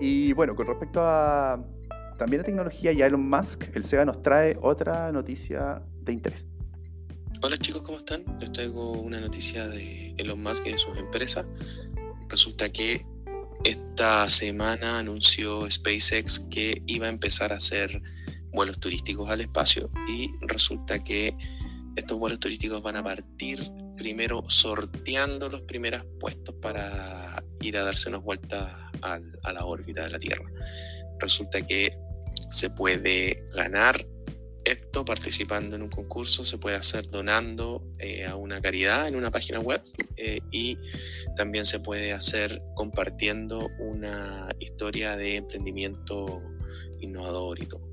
[0.00, 1.62] Y bueno, con respecto a
[2.16, 6.46] también a tecnología y Elon Musk, el SEGA nos trae otra noticia de interés.
[7.42, 8.24] Hola chicos, ¿cómo están?
[8.40, 11.44] Les traigo una noticia de Elon Musk y de sus empresas.
[12.28, 13.04] Resulta que
[13.64, 18.00] esta semana anunció SpaceX que iba a empezar a hacer
[18.52, 21.36] vuelos turísticos al espacio y resulta que
[21.96, 28.08] estos vuelos turísticos van a partir primero sorteando los primeros puestos para ir a darse
[28.08, 28.70] unas vueltas
[29.02, 30.44] a la órbita de la Tierra.
[31.18, 31.96] Resulta que
[32.50, 34.06] se puede ganar
[34.66, 39.30] esto participando en un concurso, se puede hacer donando eh, a una caridad en una
[39.30, 39.80] página web
[40.16, 40.76] eh, y
[41.36, 46.42] también se puede hacer compartiendo una historia de emprendimiento
[47.00, 47.86] innovador y todo.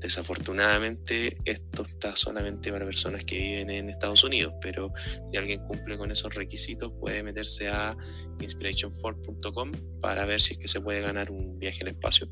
[0.00, 4.92] Desafortunadamente esto está solamente para personas que viven en Estados Unidos, pero
[5.30, 7.96] si alguien cumple con esos requisitos puede meterse a
[8.40, 12.28] inspirationfor.com para ver si es que se puede ganar un viaje al espacio.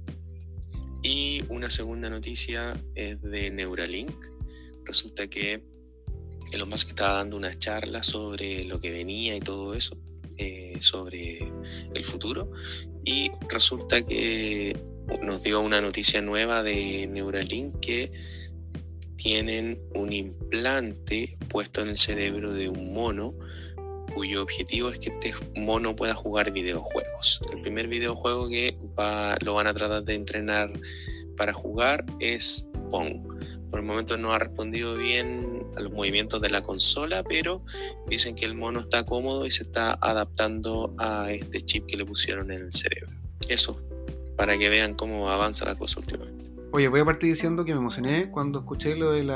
[1.03, 4.15] Y una segunda noticia es de Neuralink.
[4.85, 5.63] Resulta que
[6.53, 9.97] Elon Musk estaba dando una charla sobre lo que venía y todo eso,
[10.37, 11.39] eh, sobre
[11.95, 12.51] el futuro.
[13.05, 14.77] Y resulta que
[15.23, 18.13] nos dio una noticia nueva de Neuralink que
[19.17, 23.35] tienen un implante puesto en el cerebro de un mono
[24.15, 27.41] cuyo objetivo es que este mono pueda jugar videojuegos.
[27.53, 30.73] El primer videojuego que va, lo van a tratar de entrenar
[31.37, 33.27] para jugar es Pong.
[33.71, 37.65] Por el momento no ha respondido bien a los movimientos de la consola, pero
[38.09, 42.05] dicen que el mono está cómodo y se está adaptando a este chip que le
[42.05, 43.17] pusieron en el cerebro.
[43.49, 43.81] Eso,
[44.37, 46.51] para que vean cómo avanza la cosa últimamente.
[46.73, 49.31] Oye, voy a partir diciendo que me emocioné cuando escuché lo del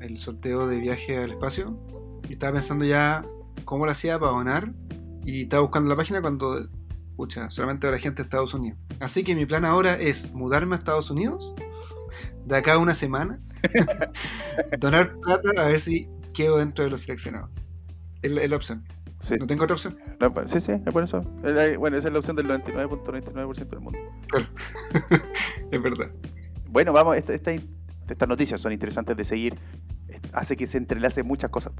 [0.00, 1.76] el sorteo de viaje al espacio
[2.28, 3.24] y estaba pensando ya
[3.64, 4.72] cómo lo hacía para donar
[5.24, 6.68] y estaba buscando la página cuando,
[7.16, 8.78] pucha, solamente la gente de Estados Unidos.
[9.00, 11.54] Así que mi plan ahora es mudarme a Estados Unidos
[12.44, 13.38] de acá a una semana,
[14.78, 17.68] donar plata a ver si quedo dentro de los seleccionados.
[18.22, 18.84] Es la, opción.
[19.20, 19.96] Sí, No tengo otra opción.
[20.20, 21.22] no, pues, sí, sí, es por eso.
[21.78, 23.98] Bueno, esa es la opción del 99.99% del mundo.
[24.28, 24.46] Claro.
[25.70, 26.10] es verdad.
[26.68, 27.52] Bueno, vamos, esta- esta-
[28.08, 29.58] estas noticias son interesantes de seguir.
[30.32, 31.72] Hace que se entrelace muchas cosas.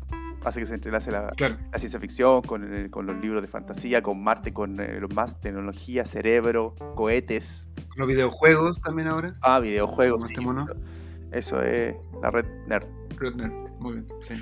[0.45, 1.57] Hace que se entrelace la, Claro.
[1.73, 5.41] la ciencia ficción con, el- con los libros de fantasía, con Marte, con eh, más
[5.41, 9.35] tecnología, cerebro, cohetes, Con los videojuegos también ahora.
[9.43, 10.25] ah, videojuegos.
[10.29, 10.67] Sí, mono.
[11.33, 12.87] Eso es la red nerd.
[13.19, 14.35] Red Nerd, Muy bien, sí.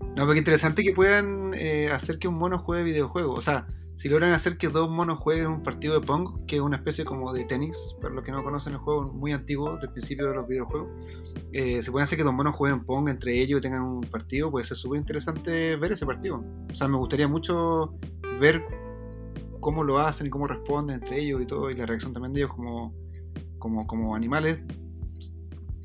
[0.00, 3.38] No, pero qué interesante que puedan eh, hacer que un mono juegue videojuegos.
[3.38, 3.66] O sea,
[3.98, 7.04] si logran hacer que dos monos jueguen un partido de Pong, que es una especie
[7.04, 10.36] como de tenis, para los que no conocen el juego muy antiguo del principio de
[10.36, 10.88] los videojuegos,
[11.52, 14.52] eh, se pueden hacer que dos monos jueguen Pong entre ellos y tengan un partido,
[14.52, 16.44] puede ser súper interesante ver ese partido.
[16.70, 17.98] O sea, me gustaría mucho
[18.38, 18.62] ver
[19.58, 22.42] cómo lo hacen y cómo responden entre ellos y todo, y la reacción también de
[22.42, 22.94] ellos como,
[23.58, 24.60] como, como animales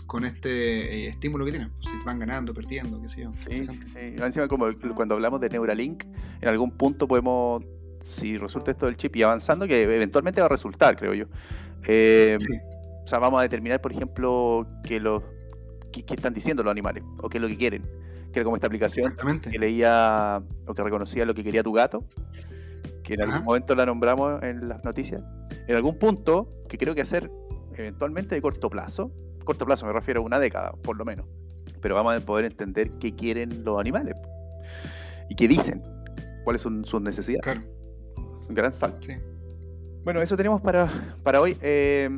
[0.06, 3.34] con este eh, estímulo que tienen, si van ganando, perdiendo, qué sé yo.
[3.34, 3.98] Sí, sí, sí.
[4.00, 6.04] Encima, como cuando hablamos de Neuralink,
[6.42, 7.64] en algún punto podemos,
[8.04, 11.26] si resulta esto del chip y avanzando, que eventualmente va a resultar, creo yo.
[11.88, 12.60] Eh, Sí.
[13.04, 15.24] O sea, vamos a determinar, por ejemplo, que los
[15.92, 17.84] qué, están diciendo los animales o qué es lo que quieren.
[18.32, 22.04] Que era como esta aplicación que leía o que reconocía lo que quería tu gato,
[23.04, 25.22] que en algún momento la nombramos en las noticias.
[25.68, 27.30] En algún punto, que creo que hacer
[27.76, 29.12] eventualmente de corto plazo,
[29.44, 31.28] corto plazo me refiero a una década, por lo menos,
[31.82, 34.16] pero vamos a poder entender qué quieren los animales
[35.30, 35.84] y qué dicen,
[36.44, 37.44] cuáles son sus necesidades.
[37.44, 37.62] Claro,
[38.50, 39.08] un gran salto.
[39.08, 39.14] sí.
[40.04, 41.58] Bueno, eso tenemos para, para hoy.
[41.62, 42.10] Eh,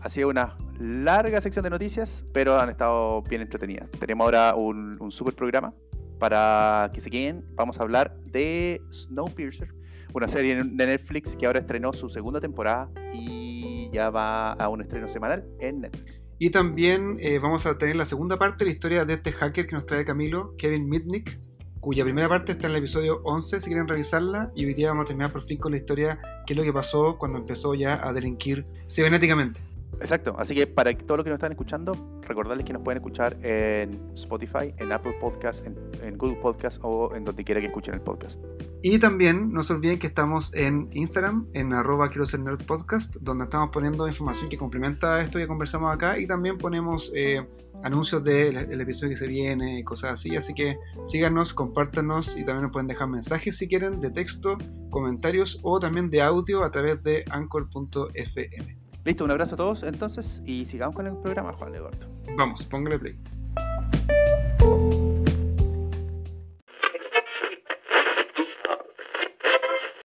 [0.00, 3.90] ha sido una larga sección de noticias, pero han estado bien entretenidas.
[4.00, 5.74] Tenemos ahora un, un super programa
[6.18, 7.44] para que se queden.
[7.54, 9.68] Vamos a hablar de Snowpiercer,
[10.14, 14.80] una serie de Netflix que ahora estrenó su segunda temporada y ya va a un
[14.80, 16.22] estreno semanal en Netflix.
[16.38, 19.66] Y también eh, vamos a tener la segunda parte de la historia de este hacker
[19.66, 21.38] que nos trae Camilo, Kevin Mitnick,
[21.82, 24.52] cuya primera parte está en el episodio 11, si quieren revisarla.
[24.54, 26.72] Y hoy día vamos a terminar por fin con la historia, qué es lo que
[26.72, 29.60] pasó cuando empezó ya a delinquir cibernéticamente.
[30.00, 33.36] Exacto, así que para todos los que nos están escuchando, recordarles que nos pueden escuchar
[33.42, 37.94] en Spotify, en Apple Podcast, en, en Google Podcast o en donde quiera que escuchen
[37.94, 38.40] el podcast.
[38.82, 43.16] Y también no se olviden que estamos en Instagram, en arroba quiero ser nerd podcast,
[43.20, 47.44] donde estamos poniendo información que complementa esto que conversamos acá y también ponemos eh,
[47.82, 50.36] anuncios del el episodio que se viene y cosas así.
[50.36, 54.58] Así que síganos, compártanos y también nos pueden dejar mensajes si quieren de texto,
[54.90, 58.78] comentarios o también de audio a través de anchor.fm.
[59.04, 62.06] Listo, un abrazo a todos entonces y sigamos con el programa, Juan Eduardo.
[62.36, 63.18] Vamos, póngale play.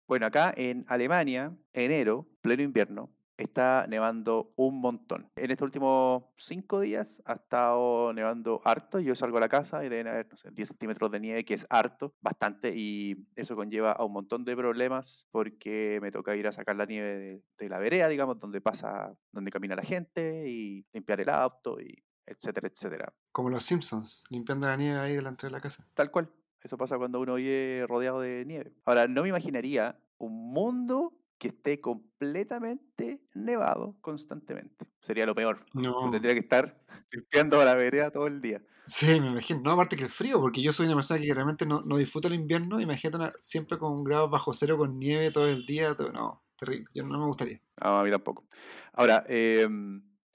[0.08, 5.30] Bueno, acá en Alemania, enero, pleno invierno, está nevando un montón.
[5.36, 9.00] En estos últimos cinco días ha estado nevando harto.
[9.00, 11.54] Yo salgo a la casa y deben haber, no sé, 10 centímetros de nieve, que
[11.54, 16.48] es harto, bastante, y eso conlleva a un montón de problemas porque me toca ir
[16.48, 20.50] a sacar la nieve de, de la vereda, digamos, donde pasa, donde camina la gente,
[20.50, 23.14] y limpiar el auto, y etcétera, etcétera.
[23.32, 25.88] Como los Simpsons, limpiando la nieve ahí delante de la casa.
[25.94, 26.30] Tal cual.
[26.62, 28.74] Eso pasa cuando uno vive rodeado de nieve.
[28.84, 34.88] Ahora, no me imaginaría un mundo que esté completamente nevado constantemente.
[35.02, 35.66] Sería lo peor.
[35.74, 36.10] No.
[36.12, 36.82] Tendría que estar
[37.12, 38.62] limpiando la vereda todo el día.
[38.86, 39.60] Sí, me imagino.
[39.62, 42.28] No, aparte que el frío, porque yo soy una persona que realmente no, no disfruta
[42.30, 42.80] el invierno.
[42.80, 45.94] Imagínate una- siempre con grados bajo cero, con nieve todo el día.
[45.96, 46.86] todo- no, terrible.
[46.94, 47.62] Yo no me gustaría.
[47.84, 48.48] No, a mí tampoco.
[48.94, 49.68] Ahora, eh,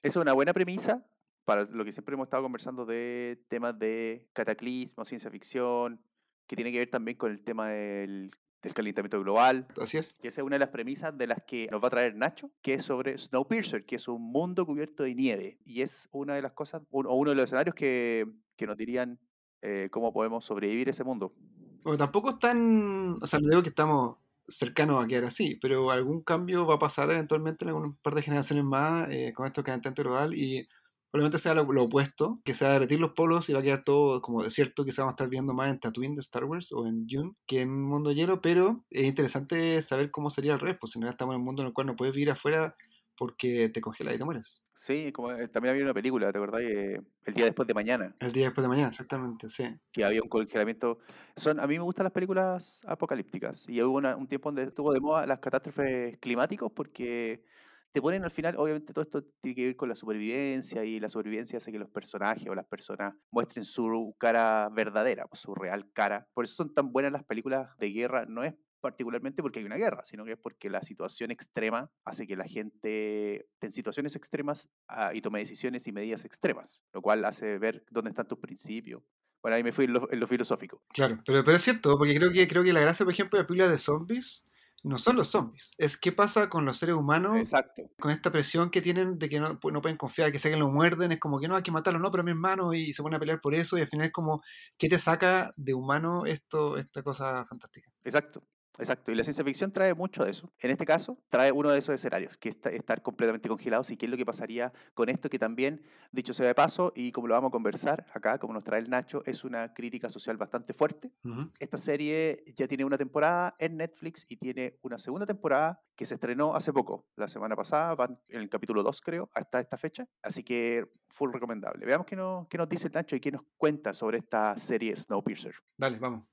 [0.03, 1.05] eso es una buena premisa
[1.45, 6.01] para lo que siempre hemos estado conversando de temas de cataclismo, ciencia ficción,
[6.47, 8.31] que tiene que ver también con el tema del,
[8.63, 9.67] del calentamiento global.
[9.81, 10.17] Así es.
[10.23, 12.51] Y esa es una de las premisas de las que nos va a traer Nacho,
[12.63, 15.59] que es sobre Snowpiercer, que es un mundo cubierto de nieve.
[15.65, 18.27] Y es una de las cosas, un- o uno de los escenarios que,
[18.57, 19.19] que nos dirían
[19.63, 21.35] eh, cómo podemos sobrevivir ese mundo.
[21.83, 23.19] Bueno, tampoco es tan.
[23.21, 24.17] O sea, no digo que estamos
[24.49, 28.23] cercanos a quedar así, pero algún cambio va a pasar eventualmente en algún par de
[28.23, 30.67] generaciones más eh, con esto calentamiento global y
[31.13, 33.63] probablemente sea lo, lo opuesto, que se va a derretir los polos y va a
[33.63, 36.45] quedar todo como desierto, que se vamos a estar viendo más en Tatooine de Star
[36.45, 40.55] Wars o en Dune que en un mundo lleno, pero es interesante saber cómo sería
[40.55, 42.31] el resto, pues en realidad estamos en un mundo en el cual no puedes vivir
[42.31, 42.75] afuera
[43.17, 44.63] porque te congelas y te mueres.
[44.75, 46.63] Sí, como eh, también había una película, ¿te acordás?
[46.63, 49.65] Eh, el día después de mañana, El día después de mañana, exactamente, sí.
[49.93, 50.99] que había un congelamiento.
[51.37, 54.93] Son, a mí me gustan las películas apocalípticas y hubo una- un tiempo donde estuvo
[54.93, 57.45] de moda las catástrofes climáticos porque
[57.93, 61.09] te ponen al final, obviamente todo esto tiene que ver con la supervivencia y la
[61.09, 65.93] supervivencia hace que los personajes o las personas muestren su cara verdadera, o su real
[65.93, 66.27] cara.
[66.33, 69.77] Por eso son tan buenas las películas de guerra, no es particularmente porque hay una
[69.77, 74.17] guerra, sino que es porque la situación extrema hace que la gente esté en situaciones
[74.17, 78.39] extremas ah, y tome decisiones y medidas extremas, lo cual hace ver dónde están tus
[78.39, 79.03] principios.
[79.43, 80.83] Bueno, ahí me fui en lo, filosófico.
[80.93, 83.43] Claro, pero, pero es cierto, porque creo que, creo que la gracia, por ejemplo, de
[83.43, 84.45] la película de zombies
[84.83, 87.83] no son los zombies, es qué pasa con los seres humanos Exacto.
[87.99, 90.57] con esta presión que tienen de que no, pu- no pueden confiar, que sé que
[90.57, 92.93] lo muerden, es como que no, hay que matarlo, no, pero a mi hermano, y
[92.93, 94.43] se ponen a pelear por eso, y al final es como,
[94.79, 97.93] ¿qué te saca de humano esto, esta cosa fantástica?
[98.05, 98.43] Exacto,
[98.79, 99.13] exacto.
[99.13, 100.51] Y la ciencia ficción trae mucho de eso.
[100.59, 103.97] En este caso, trae uno de esos escenarios, que es esta- estar completamente congelados y
[103.97, 107.27] qué es lo que pasaría con esto que también, dicho sea de paso, y como
[107.29, 110.73] lo vamos a conversar acá, como nos trae el Nacho, es una crítica social bastante
[110.75, 111.11] fuerte.
[111.59, 116.15] Esta serie ya tiene una temporada en Netflix y tiene una segunda temporada que se
[116.15, 120.07] estrenó hace poco, la semana pasada, van en el capítulo 2 creo, hasta esta fecha,
[120.23, 121.85] así que full recomendable.
[121.85, 124.97] Veamos qué nos, qué nos dice el Nacho y qué nos cuenta sobre esta serie
[124.97, 125.55] Snowpiercer.
[125.77, 126.25] Dale, vamos.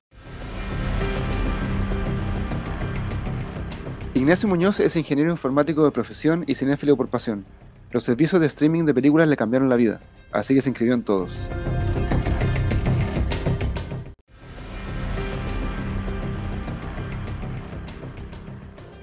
[4.14, 7.44] Ignacio Muñoz es ingeniero informático de profesión y cinéfilo por pasión.
[7.92, 10.00] Los servicios de streaming de películas le cambiaron la vida,
[10.32, 11.32] así que se inscribió en todos.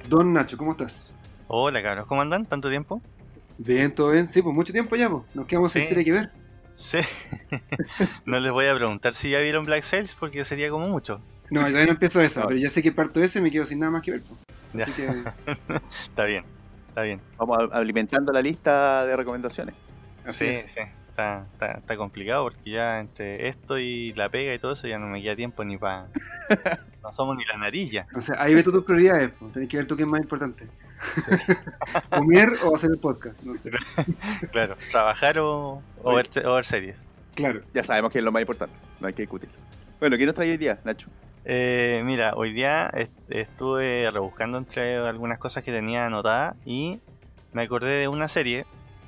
[0.09, 1.11] Don Nacho, ¿cómo estás?
[1.47, 2.45] Hola cabros, ¿cómo andan?
[2.45, 3.01] ¿Tanto tiempo?
[3.57, 5.23] Bien, todo bien, sí, pues mucho tiempo ya, pues.
[5.34, 6.29] Nos quedamos sin serie que ver.
[6.75, 6.99] Sí.
[8.25, 11.21] no les voy a preguntar si ya vieron Black Sails porque sería como mucho.
[11.49, 12.47] No, todavía no empiezo esa, No.
[12.47, 14.21] pero ya sé que parto ese y me quedo sin nada más que ver.
[14.21, 14.39] pues.
[14.73, 14.84] Ya.
[14.84, 15.07] Así que,
[16.03, 16.44] Está bien,
[16.89, 17.22] está bien.
[17.38, 19.76] Vamos alimentando la lista de recomendaciones.
[20.26, 20.73] así Sí, es.
[20.73, 20.80] sí.
[21.10, 24.99] Está, está, está complicado porque ya entre esto y la pega y todo eso ya
[24.99, 26.07] no me queda tiempo ni para...
[27.02, 28.06] No somos ni la narilla.
[28.15, 29.31] O sea, ahí ves tú tus prioridades.
[29.39, 29.53] pues.
[29.53, 30.68] Tenés que ver tú qué es más importante.
[32.10, 33.72] Comer o hacer el podcast, no sé.
[34.52, 37.06] Claro, trabajar o, o, ver, o ver series.
[37.34, 37.61] Claro.
[37.73, 39.49] Ya sabemos que es lo más importante, no hay que discutir.
[40.02, 41.07] Bueno, ¿qué nos trae hoy día, Nacho?
[41.49, 46.99] Eh, mira, hoy día est- estuve rebuscando entre algunas cosas que tenía anotadas y
[47.53, 48.65] me acordé de una serie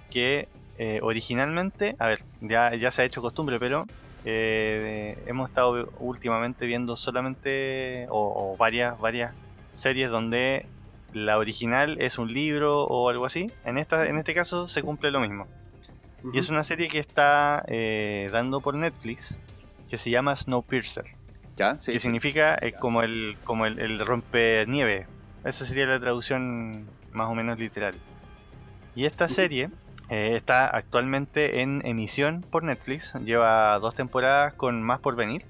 [0.10, 0.48] que
[0.78, 3.86] eh, originalmente, a ver, ya, ya se ha hecho costumbre, pero
[4.24, 9.34] eh, hemos estado últimamente viendo solamente o, o varias, varias
[9.74, 10.66] series donde
[11.12, 13.52] la original es un libro o algo así.
[13.66, 15.46] En, esta, en este caso se cumple lo mismo.
[16.34, 19.36] Y es una serie que está eh, dando por Netflix
[19.90, 21.04] que se llama Snowpiercer
[21.60, 21.76] ¿Ya?
[21.76, 22.04] Sí, que sí.
[22.04, 25.08] significa eh, como el como el, el rompenieve.
[25.44, 27.96] Esa sería la traducción más o menos literal.
[28.96, 29.70] Y esta serie
[30.10, 33.14] eh, está actualmente en emisión por Netflix.
[33.26, 35.44] Lleva dos temporadas con más por venir.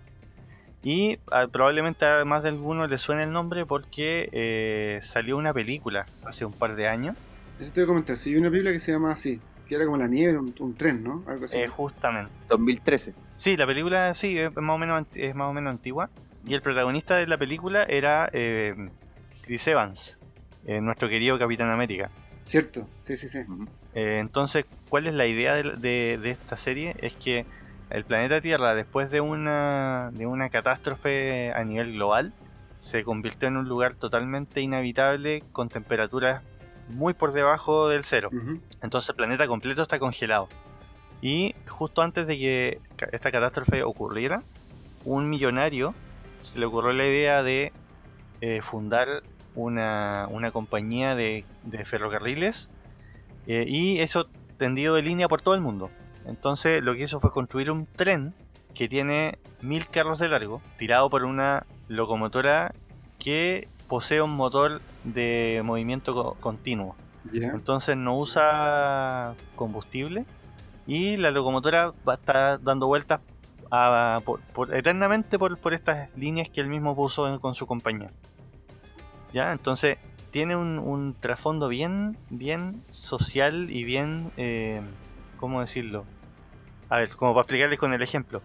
[0.84, 5.54] Y ah, probablemente a más de alguno le suene el nombre porque eh, salió una
[5.54, 7.16] película hace un par de años.
[7.60, 8.18] Eso te voy a comentar.
[8.18, 10.76] Si hay una película que se llama así, que era como la nieve, un, un
[10.76, 11.24] tren, ¿no?
[11.28, 11.58] Algo así.
[11.60, 12.32] eh, justamente.
[12.50, 13.14] 2013.
[13.38, 16.10] Sí, la película sí es más o menos es más o menos antigua
[16.46, 18.76] y el protagonista de la película era eh,
[19.44, 20.20] Chris Evans,
[20.66, 22.10] eh, nuestro querido Capitán América.
[22.42, 23.40] Cierto, sí, sí, sí.
[23.94, 26.96] Eh, entonces, ¿cuál es la idea de, de- de esta serie?
[27.00, 27.46] Es que
[27.92, 32.34] el planeta Tierra, después de una de una catástrofe a nivel global,
[32.80, 36.42] se convirtió en un lugar totalmente inhabitable con temperaturas
[36.90, 38.30] muy por debajo del cero.
[38.82, 40.50] Entonces el planeta completo está congelado.
[41.22, 44.44] Y justo antes de que esta catástrofe ocurriera,
[45.06, 45.94] un millonario
[46.42, 47.74] se le ocurrió la idea de
[48.42, 49.24] eh, fundar
[49.56, 52.72] una, una compañía de, de ferrocarriles
[53.48, 55.90] eh, y eso tendido de línea por todo el mundo.
[56.26, 58.34] Entonces lo que hizo fue construir un tren
[58.74, 62.74] que tiene mil carros de largo, tirado por una locomotora
[63.18, 64.82] que posee un motor
[65.14, 66.96] de movimiento co- continuo.
[67.54, 70.26] Entonces no usa combustible
[70.88, 73.20] y la locomotora va a estar dando vueltas
[73.72, 77.68] a- por- por- eternamente por, por estas líneas que él mismo puso en- con su
[77.68, 78.12] compañía.
[79.34, 79.52] ¿Ya?
[79.52, 79.98] Entonces
[80.32, 84.82] tiene un, un trasfondo bien, bien social y bien, eh,
[85.38, 86.06] ¿cómo decirlo?
[86.90, 88.42] A ver, como para explicarles con el ejemplo.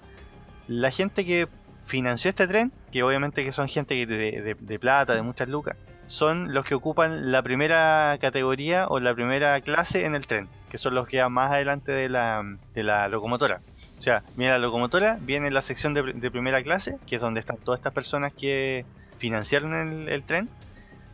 [0.66, 1.48] La gente que
[1.86, 5.76] financió este tren, que obviamente que son gente de- de plata, de muchas lucas,
[6.14, 10.78] son los que ocupan la primera categoría o la primera clase en el tren, que
[10.78, 12.42] son los que van más adelante de la,
[12.72, 13.60] de la locomotora.
[13.98, 17.40] O sea, mira la locomotora, viene la sección de, de primera clase, que es donde
[17.40, 18.84] están todas estas personas que
[19.18, 20.48] financiaron el, el tren.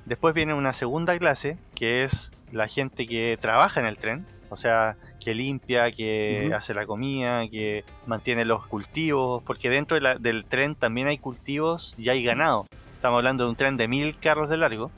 [0.05, 4.57] Después viene una segunda clase, que es la gente que trabaja en el tren, o
[4.57, 10.17] sea, que limpia, que hace la comida, que mantiene los cultivos, porque dentro de la-
[10.19, 12.67] del tren también hay cultivos y hay ganado.
[13.01, 14.91] Estamos hablando de un tren de mil carros de largo.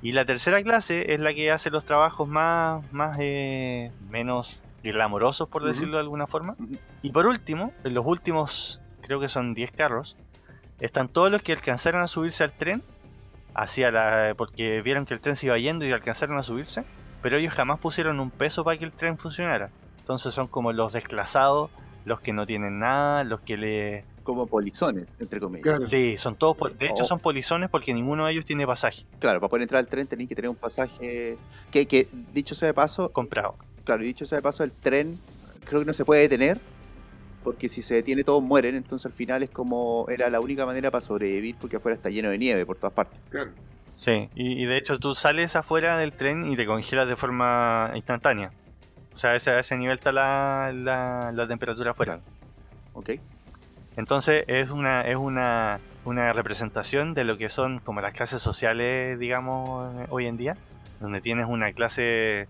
[0.00, 5.48] Y la tercera clase es la que hace los trabajos más, más eh, menos glamorosos,
[5.48, 6.54] por decirlo de alguna forma.
[7.02, 10.16] Y por último, en los últimos, creo que son 10 carros,
[10.78, 12.80] están todos los que alcanzaron a subirse al tren,
[13.56, 16.84] hacia la, porque vieron que el tren se iba yendo y alcanzaron a subirse,
[17.22, 19.70] pero ellos jamás pusieron un peso para que el tren funcionara.
[19.98, 21.72] Entonces son como los desclasados,
[22.04, 24.04] los que no tienen nada, los que le...
[24.22, 25.62] Como polizones, entre comillas.
[25.64, 25.80] Claro.
[25.80, 27.06] Sí, son todos, pol- de hecho Oh.
[27.06, 30.28] son polizones porque ninguno de ellos tiene pasaje Claro, para poder entrar al tren tenéis
[30.28, 31.36] que tener un pasaje
[31.70, 33.56] que, que dicho sea de paso, comprado.
[33.84, 35.18] claro, y dicho sea de paso, el tren
[35.64, 36.60] creo que no se puede detener,
[37.44, 40.90] porque si se detiene todos mueren, entonces al final es como era la única manera
[40.92, 43.18] para sobrevivir porque afuera está lleno de nieve por todas partes.
[43.30, 43.50] Claro.
[43.90, 47.90] Sí, y, y de hecho tú sales afuera del tren y te congelas de forma
[47.94, 48.52] instantánea.
[49.14, 52.20] O sea, a ese, a ese nivel está la, la, la temperatura afuera.
[52.94, 53.10] ¿Ok?
[53.96, 59.18] Entonces es una es una, una representación de lo que son como las clases sociales,
[59.18, 60.56] digamos, hoy en día,
[61.00, 62.48] donde tienes una clase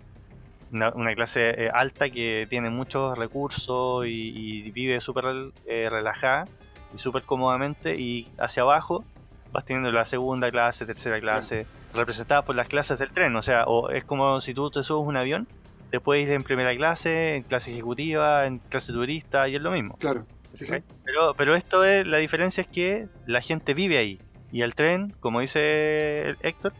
[0.72, 5.24] una, una clase eh, alta que tiene muchos recursos y, y vive súper
[5.66, 6.46] eh, relajada
[6.94, 9.04] y súper cómodamente y hacia abajo
[9.52, 13.64] vas teniendo la segunda clase, tercera clase, representada por las clases del tren, o sea,
[13.64, 15.46] o es como si tú te subes un avión,
[15.90, 19.70] te puedes ir en primera clase, en clase ejecutiva, en clase turista y es lo
[19.70, 19.96] mismo.
[19.98, 20.24] Claro.
[20.54, 20.74] Sí, sí.
[20.74, 20.82] ¿ok?
[21.04, 24.18] Pero, pero esto es, la diferencia es que la gente vive ahí.
[24.50, 26.72] Y el tren, como dice el Héctor,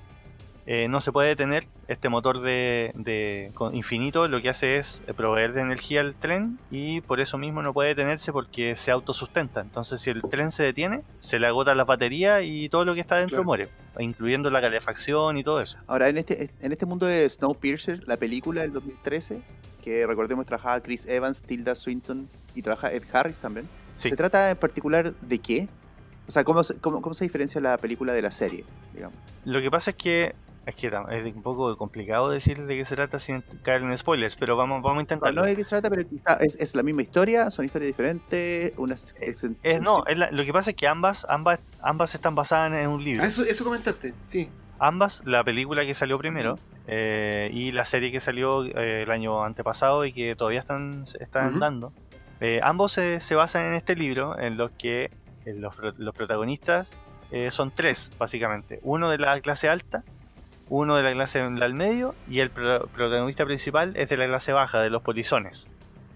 [0.66, 1.64] eh, no se puede detener.
[1.88, 6.14] Este motor de, de con infinito lo que hace es eh, proveer de energía al
[6.14, 9.60] tren y por eso mismo no puede detenerse porque se autosustenta.
[9.60, 13.00] Entonces si el tren se detiene, se le agota la batería y todo lo que
[13.00, 13.44] está dentro Claro.
[13.44, 13.68] muere,
[13.98, 15.78] incluyendo la calefacción y todo eso.
[15.86, 19.42] Ahora, en este, en este mundo de Snowpiercer, la película del 2013,
[19.82, 24.08] que recordemos trabajaba Chris Evans, Tilda Swinton y trabaja Ed Harris también, Sí.
[24.10, 25.68] ¿se trata en particular de qué?
[26.28, 28.64] O sea, ¿cómo se, cómo, cómo se diferencia la película de la serie?
[28.94, 29.16] Digamos?
[29.44, 30.34] Lo que pasa es que
[30.64, 34.36] Es que es un poco complicado decir de qué se trata sin caer en spoilers,
[34.36, 35.40] pero vamos, vamos a No, intentarlo.
[35.40, 37.88] no sé de qué se trata, pero quizá es, es la misma historia, son historias
[37.88, 42.36] diferentes, unas Es- no, es la- lo que pasa es que ambas, ambas, ambas están
[42.36, 43.24] basadas en un libro.
[43.24, 44.48] Ah, eso, eso comentaste, sí.
[44.78, 46.56] Ambas, la película que salió primero
[46.86, 51.50] eh, y la serie que salió eh, el año antepasado y que todavía están, están
[51.50, 51.58] Ujú.
[51.58, 51.92] dando,
[52.42, 55.10] eh, ambos se, se basan en este libro en los que
[55.46, 56.94] los, pro- los protagonistas
[57.30, 58.78] eh, son tres, básicamente.
[58.82, 60.02] Uno de la clase alta,
[60.68, 64.52] uno de la clase al medio y el pro- protagonista principal es de la clase
[64.52, 65.66] baja, de los polizones.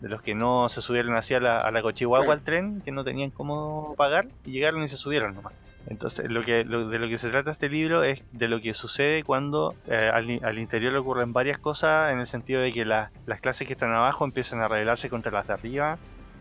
[0.01, 2.93] De los que no se subieron así a la, a la Cochihuahua al tren, que
[2.93, 5.55] no tenían cómo pagar, y llegaron y se subieron nomás.
[5.89, 8.75] Entonces, lo que, lo- de lo que se trata este libro es de lo que
[8.75, 13.41] sucede cuando eh, al, interior ocurren varias cosas, en el sentido de que la- las
[13.41, 15.97] clases que están abajo empiezan a rebelarse contra las de arriba,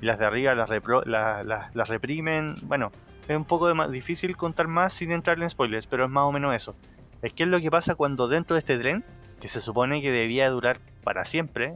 [0.05, 2.57] y las de arriba las, repro- las reprimen.
[2.61, 2.91] Bueno,
[3.27, 6.25] es un poco de más, difícil contar más sin entrar en spoilers, pero es más
[6.25, 6.75] o menos eso.
[7.23, 9.03] Es que es lo que pasa cuando dentro de este tren,
[9.41, 11.73] que se supone que debía durar para siempre,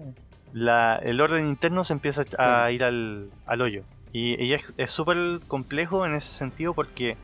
[0.53, 3.81] la- el orden interno se empieza a ir al, al hoyo.
[4.13, 7.17] Y, y es súper complejo en ese sentido porque,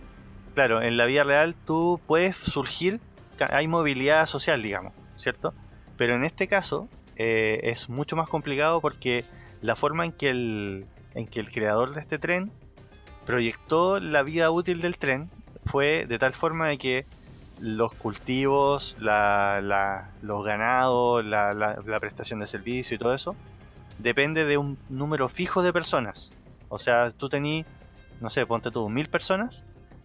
[0.55, 2.99] claro, en la vida real tú puedes surgir,
[3.51, 5.53] hay movilidad social, digamos, ¿cierto?
[5.97, 9.23] Pero en este caso eh, es mucho más complicado porque
[9.61, 12.51] la forma en que, el, en que el creador de este tren
[13.25, 15.29] proyectó la vida útil del tren
[15.65, 17.05] fue de tal forma de que
[17.59, 23.35] los cultivos, la, la- los ganados, la, la- prestación de servicio y todo eso,
[23.97, 26.33] depende de un número fijo de personas.
[26.69, 27.65] O sea, tú tenés,
[28.19, 29.63] no sé, ponte tú, mil personas.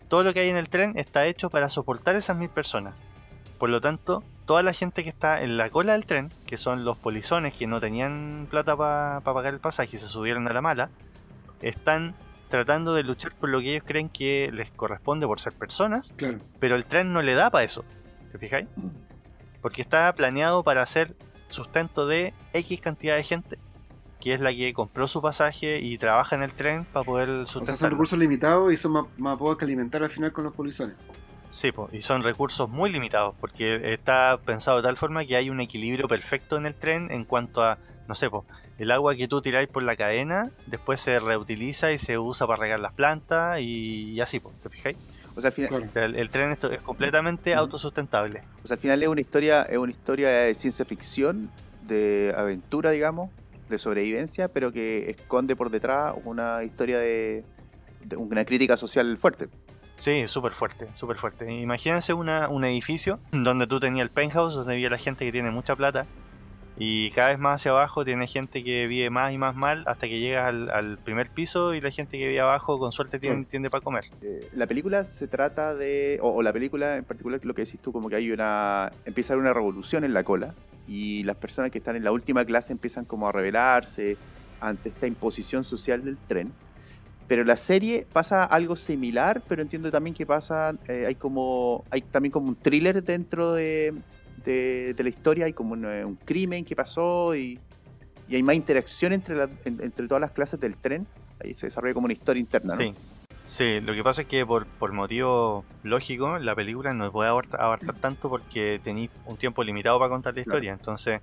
[0.09, 2.99] Todo lo que hay en el tren está hecho para soportar esas mil personas.
[3.59, 6.85] Por lo tanto, toda la gente que está en la cola del tren, que son
[6.85, 10.61] los polizones que no tenían plata para pagar el pasaje y se subieron a la
[10.61, 10.91] mala,
[11.63, 12.17] están
[12.49, 16.39] tratando de luchar por lo que ellos creen que les corresponde por ser personas Claro.
[16.59, 17.85] pero el tren no le da para eso.
[18.33, 18.67] ¿Te fijáis?
[19.63, 21.15] Porque está planeado para hacer
[21.47, 23.57] sustento de X cantidad de gente,
[24.21, 27.47] que es la que compró su pasaje y trabaja en el tren para poder O
[27.47, 30.53] sea, son recursos limitados y son más, más pocos que alimentar al final con los
[30.55, 30.97] polizones.
[31.51, 35.51] Sí, po, y son recursos muy limitados, porque está pensado de tal forma que hay
[35.51, 38.45] un equilibrio perfecto en el tren en cuanto a, no sé, po,
[38.79, 42.63] el agua que tú tiráis por la cadena, después se reutiliza y se usa para
[42.63, 44.97] regar las plantas y, y así, po, ¿te fijáis?
[45.37, 46.07] O sea, al final, Claro.
[46.07, 48.43] El, el tren esto es completamente autosustentable.
[48.63, 51.51] o sea, al final es una historia, es una historia de ciencia ficción,
[51.87, 53.31] de aventura, digamos,
[53.69, 57.45] de sobrevivencia, pero que esconde por detrás una historia de,
[58.05, 59.49] de una crítica social fuerte.
[60.01, 61.53] Sí, súper fuerte, súper fuerte.
[61.53, 65.51] Imagínense una, un edificio donde tú tenías el penthouse, donde vive la gente que tiene
[65.51, 66.07] mucha plata,
[66.79, 70.09] y cada vez más hacia abajo tiene gente que vive más y más mal hasta
[70.09, 73.69] que llegas al, al primer piso y la gente que vive abajo con suerte tiene
[73.69, 74.05] para comer.
[74.23, 77.81] Eh, la película se trata de, o, o la película en particular, lo que decís
[77.81, 80.55] tú, como que hay una, empieza a haber una revolución en la cola
[80.89, 84.17] y las personas que están en la última clase empiezan como a rebelarse
[84.63, 86.51] ante esta imposición social del tren.
[87.31, 92.01] Pero la serie pasa algo similar, pero entiendo también que pasa, eh, hay como, hay
[92.03, 93.95] también como un thriller dentro de,
[94.45, 97.61] de- de la historia, hay como un, eh, un crimen que pasó y,
[98.29, 101.07] y hay más interacción entre, la- en- entre todas las clases del tren.
[101.41, 102.81] Ahí se desarrolla como una historia interna, ¿no?
[102.81, 102.95] Sí.
[103.45, 107.61] Sí, lo que pasa es que por, por motivo lógico, la película no puede abarcar,
[107.61, 110.59] abarcar tanto porque tenéis un tiempo limitado para contar la Claro.
[110.59, 110.73] historia.
[110.73, 111.21] Entonces,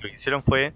[0.00, 0.72] lo que hicieron fue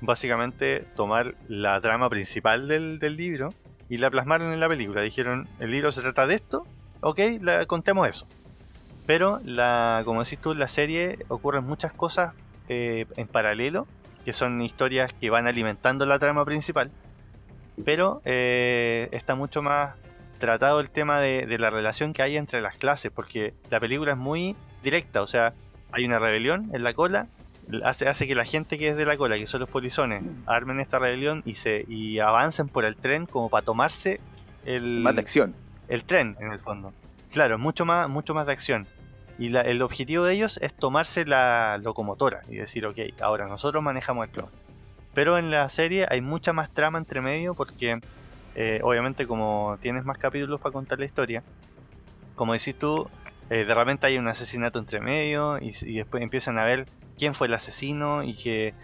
[0.00, 3.52] básicamente tomar la trama principal del, del libro
[3.90, 5.02] y la plasmaron en la película.
[5.02, 6.64] Dijeron, el libro se trata de esto,
[7.00, 8.26] ok, la, contemos eso.
[9.04, 12.32] Pero, la, como decís tú, en la serie ocurren muchas cosas
[12.68, 13.88] eh, en paralelo,
[14.24, 16.92] que son historias que van alimentando la trama principal.
[17.84, 19.96] Pero eh, está mucho más
[20.38, 24.12] tratado el tema de, de la relación que hay entre las clases, porque la película
[24.12, 24.54] es muy
[24.84, 25.52] directa, o sea,
[25.90, 27.26] hay una rebelión en la cola,
[27.84, 30.80] hace, hace que la gente que es de la cola, que son los polizones, armen
[30.80, 34.20] esta rebelión y se y avancen por el tren como para tomarse
[34.64, 35.54] el, Más de acción.
[35.88, 36.92] el tren, en el fondo.
[37.32, 38.86] Claro, mucho más, mucho más de acción.
[39.38, 43.82] Y la- el objetivo de ellos es tomarse la locomotora y decir, ok, ahora nosotros
[43.82, 44.46] manejamos el tren.
[45.14, 48.00] Pero en la serie hay mucha más trama entre medio porque,
[48.54, 51.42] eh, obviamente, como tienes más capítulos para contar la historia,
[52.34, 53.08] como decís tú,
[53.48, 56.86] eh, de repente hay un asesinato entre medio y, y después empiezan a ver
[57.20, 58.74] quién fue el asesino y que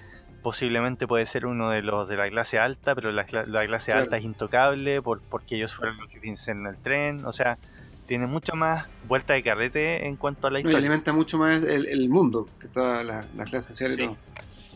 [0.43, 3.91] posiblemente puede ser uno de los de la clase alta, pero la, cla- la clase
[3.91, 4.05] Claro.
[4.05, 6.21] alta es intocable por, porque ellos fueron los que
[6.53, 7.25] en el tren.
[7.25, 7.59] O sea,
[8.07, 10.79] tiene mucha más vuelta de carrete en cuanto a la No, y historia.
[10.79, 14.03] alimenta mucho más el, el mundo que toda la, la clase social y Sí.
[14.05, 14.17] todo.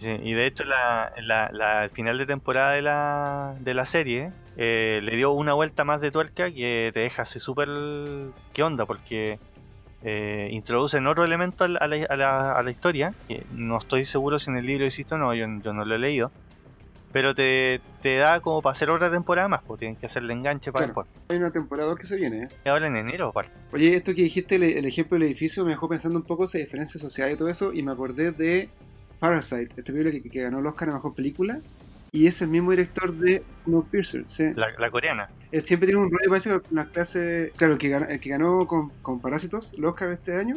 [0.00, 3.84] Sí, y de hecho la, la- la- el final de temporada de la, de la
[3.84, 7.68] serie eh, le dio una vuelta más de tuerca que te deja así súper...
[8.54, 8.86] ¿Qué onda?
[8.86, 9.38] Porque
[10.02, 11.86] eh, introducen otro elemento a la, a
[12.16, 15.34] la- a la- historia, que no estoy seguro si en el libro existe o no,
[15.34, 16.30] yo, yo no lo he leído,
[17.12, 20.70] pero te, te da como para hacer otra temporada más, porque tienen que hacerle enganche
[20.72, 21.02] para Claro.
[21.06, 21.24] después.
[21.30, 22.48] Hay una temporada que se viene, ¿eh?
[22.64, 23.52] Y ahora en enero, aparte.
[23.72, 26.58] Oye, esto que dijiste, el, el ejemplo del edificio, me dejó pensando un poco esa
[26.58, 28.68] diferencia social y todo eso, y me acordé de
[29.18, 31.58] Parasite, esta película que, que ganó el Oscar a Mejor Película,
[32.12, 34.52] y es el mismo director de Snowpiercer, sí.
[34.56, 35.30] La, la coreana.
[35.52, 38.30] Él siempre tiene un rollo, parece que las clases, claro, el que ganó, el que
[38.30, 40.56] ganó con, con Parásitos, el Oscar este año,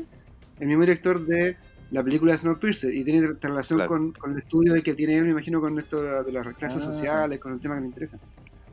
[0.60, 1.58] el mismo director de
[1.92, 3.90] la película Snowpiercer, y tiene relación Claro.
[3.90, 6.32] con, con el estudio de que tiene él, me imagino, con esto de, la- de
[6.32, 6.88] las clases Ah.
[6.88, 8.18] sociales, con el tema que le interesa.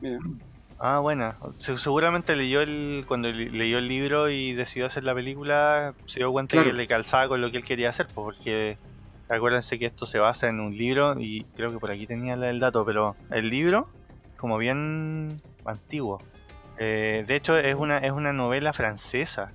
[0.01, 0.19] Mira,
[0.83, 1.35] Ah, buena.
[1.57, 6.21] Se- Seguramente leyó el, cuando le- leyó el libro y decidió hacer la película, se
[6.21, 6.71] dio cuenta Claro.
[6.71, 8.79] que le calzaba con lo que él quería hacer, pues, porque
[9.31, 12.59] acuérdense que esto se basa en un libro y creo que por aquí tenía el
[12.59, 13.89] dato, pero el libro
[14.37, 16.19] como bien antiguo.
[16.77, 19.51] Eh, de hecho es una es una novela francesa,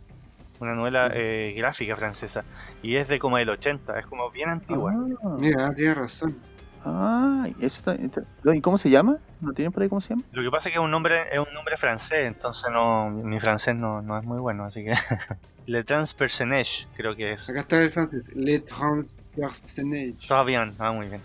[0.61, 2.44] una novela eh, gráfica francesa
[2.82, 4.93] y es de como del 80, es como bien antigua.
[5.24, 6.36] Ah, mira, tiene razón.
[6.85, 8.23] ah, eso está, está-
[8.55, 9.19] ¿Y cómo se llama?
[9.40, 10.23] ¿No tienen por ahí cómo se llama?
[10.32, 13.40] Lo que pasa es que es un nombre, es un nombre francés, entonces no, mi
[13.40, 14.93] francés no, no es muy bueno, así que
[15.66, 17.51] Le Transpersonnage creo que es.
[17.51, 19.26] Acá está el francés, Le Transpersonnage.
[20.21, 21.21] Está bien, ah, muy bien.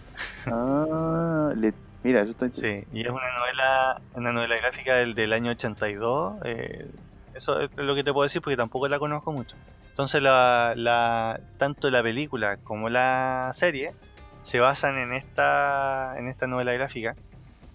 [0.48, 1.74] Ah, le-
[2.04, 6.36] mira, eso está Sí, y es una novela, una novela gráfica del, del año 82.
[6.46, 6.88] eh,
[7.34, 9.56] eso es lo que te puedo decir porque tampoco la conozco mucho.
[9.90, 13.94] Entonces, la, la, tanto la película como la serie
[14.42, 17.16] se basan en esta, en esta novela gráfica.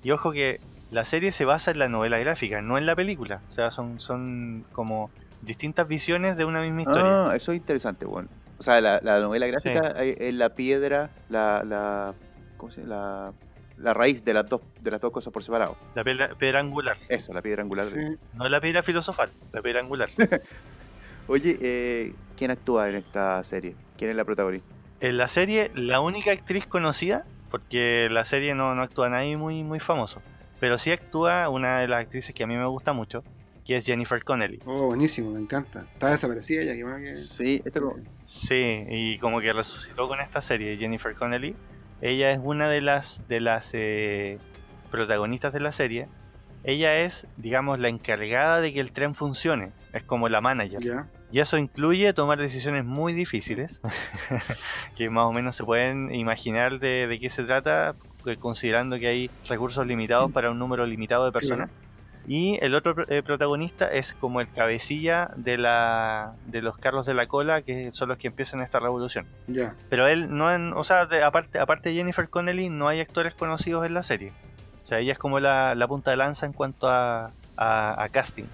[0.03, 0.61] Y ojo que
[0.91, 3.41] la serie se basa en la novela gráfica, no en la película.
[3.49, 5.11] O sea, son, son como
[5.41, 7.25] distintas visiones de una misma historia.
[7.27, 8.29] Ah, eso es interesante, bueno.
[8.59, 12.15] O sea, la, la novela gráfica eh, es la piedra, la, la,
[12.57, 12.95] ¿cómo se llama?
[12.97, 13.33] La,
[13.79, 15.77] la raíz de las dos, de las dos cosas por separado.
[15.95, 17.87] La piedra, piedra angular, Eso, la piedra angular.
[17.87, 18.17] de- Sí.
[18.35, 20.09] no la piedra filosofal, la piedra angular.
[21.29, 23.75] Oye, eh, ¿quién actúa en esta serie?
[23.99, 24.67] ¿Quién es la protagonista?
[25.01, 29.63] En la serie, la única actriz conocida, porque la serie no, no actúa nadie muy,
[29.65, 30.23] muy famoso,
[30.61, 33.23] pero sí actúa una de las actrices que a mí me gusta mucho,
[33.65, 34.61] que es Jennifer Connelly.
[34.65, 35.85] Oh, buenísimo, me encanta.
[35.93, 37.13] Está desaparecida ya, que.
[37.15, 37.97] Sí, esto como-
[38.27, 41.55] Sí, y como que resucitó con esta serie, Jennifer Connelly.
[42.03, 44.39] Ella es una de las, de las eh,
[44.91, 46.09] protagonistas de la serie.
[46.65, 49.71] Ella es, digamos, la encargada de que el tren funcione.
[49.93, 51.07] Es como la manager.
[51.31, 53.81] Y eso incluye tomar decisiones muy difíciles,
[54.97, 57.95] que más o menos se pueden imaginar de, de qué se trata,
[58.27, 61.71] eh, considerando que hay recursos limitados para un número limitado de personas.
[62.29, 67.15] Y el otro eh, protagonista es como el cabecilla de, la, de los Carlos de
[67.15, 69.27] la Cola, que son los que empiezan esta revolución.
[69.47, 69.75] Ya.
[69.89, 73.35] Pero él no, en- o sea, de- aparte, aparte de Jennifer Connelly, no hay actores
[73.37, 74.33] conocidos en la serie.
[74.83, 78.09] O sea, ella es como la, la punta de lanza en cuanto a, a- a
[78.09, 78.45] casting.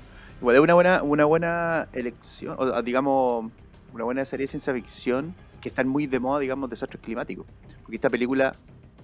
[0.40, 3.51] Igual es una buena, una buena elección, o digamos,
[3.94, 7.47] una buena serie de ciencia ficción que están muy de moda, digamos, desastres climáticos.
[7.82, 8.55] Porque esta película,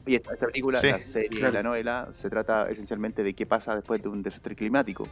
[0.08, 1.52] y esta, esta película, Sí, la serie, claro.
[1.54, 5.06] la novela, se trata esencialmente de qué pasa después de un desastre climático.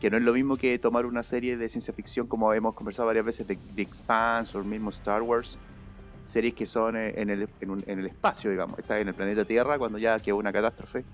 [0.00, 3.06] Que no es lo mismo que tomar una serie de ciencia ficción, como hemos conversado
[3.06, 5.58] varias veces, de The Expanse o el mismo Star Wars.
[6.24, 8.78] Series que son eh, en el, en, un- en el espacio, digamos.
[8.78, 11.04] Está en el planeta Tierra cuando ya quedó una catástrofe.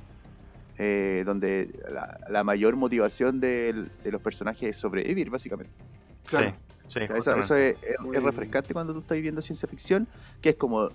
[0.76, 5.72] eh, donde la, la mayor motivación de los personajes es sobrevivir, básicamente.
[6.26, 6.50] Claro.
[6.50, 7.00] Sí, sí.
[7.00, 8.24] Eso, es, es- Muy es bien.
[8.24, 10.06] refrescante cuando tú estás viviendo ciencia ficción,
[10.40, 10.88] que es como,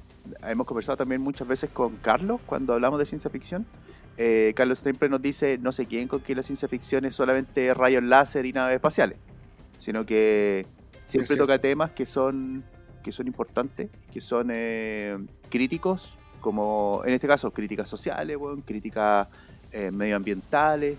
[0.44, 3.66] hemos conversado también muchas veces con Carlos cuando hablamos de ciencia ficción.
[4.18, 7.74] Eh, Carlos siempre nos dice, no se queden con que la ciencia ficción es solamente
[7.74, 9.18] rayos láser y naves espaciales,
[9.78, 10.66] sino que
[11.08, 12.64] siempre toca temas que son,
[13.02, 15.18] que son importantes, que son eh,
[15.50, 19.28] críticos, como en este caso críticas sociales, weón, críticas
[19.72, 20.98] eh, medioambientales,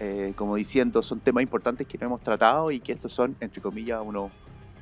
[0.00, 3.60] eh, como diciendo, son temas importantes que no hemos tratado y que estos son, entre
[3.60, 4.30] comillas, unos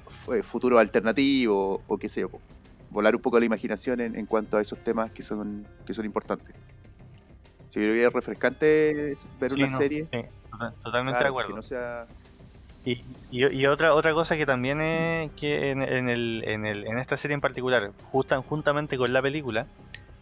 [0.08, 2.30] fu- futuros alternativos o qué sé yo,
[2.90, 6.04] volar un poco la imaginación en, en cuanto a esos temas que son, que son
[6.04, 6.54] importantes.
[7.70, 10.08] Sí, yo creo que es refrescante ver Sí, una no, serie.
[10.12, 10.18] sí,
[10.50, 11.48] tota- totalmente claro, de acuerdo.
[11.50, 12.06] Que no sea...
[12.84, 13.02] Y,
[13.32, 16.98] y, y otra otra cosa que también es que en, en el, en, el, en
[16.98, 19.66] esta serie en particular, justan, juntamente con la película,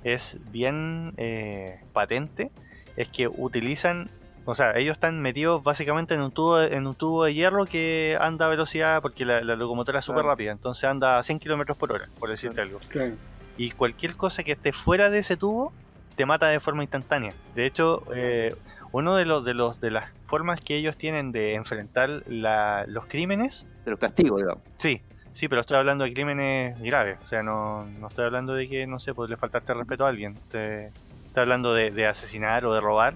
[0.02, 2.50] es bien eh, patente,
[2.96, 4.08] es que utilizan,
[4.46, 8.16] o sea, ellos están metidos básicamente en un tubo en un tubo de hierro que
[8.20, 10.28] anda a velocidad, porque la, la locomotora es súper Claro.
[10.30, 12.78] rápida, entonces anda a 100 kilómetros por hora, por decirte algo.
[12.88, 13.14] Claro.
[13.56, 15.72] Y cualquier cosa que esté fuera de ese tubo
[16.16, 17.34] te mata de forma instantánea.
[17.54, 18.54] De hecho, eh,
[18.92, 23.06] uno de los de los de las formas que ellos tienen de enfrentar la- los
[23.06, 24.62] crímenes, de los castigos, digamos.
[24.78, 25.00] sí,
[25.32, 27.18] sí, pero estoy hablando de crímenes graves.
[27.24, 30.36] O sea, no, no estoy hablando de que, no sé, podría faltarte respeto a alguien.
[30.50, 33.14] Te- estoy hablando de, de asesinar o de robar.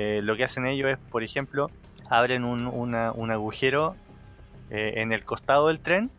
[0.00, 1.70] Eh, lo que hacen ellos es, por ejemplo,
[2.08, 3.96] abren un, una- un agujero
[4.70, 6.10] eh, en el costado del tren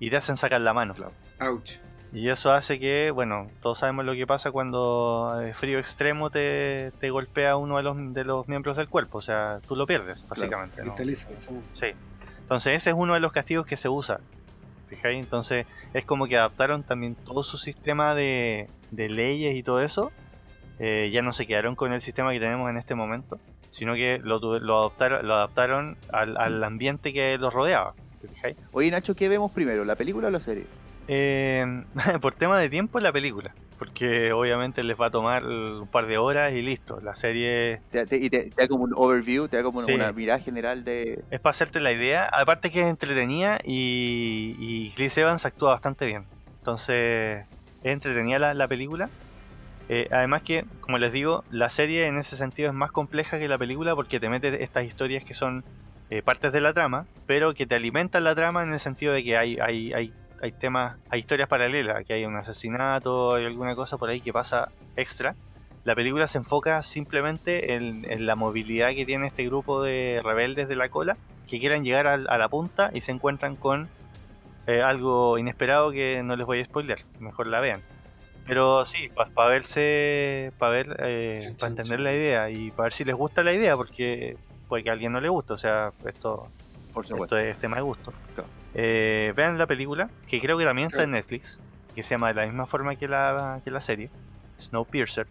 [0.00, 0.94] y te hacen sacar la mano.
[1.40, 1.78] Ouch.
[2.12, 6.90] Y eso hace que, bueno, todos sabemos lo que pasa cuando eh, frío extremo te,
[7.00, 9.18] te golpea uno de los, de los miembros del cuerpo.
[9.18, 10.82] O sea, tú lo pierdes, básicamente.
[10.82, 10.94] ¿no?
[10.94, 11.60] Cristaliza, sí.
[11.74, 11.86] Sí.
[12.40, 14.20] Entonces ese es uno de los castigos que se usa.
[14.88, 15.18] ¿Fijáis?
[15.22, 20.10] Entonces es como que adaptaron también todo su sistema de, de leyes y todo eso.
[20.78, 23.38] Eh, ya no se quedaron con el sistema que tenemos en este momento,
[23.70, 27.94] sino que lo, lo adaptaron, lo adaptaron al, al ambiente que los rodeaba.
[28.72, 30.64] Oye, Nacho, ¿qué vemos primero, la película o la serie?
[31.08, 31.64] Eh,
[32.20, 33.54] por tema de tiempo, la película.
[33.78, 37.00] Porque obviamente les va a tomar un par de horas y listo.
[37.00, 39.92] La serie Te, te- y te, te da como un overview, te da como Sí.
[39.92, 41.22] una mirada general de...
[41.30, 42.24] es para hacerte la idea.
[42.26, 46.24] Aparte que es entretenida y, y Chris Evans actúa bastante bien.
[46.58, 47.46] Entonces
[47.84, 49.08] es entretenida la, la película.
[49.88, 53.48] Eh, además que, como les digo, la serie en ese sentido es más compleja que
[53.48, 55.64] la película porque te mete estas historias que son
[56.10, 59.24] eh, partes de la trama, pero que te alimentan la trama en el sentido de
[59.24, 60.12] que hay, hay, hay,
[60.42, 64.32] hay temas, hay historias paralelas, que hay un asesinato, hay alguna cosa por ahí que
[64.32, 65.34] pasa extra.
[65.84, 70.76] La película se enfoca simplemente en, la movilidad que tiene este grupo de rebeldes de
[70.76, 71.16] la cola
[71.48, 73.88] que quieran llegar a, la punta y se encuentran con
[74.66, 77.80] eh, algo inesperado que no les voy a spoiler, mejor la vean.
[78.48, 83.04] Pero sí, para verse, para ver, eh, para entender la idea y para ver si
[83.04, 84.38] les gusta la idea, porque
[84.68, 86.48] puede que a alguien no le guste, o sea, esto,
[86.94, 87.36] Por supuesto.
[87.36, 88.12] esto es tema de gusto.
[88.34, 88.48] Claro.
[88.74, 91.10] Eh, vean la película, que creo que también está en.
[91.10, 91.58] Netflix,
[91.94, 94.08] que se llama de la misma forma que la, que la serie,
[94.58, 95.26] Snowpiercer.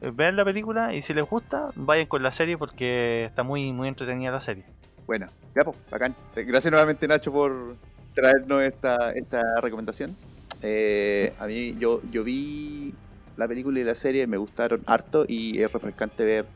[0.00, 3.72] Eh, vean la película y si les gusta, vayan con la serie porque está muy,
[3.72, 4.64] muy entretenida la serie.
[5.06, 6.14] Bueno, ya pues, bacán.
[6.36, 7.76] Eh, Gracias nuevamente Nacho por
[8.14, 10.16] traernos esta, esta recomendación.
[10.62, 12.94] Eh, a mí yo, yo vi
[13.36, 16.46] la película y la serie, me gustaron harto y es refrescante ver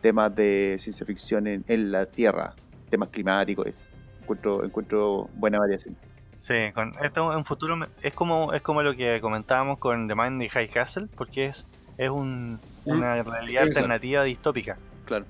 [0.00, 2.54] temas de ciencia ficción en, en la Tierra,
[2.90, 3.66] temas climáticos.
[3.66, 3.80] eso.
[4.22, 5.96] Encuentro, encuentro buena variación.
[6.36, 10.40] Sí, con esto en futuro es como es como lo que comentábamos con The Man
[10.40, 11.66] in High Castle, porque es,
[11.96, 14.76] es un, una realidad alternativa distópica.
[15.04, 15.26] Claro.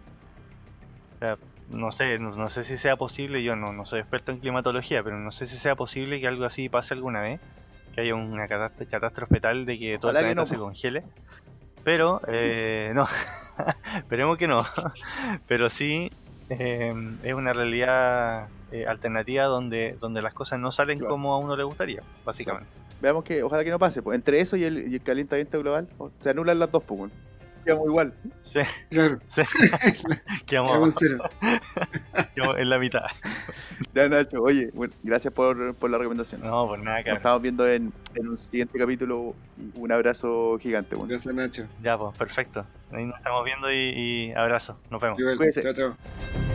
[1.71, 5.03] No sé, no, no sé si sea posible, yo no, no soy experto en climatología,
[5.03, 7.41] pero no sé si sea posible que algo así pase alguna vez,
[7.99, 11.03] que haya una catástrofe, tal de que todo Ojalá el planeta no, se congele.
[11.83, 13.09] Pero, eh, no,
[13.97, 14.65] esperemos que no.
[15.49, 16.11] Pero sí,
[16.49, 16.95] eh,
[17.25, 21.13] es una realidad eh, alternativa donde, donde las cosas no salen Claro.
[21.13, 22.71] como a uno le gustaría, básicamente.
[23.01, 24.01] Veamos que ojalá que no pase.
[24.01, 24.15] Pues.
[24.15, 25.89] Entre eso y el, y el calentamiento global,
[26.21, 27.11] se anulan las dos, pues.
[27.65, 28.15] Quedamos igual.
[28.41, 28.61] Sí,
[28.91, 29.43] Claro, sí.
[30.47, 31.19] quedamos, quedamos cero.
[32.35, 33.03] quedamos en la mitad.
[33.95, 36.41] Ya Nacho, oye, bueno, gracias por, por la recomendación.
[36.43, 37.17] No, pues nada, Nos cabrón.
[37.19, 39.35] estamos viendo en, en un siguiente capítulo.
[39.75, 40.95] Un abrazo gigante.
[40.97, 41.11] bueno.
[41.11, 41.67] Gracias, Nacho.
[41.83, 42.65] Ya, pues, perfecto.
[42.93, 44.79] Ahí nos estamos viendo y, y abrazo.
[44.91, 45.19] Nos vemos.
[45.21, 46.48] Igual, chao, chao.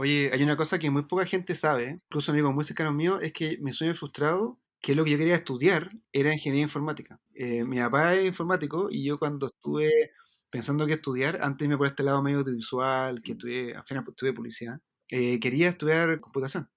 [0.00, 3.34] Oye, hay una cosa que muy poca gente sabe, incluso amigos muy cercanos míos, es
[3.34, 7.20] que mi sueño frustrado, que lo que yo quería estudiar, era ingeniería informática.
[7.34, 10.12] Eh, mi papá es informático y yo cuando estuve
[10.48, 14.32] pensando qué estudiar, antes irme por este lado medio audiovisual, que estudié, al final estudié
[14.32, 16.70] publicidad, eh, quería estudiar computación.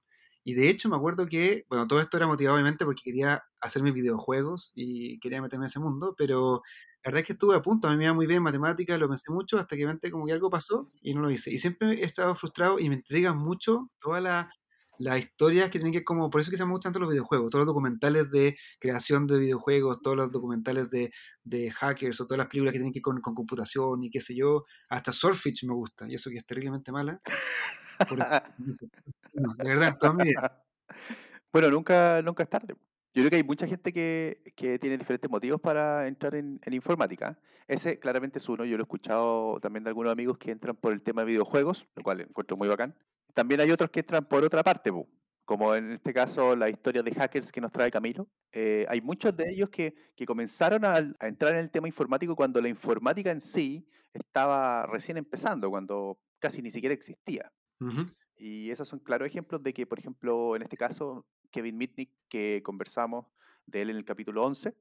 [0.44, 3.84] Y de hecho me acuerdo que, bueno, todo esto era motivado obviamente porque quería hacer
[3.84, 6.62] mis videojuegos y quería meterme en ese mundo, pero
[7.04, 8.98] la verdad es que estuve a punto, a mí me iba muy bien en matemáticas,
[9.00, 11.52] lo pensé mucho, hasta que mente como que algo pasó y no lo hice.
[11.52, 14.24] Y siempre he estado frustrado y me intrigan mucho todas
[14.98, 17.50] las historias que tienen que como, por eso que se me gustan tanto los videojuegos,
[17.50, 21.12] todos los documentales de creación de videojuegos, todos los documentales de,
[21.44, 24.22] de hackers o todas las películas que tienen que ver con, con computación y qué
[24.22, 27.22] sé yo, hasta Swordfish me gusta, y eso que es terriblemente mala.
[28.08, 28.20] Por-
[29.34, 30.64] no, de verdad, toda mi vida.
[31.52, 32.76] Bueno, nunca, nunca es tarde.
[33.14, 36.74] Yo creo que hay mucha gente que, que tiene diferentes motivos para entrar en, en
[36.74, 37.38] informática.
[37.68, 38.66] Ese claramente es uno.
[38.66, 41.88] Yo lo he escuchado también de algunos amigos que entran por el tema de videojuegos,
[41.96, 42.96] lo cual encuentro muy bacán.
[43.34, 44.92] También hay otros que entran por otra parte,
[45.46, 48.28] como en este caso la historia de hackers que nos trae Camilo.
[48.52, 52.36] Eh, hay muchos de ellos que, que comenzaron a, a entrar en el tema informático
[52.36, 57.52] cuando la informática en sí estaba recién empezando, cuando casi ni siquiera existía.
[57.80, 58.08] Ujú.
[58.38, 62.62] Y esos son claros ejemplos de que, por ejemplo, en este caso, Kevin Mitnick, que
[62.64, 63.28] conversamos
[63.66, 64.74] de él en el capítulo 11,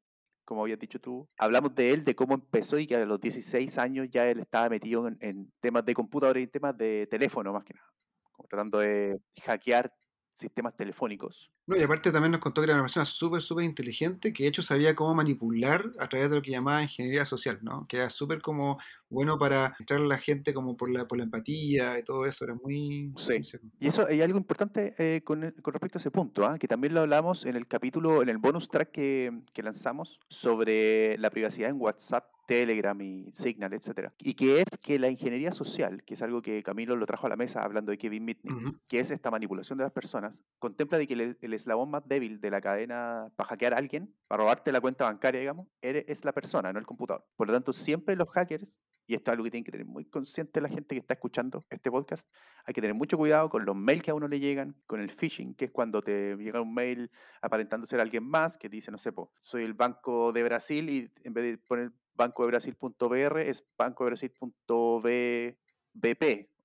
[0.45, 3.79] como habías dicho tú, hablamos de él, de cómo empezó y que a los 16
[3.79, 7.53] años ya él estaba metido en, en temas de computadora y en temas de teléfono,
[7.53, 7.87] más que nada,
[8.33, 9.93] como tratando de hackear
[10.35, 11.51] sistemas telefónicos.
[11.67, 14.49] No, y aparte también nos contó que era una persona súper, súper inteligente, que de
[14.49, 17.87] hecho sabía cómo manipular a través de lo que llamaba ingeniería social, ¿no?
[17.87, 18.79] Que era súper como
[19.09, 22.45] bueno para entrar a la gente como por la, por la empatía y todo eso,
[22.45, 23.13] era muy...
[23.17, 23.35] Sí.
[23.79, 26.59] Y eso hay algo importante eh, con, con respecto a ese punto, ¿ah?
[26.59, 31.17] que también lo hablamos en el capítulo, en el bonus track que, que lanzamos sobre
[31.19, 34.13] la privacidad en WhatsApp Telegram y Signal, etcétera.
[34.19, 37.31] Y que es que la ingeniería social, que es algo que Camilo lo trajo a
[37.31, 41.07] la mesa hablando de Kevin Mitnick, que es esta manipulación de las personas, contempla de
[41.07, 44.71] que el, el eslabón más débil de la cadena para hackear a alguien, para robarte
[44.73, 47.25] la cuenta bancaria, digamos, eres- es la persona, no el computador.
[47.37, 48.83] Por lo tanto, siempre los hackers,
[49.13, 51.63] y esto es algo que tienen que tener muy consciente la gente que está escuchando
[51.69, 52.27] este podcast,
[52.65, 55.11] hay que tener mucho cuidado con los mails que a uno le llegan, con el
[55.11, 57.11] phishing, que es cuando te llega un mail
[57.43, 61.13] aparentando ser alguien más, que dice, no sé, po, soy el Banco de Brasil y
[61.25, 65.57] en vez de poner banco de Brasil.br es banco de Brasil.bp.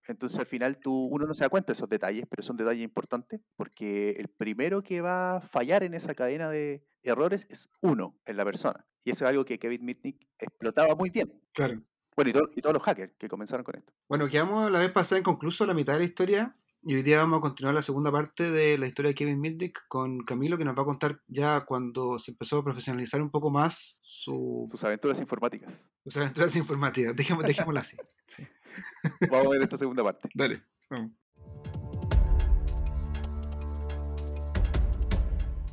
[0.08, 2.86] Entonces al final tú, uno no se da cuenta de esos detalles, pero son detalles
[2.86, 8.16] importantes porque el primero que va a fallar en esa cadena de errores es uno,
[8.26, 8.86] en la persona.
[9.04, 11.30] Y eso es algo que Kevin Mitnick explotaba muy bien.
[11.52, 11.84] Claro.
[12.18, 13.94] Bueno, y, to- y todos los hackers que comenzaron con esto.
[14.10, 17.38] Bueno, quedamos la vez pasada inconcluso la mitad de la historia y hoy día vamos
[17.38, 20.76] a continuar la segunda parte de la historia de Kevin Mitnick con Camilo que nos
[20.76, 25.20] va a contar ya cuando se empezó a profesionalizar un poco más su, Sus aventuras
[25.20, 25.88] informáticas.
[26.04, 27.16] sus aventuras informáticas.
[27.16, 27.98] Dejemos, dejémosla así.
[29.30, 30.28] Vamos a ver esta segunda parte.
[30.34, 31.12] Dale, vamos.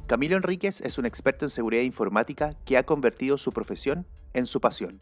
[0.07, 4.61] Camilo Enríquez es un experto en seguridad informática que ha convertido su profesión en su
[4.61, 5.01] pasión.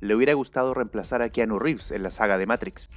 [0.00, 2.88] Le hubiera gustado reemplazar a Keanu Reeves en la saga de Matrix.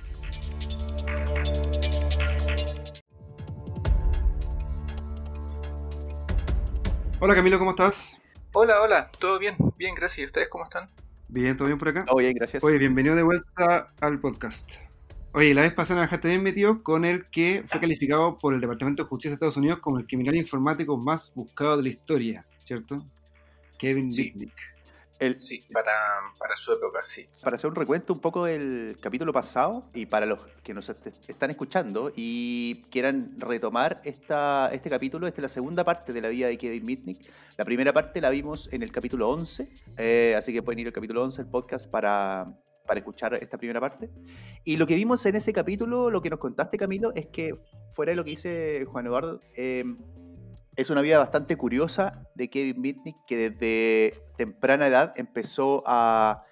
[7.19, 8.17] Hola Camilo, ¿cómo estás?
[8.53, 10.19] Hola, hola, todo bien, bien, gracias.
[10.19, 10.89] ¿Y ustedes cómo están?
[11.27, 12.05] Bien, ¿todo bien por acá?
[12.09, 12.63] Oh, bien, gracias.
[12.63, 14.73] Oye, bienvenido de vuelta al podcast.
[15.33, 18.61] Oye, la vez pasada nos dejaste bien metido con el que fue calificado por el
[18.61, 22.45] Departamento de Justicia de Estados Unidos como el criminal informático más buscado de la historia,
[22.63, 23.03] ¿cierto?
[23.79, 24.25] Kevin Sí.
[24.25, 24.53] Mitnick.
[25.25, 25.91] El- Sí, para,
[26.37, 27.25] para su época, sí.
[27.41, 31.07] para hacer un recuento un poco del capítulo pasado y para los que nos est-
[31.27, 36.27] están escuchando y quieran retomar esta, este capítulo, esta es la segunda parte de la
[36.29, 37.19] vida de Kevin Mitnick.
[37.57, 40.93] La primera parte la vimos en el capítulo 11, eh, así que pueden ir al
[40.93, 42.51] capítulo 11 del podcast para,
[42.87, 44.09] para escuchar esta primera parte.
[44.63, 47.55] Y lo que vimos en ese capítulo, lo que nos contaste Camilo, es que
[47.93, 49.83] fuera de lo que dice Juan Eduardo, eh,
[50.75, 56.43] es una vida bastante curiosa de Kevin Mitnick que desde temprana edad empezó a,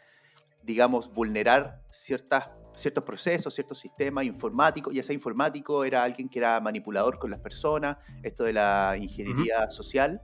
[0.63, 4.93] digamos, vulnerar ciertas, ciertos procesos, ciertos sistemas informáticos.
[4.93, 9.69] Ya sea informático, era alguien que era manipulador con las personas, esto de la ingeniería
[9.69, 10.21] social.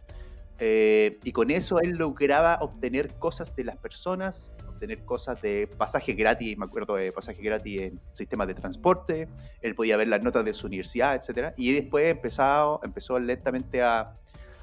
[0.59, 6.13] eh, y con eso él lograba obtener cosas de las personas, obtener cosas de pasaje
[6.13, 9.27] gratis, me acuerdo de pasaje gratis en sistemas de transporte,
[9.61, 11.53] él podía ver las notas de su universidad, etc.
[11.57, 14.15] Y después empezó, empezó lentamente a,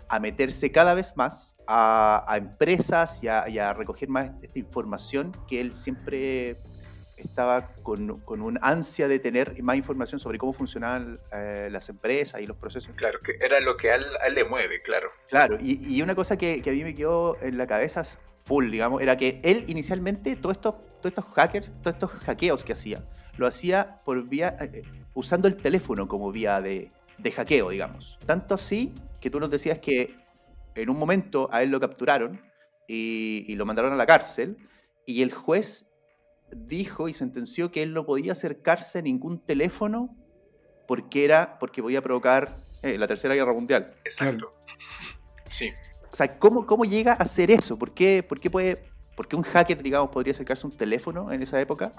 [0.09, 4.59] a meterse cada vez más a, a empresas y a, y a recoger más esta
[4.59, 6.59] información que él siempre
[7.17, 12.41] estaba con, con un ansia de tener más información sobre cómo funcionaban eh, las empresas
[12.41, 12.95] y los procesos.
[12.97, 15.11] Claro, que era lo que a él, a él le mueve, claro.
[15.29, 18.03] Claro, y, y una cosa que, que a mí me quedó en la cabeza
[18.45, 22.73] full, digamos, era que él inicialmente, todos estos, todos estos hackers, todos estos hackeos que
[22.73, 23.05] hacía,
[23.37, 24.83] lo hacía por vía, eh,
[25.15, 28.19] usando el teléfono como vía de, de hackeo, digamos.
[28.27, 30.17] Tanto así que tú nos decías que
[30.75, 32.41] en un momento a él lo capturaron
[32.87, 34.57] y, y lo mandaron a la cárcel
[35.07, 35.91] y el juez
[36.55, 40.15] dijo y sentenció que él no podía acercarse a ningún teléfono
[40.87, 43.95] porque era porque podía provocar eh, la tercera guerra mundial.
[44.05, 44.55] Exacto.
[45.49, 45.73] Sí.
[46.15, 47.77] O sea, ¿cómo, cómo llega a hacer eso?
[47.77, 48.85] ¿Por qué, por qué puede,
[49.17, 51.93] por qué un hacker, digamos, podría acercarse a un teléfono en esa época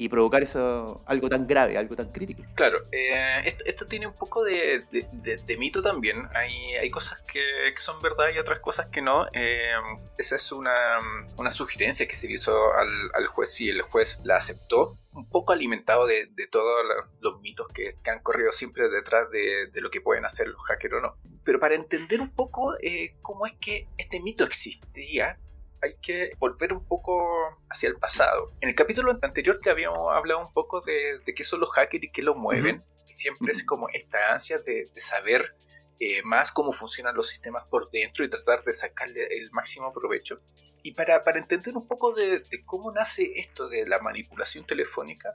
[0.00, 2.42] y provocar eso, algo tan grave, algo tan crítico?
[2.54, 6.28] Claro, eh, esto, esto tiene un poco de, de- de- de mito también.
[6.34, 7.40] Hay, hay cosas que,
[7.74, 9.26] que son verdad y otras cosas que no.
[9.32, 9.72] Eh,
[10.16, 10.98] esa es una,
[11.36, 14.94] una sugerencia que se hizo al, al juez y el juez la aceptó.
[15.12, 16.84] Un poco alimentado de, de todos
[17.20, 20.62] los mitos que, que han corrido siempre detrás de, de lo que pueden hacer los
[20.62, 21.16] hackers o no.
[21.42, 25.38] Pero para entender un poco eh, cómo es que este mito existía,
[25.82, 27.26] hay que volver un poco
[27.70, 28.52] hacia el pasado.
[28.60, 32.04] En el capítulo anterior que habíamos hablado un poco de, de qué son los hackers
[32.04, 35.54] y qué los mueven, y siempre es como esta ansia de, de saber
[36.00, 40.40] eh, más cómo funcionan los sistemas por dentro y tratar de sacarle el máximo provecho.
[40.82, 45.32] Y para, para entender un poco de, de cómo nace esto de la manipulación telefónica,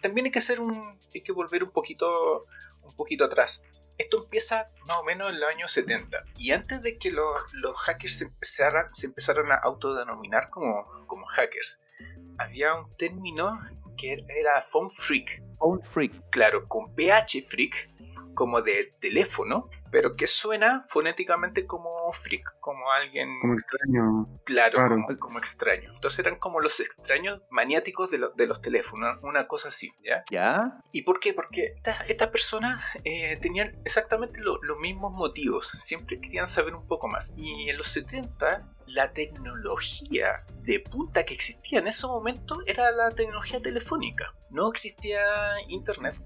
[0.00, 2.46] también hay que hacer un, hay que volver un poquito,
[2.82, 3.62] un poquito atrás.
[3.96, 7.76] Esto empieza más o menos en los años 70 y antes de que los, los
[7.76, 11.80] hackers se empezaran, se empezaran a autodenominar como, como hackers,
[12.38, 13.60] había un término
[13.96, 16.30] que era phone freak, Phone freak.
[16.30, 17.90] claro, con PH freak,
[18.34, 24.40] como de teléfono, pero que suena fonéticamente como freak, como alguien Como extraño.
[24.44, 24.96] claro, Claro.
[25.06, 25.92] Como, como extraño.
[25.94, 30.24] Entonces eran como los extraños maniáticos de, lo- de los teléfonos, una cosa así, ¿ya?
[30.32, 30.80] ¿Ya?
[30.90, 31.32] ¿Y por qué?
[31.32, 31.76] Porque
[32.08, 37.32] estas, personas eh, tenían exactamente lo- los mismos motivos, siempre querían saber un poco más.
[37.36, 43.10] Y en los 70, la tecnología de punta que existía en ese momento era la
[43.10, 44.34] tecnología telefónica.
[44.50, 45.20] No existía
[45.68, 46.16] internet.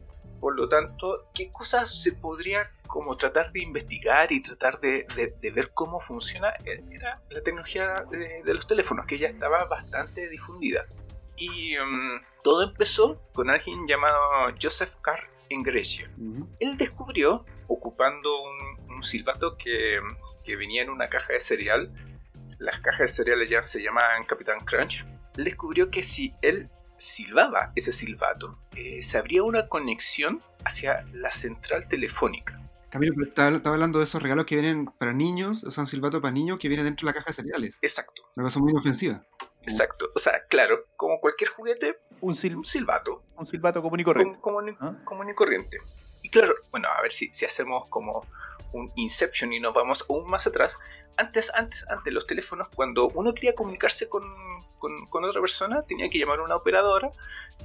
[0.40, 5.35] Por lo tanto, ¿qué cosas se podría como tratar de investigar y tratar de, de-
[5.40, 6.52] de ver cómo funciona?
[6.65, 10.86] Eh, Era la tecnología de, de los teléfonos, que ya estaba bastante difundida.
[11.36, 14.19] Y mm, todo empezó con alguien llamado
[14.60, 16.10] Joseph Carr en Grecia.
[16.60, 19.98] Él descubrió, ocupando un, un silbato que,
[20.44, 21.93] que venía en una caja de cereal,
[22.59, 25.05] las cajas de cereales ya se llamaban Capitán Crunch,
[25.36, 26.69] él descubrió que si él
[26.99, 32.61] silbaba ese silbato, eh, se abría una conexión hacia la central telefónica.
[32.91, 35.87] Camilo, pero estaba, estaba hablando de esos regalos que vienen para niños, o sea, un
[35.89, 37.79] silbato para niños que viene dentro de la caja de cereales.
[37.83, 39.23] Exacto, Una cosa muy inofensiva.
[39.62, 40.11] exacto.
[40.15, 44.39] O sea, claro, como cualquier juguete, Un, sil- un silbato, un silbato común y corriente.
[44.41, 44.97] com- común, y- ¿Ah?
[45.05, 45.79] común y corriente.
[46.28, 48.26] Y claro, bueno, a ver si, si hacemos como
[48.72, 50.78] un Inception y nos vamos aún más atrás.
[51.16, 54.22] Antes, antes, antes los teléfonos, cuando uno quería comunicarse con,
[54.78, 57.09] con- con otra persona, tenía que llamar a una operadora.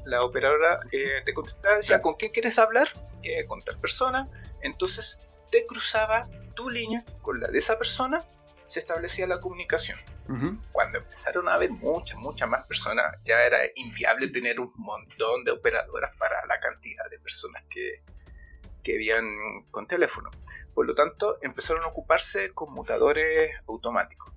[0.06, 2.88] La operadora eh, te contestaba, decía, ¿con quién quieres hablar?
[3.22, 4.30] Eh, con tal persona.
[4.61, 5.18] Entonces
[5.52, 6.26] te cruzaba
[6.56, 8.23] tu línea con la de esa persona,
[8.68, 9.99] se establecía la comunicación
[10.30, 10.57] Ujú.
[10.72, 15.52] cuando empezaron a haber muchas, muchas más personas, ya era inviable tener un montón de
[15.52, 18.02] operadoras para la cantidad de personas que,
[18.84, 19.26] que habían
[19.72, 20.30] con teléfono.
[20.74, 24.34] Por lo tanto, empezaron a ocuparse conmutadores automáticos.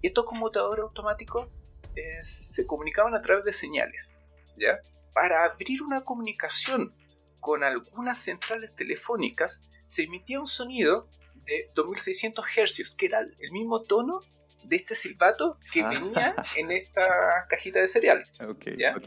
[0.00, 1.48] Y estos conmutadores automáticos
[1.94, 4.14] eh, se comunicaban a través de señales,
[4.56, 4.78] ¿ya?
[5.12, 6.94] Para abrir una comunicación
[7.40, 11.08] con algunas centrales telefónicas, se emitía un sonido
[11.44, 14.20] de 2600 hercios, que era el mismo tono
[14.64, 15.88] de este silbato que Ah.
[15.88, 18.24] venía en esta cajita de cereal.
[18.48, 18.94] Ok, ¿Ya?
[18.96, 19.06] ok.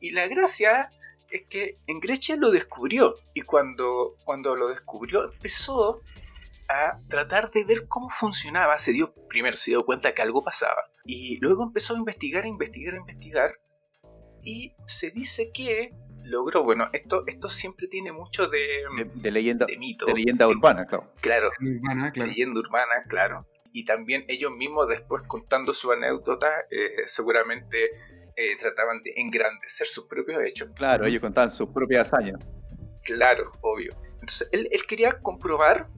[0.00, 0.88] Y la gracia
[1.30, 3.14] es que en Grecia lo descubrió.
[3.34, 6.00] Y cuando, cuando lo descubrió, empezó
[6.68, 8.78] a tratar de ver cómo funcionaba.
[8.78, 10.90] Se dio, primero se dio cuenta que algo pasaba.
[11.04, 13.52] Y luego empezó a investigar, a investigar, a investigar.
[14.42, 15.92] Y se dice que
[16.22, 20.06] logró, bueno, esto, esto siempre tiene mucho de, De, de leyenda, de mito.
[20.06, 21.12] de leyenda urbana, claro.
[21.20, 22.28] Claro, Muy urbana, claro.
[22.28, 23.46] leyenda urbana, claro.
[23.72, 27.90] Y también ellos mismos después contando su anécdota, eh, seguramente
[28.36, 30.70] eh, trataban de engrandecer sus propios hechos.
[30.74, 32.40] Claro, ellos contaban sus propias hazañas.
[33.04, 33.92] Claro, obvio.
[34.14, 35.88] Entonces él, él quería comprobar,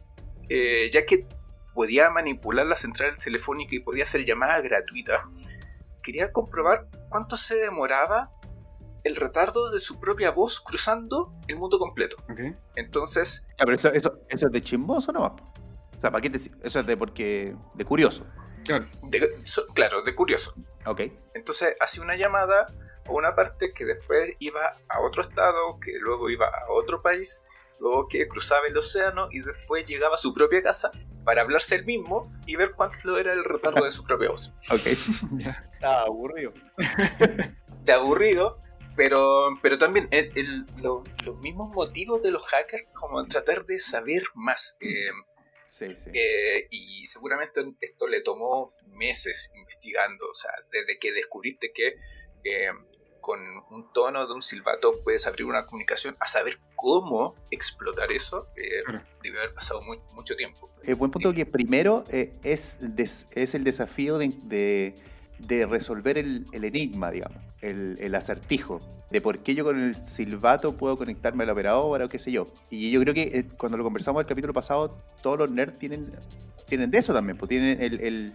[0.48, 1.26] eh, ya que
[1.74, 5.20] podía manipular la central telefónica y podía hacer llamadas gratuitas,
[6.02, 8.30] quería comprobar cuánto se demoraba
[9.04, 12.16] el retardo de su propia voz cruzando el mundo completo.
[12.76, 15.24] Entonces, Ah, pero eso, eso, eso es de chismoso, ¿no?
[15.24, 17.54] O sea, ¿para qué te- Eso es de porque.
[17.74, 18.24] de curioso.
[18.64, 18.86] Claro.
[19.02, 20.54] de- so- claro, de curioso.
[20.86, 21.00] Ok.
[21.34, 22.66] Entonces hacía una llamada
[23.06, 27.42] a una parte que después iba a otro estado, que luego iba a otro país,
[27.80, 30.90] luego que cruzaba el océano y después llegaba a su propia casa
[31.24, 34.52] para hablarse él mismo y ver cuánto era el retardo de su propia voz.
[34.70, 34.82] Ok.
[35.38, 35.68] Ya.
[35.74, 36.52] Estaba aburrido.
[37.84, 38.60] De aburrido,
[38.96, 43.78] pero, pero también el- el- lo- los mismos motivos de los hackers como tratar de
[43.80, 44.76] saber más.
[44.80, 45.10] eh,
[45.90, 46.10] Sí, sí.
[46.14, 51.96] Eh, y seguramente esto le tomó meses investigando, o sea, desde que descubriste que
[52.44, 52.68] eh,
[53.20, 53.38] con
[53.70, 58.82] un tono de un silbato puedes abrir una comunicación, a saber cómo explotar eso, eh,
[58.84, 59.04] Claro.
[59.38, 60.70] haber pasado muy- mucho tiempo.
[60.82, 64.94] El buen punto que primero eh, es, des- es el desafío de, de-
[65.38, 68.78] de resolver el, el enigma, digamos, el, el acertijo,
[69.10, 72.30] de por qué yo con el silbato puedo conectarme a la operadora o qué sé
[72.32, 72.46] yo.
[72.70, 76.12] Y yo creo que eh, cuando lo conversamos el capítulo pasado, todos los nerds tienen,
[76.66, 78.32] tienen de eso también, pues tienen el, el-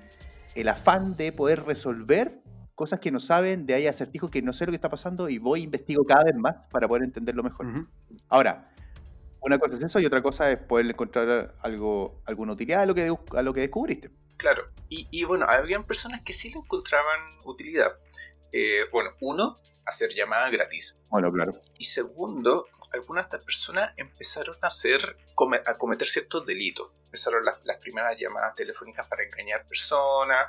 [0.55, 2.39] el afán de poder resolver
[2.73, 5.37] cosas que no saben, de ahí acertijos que no sé lo que está pasando y
[5.37, 7.67] voy e investigo cada vez más para poder entenderlo mejor.
[8.27, 8.71] Ahora,
[9.39, 12.95] una cosa es eso y otra cosa es poder encontrar algo, alguna utilidad a lo
[12.95, 14.09] que, a lo que descubriste.
[14.37, 17.91] Claro, y, y bueno, habían personas que sí le encontraban utilidad.
[18.51, 19.55] Eh, bueno, uno,
[19.85, 20.95] hacer llamadas gratis.
[21.09, 21.53] Bueno, claro.
[21.77, 25.17] Y segundo, algunas de estas personas empezaron a hacer,
[25.65, 26.91] a cometer ciertos delitos.
[27.05, 30.47] Empezaron las, las primeras llamadas telefónicas para engañar personas,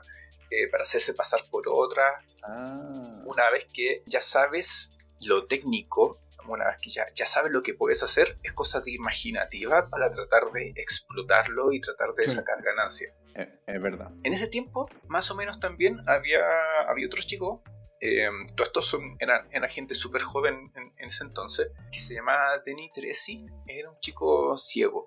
[0.50, 2.24] eh, para hacerse pasar por otras.
[2.42, 4.96] Ah, Una vez que ya sabes
[5.26, 8.92] lo técnico, una vez que ya, ya sabes lo que puedes hacer, es cosa de
[8.92, 13.12] imaginativa para tratar de explotarlo y tratar de sacar ganancias.
[13.34, 14.10] es, es verdad.
[14.24, 16.40] En ese tiempo, más o menos también había,
[16.88, 17.62] había otro chico,
[18.00, 22.58] eh, todos estos son, eran, eran gente súper joven en, ese entonces, que se llamaba
[22.64, 25.06] Denis Teresi, era un chico ciego,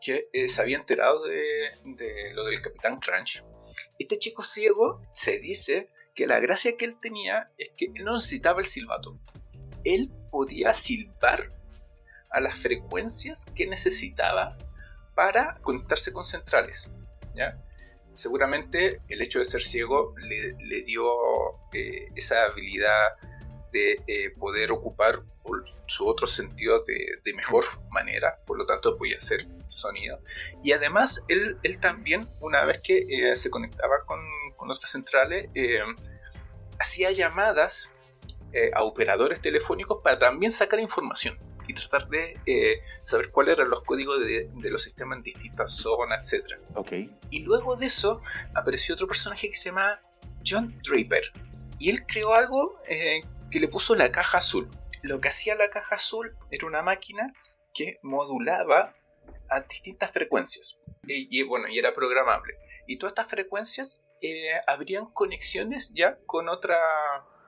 [0.00, 3.44] que eh, se había enterado de, de lo del Capitán Crunch.
[3.98, 8.14] Este chico ciego se dice que la gracia que él tenía es que él no
[8.14, 9.18] necesitaba el silbato.
[9.84, 11.52] Él podía silbar
[12.30, 14.56] a las frecuencias que necesitaba
[15.14, 16.90] para conectarse con centrales.
[17.34, 17.62] ¿ya?
[18.14, 21.04] Seguramente el hecho de ser ciego le, dio
[21.72, 23.16] eh, esa habilidad
[23.72, 25.22] de eh, poder ocupar
[25.86, 30.20] su otro sentido de, mejor manera, por lo tanto podía hacer sonido.
[30.62, 34.20] Y además él, también, una vez que eh, se conectaba con,
[34.56, 35.48] con centrales,
[36.78, 37.90] hacía llamadas
[38.74, 41.38] a operadores telefónicos para también sacar información
[41.72, 45.76] y tratar de eh, saber cuáles eran los códigos de, de, los sistemas en distintas
[45.76, 46.58] zonas, etc.
[46.74, 46.92] Ok.
[47.30, 48.20] Y luego de eso
[48.54, 50.00] apareció otro personaje que se llama
[50.46, 51.32] John Draper.
[51.78, 54.68] Y él creó algo eh, que le puso la caja azul.
[55.02, 57.32] Lo que hacía la caja azul era una máquina
[57.74, 58.94] que modulaba
[59.48, 60.78] a distintas frecuencias.
[61.06, 62.54] Y, y bueno, y era programable.
[62.86, 66.78] Y todas estas frecuencias eh, habrían conexiones ya con otra,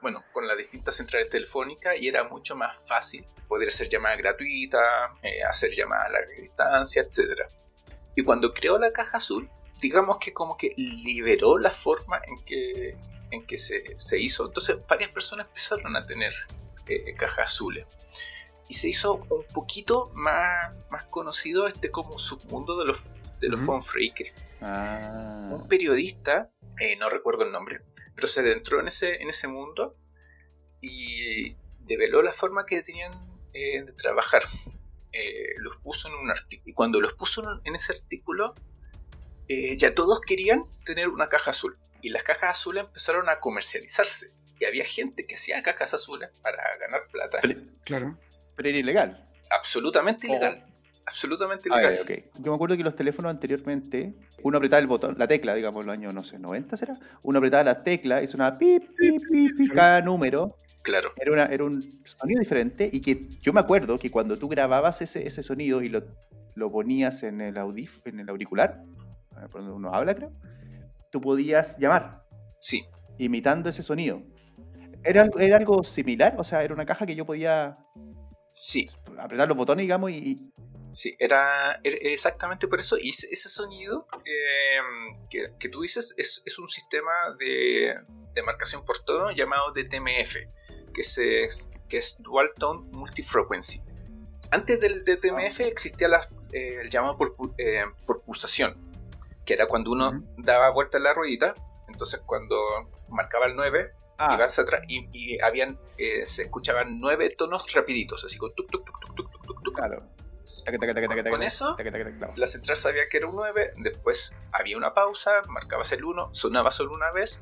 [0.04, 4.82] bueno, con las distintas centrales telefónicas y era mucho más fácil poder hacer llamadas gratuitas,
[5.22, 7.40] eh, hacer llamadas a larga distancia, etc.
[8.14, 9.48] Y cuando creó la caja azul,
[9.80, 12.98] digamos que como que liberó la forma en que,
[13.30, 14.44] en que se, se hizo.
[14.44, 16.34] Entonces varias personas empezaron a tener
[16.86, 17.86] eh, cajas azules.
[18.68, 23.58] Y se hizo un poquito más, más conocido este como submundo de los, de los
[23.58, 23.64] -huh.
[23.64, 24.34] phone freakers.
[24.60, 25.48] Ah.
[25.50, 27.80] Un periodista, eh, no recuerdo el nombre,
[28.14, 29.96] pero se adentró en ese, en ese mundo
[30.80, 33.12] y develó la forma que tenían
[33.52, 34.42] eh, de trabajar.
[35.16, 36.68] Eh, los puso en un artículo.
[36.68, 38.52] Y cuando los puso en ese artículo,
[39.46, 41.78] eh, ya todos querían tener una caja azul.
[42.02, 44.32] Y las cajas azules empezaron a comercializarse.
[44.58, 47.38] Y había gente que hacía cajas azules para ganar plata.
[47.42, 48.18] Pero, claro.
[48.56, 49.30] Pero era ilegal.
[49.50, 50.64] Absolutamente ilegal.
[50.66, 50.73] Oh.
[51.06, 51.68] Absolutamente.
[51.68, 52.24] Ver, okay.
[52.38, 55.86] Yo me acuerdo que los teléfonos anteriormente, uno apretaba el botón, la tecla, digamos, en
[55.86, 56.98] los años, no sé, 90 será.
[57.22, 60.56] Uno apretaba la tecla y sonaba pip, pip, pip, pip, cada número.
[60.82, 61.10] Claro.
[61.16, 65.00] Era, una, era un sonido diferente y que yo me acuerdo que cuando tú grababas
[65.00, 66.04] ese, ese sonido y lo,
[66.54, 68.82] lo ponías en el, audif, en el auricular,
[69.50, 70.32] por donde uno habla, creo,
[71.10, 72.24] tú podías llamar.
[72.60, 72.84] Sí.
[73.18, 74.22] Imitando ese sonido.
[75.04, 76.34] ¿Era, ¿Era algo similar?
[76.38, 77.78] O sea, era una caja que yo podía
[78.50, 78.88] sí.
[79.18, 80.50] apretar los botones, digamos, y,
[80.94, 82.96] Sí, era, era, exactamente por eso.
[82.96, 84.78] Y ese sonido eh,
[85.28, 87.96] que, que, tú dices es, es un sistema de,
[88.32, 90.36] de, marcación por tono llamado DTMF,
[90.94, 91.48] que, se,
[91.88, 93.82] que es Dual Tone Multifrequency.
[94.52, 98.92] Antes del DTMF existía la, eh, el llamado por, eh, por, pulsación,
[99.44, 100.34] que era cuando uno uh -huh.
[100.38, 101.54] daba vuelta en la ruedita.
[101.88, 102.56] Entonces, cuando
[103.08, 104.34] marcaba el 9, ah.
[104.36, 108.84] ibas atrás y, y habían, eh, se escuchaban nueve tonos rapiditos, así con tuk tuk
[108.84, 109.74] tuk tuk tuk tuk tuk.
[109.74, 110.13] Claro.
[111.30, 111.76] Con, eso,
[112.36, 116.70] la central sabía que era un 9, después había una pausa, marcabas el 1, sonaba
[116.70, 117.40] solo una vez,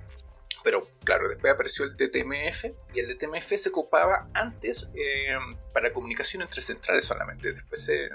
[0.65, 5.37] pero claro, después apareció el DTMF y el DTMF se ocupaba antes eh,
[5.73, 8.11] para comunicación entre centrales solamente, después se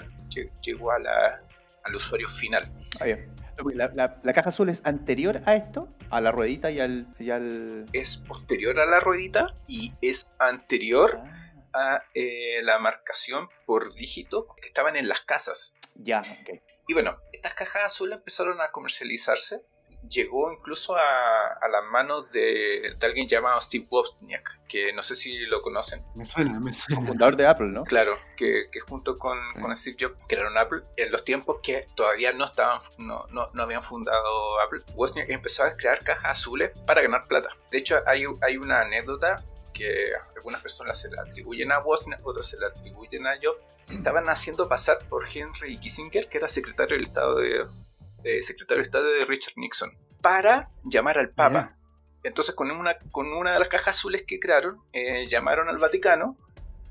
[0.62, 1.42] llegó a la,
[1.84, 2.70] al usuario final.
[3.00, 3.34] Ah, bien.
[3.74, 7.30] La, la, la, caja azul es anterior a esto, a la ruedita y al, y
[7.30, 7.86] al...
[7.92, 11.37] Es posterior a la ruedita y es anterior ah
[11.78, 15.74] a eh, la marcación por dígito que estaban en las casas.
[15.94, 16.60] Ya, ok.
[16.88, 19.62] Y bueno, estas cajas azules empezaron a comercializarse.
[20.08, 25.16] Llegó incluso a, a las manos de, de, alguien llamado Steve Wozniak, que no sé
[25.16, 26.04] si lo conocen.
[26.14, 27.04] Me suena, me suena.
[27.04, 27.82] Fundador de Apple, ¿no?
[27.82, 29.60] Claro, que, que junto con, sí.
[29.60, 33.62] con, Steve Jobs crearon Apple en los tiempos que todavía no estaban, no, no, no
[33.62, 34.82] habían fundado Apple.
[34.94, 37.50] Wozniak empezó a crear cajas azules para ganar plata.
[37.70, 39.44] De hecho, hay, hay una anécdota
[39.78, 43.92] que algunas personas se la atribuyen a Wozniak, otros se la atribuyen a Jobs, se
[43.92, 47.64] estaban haciendo pasar por Henry Kissinger, que era secretario del Estado de,
[48.22, 49.90] de secretario de Estado de Richard Nixon,
[50.20, 51.76] para llamar al Papa.
[52.24, 56.36] Entonces, con una, con una de las cajas azules que crearon, eh, llamaron al Vaticano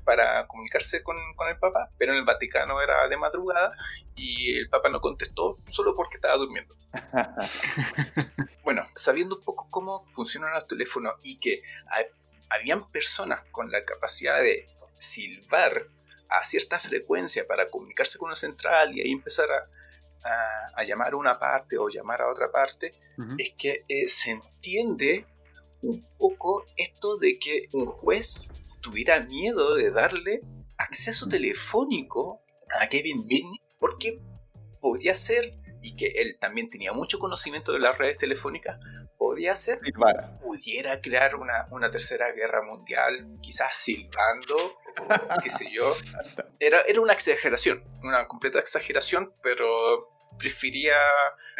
[0.04, 3.72] para comunicarse con, con, el Papa, pero en el Vaticano era de madrugada
[4.16, 6.74] y el Papa no contestó solo porque estaba durmiendo.
[8.64, 11.62] bueno, sabiendo un poco cómo funcionan los teléfonos y que
[12.50, 14.66] habían personas con la capacidad de
[14.96, 15.86] silbar
[16.28, 19.68] a cierta frecuencia para comunicarse con una central y ahí empezar a,
[20.28, 23.34] a, a llamar a una parte o llamar a otra parte, uh -huh.
[23.38, 25.26] es que eh, se entiende
[25.82, 28.42] un poco esto de que un juez
[28.82, 30.42] tuviera miedo de darle
[30.76, 32.40] acceso telefónico
[32.80, 34.20] a Kevin Mitnick porque
[34.80, 38.78] podía ser, y que él también tenía mucho conocimiento de las redes telefónicas,
[39.18, 40.38] podía ser, Silvara.
[40.38, 45.92] pudiera crear una, una tercera guerra mundial, quizás silbando, o qué sé yo.
[46.60, 50.96] Era, era una exageración, una completa exageración, pero prefería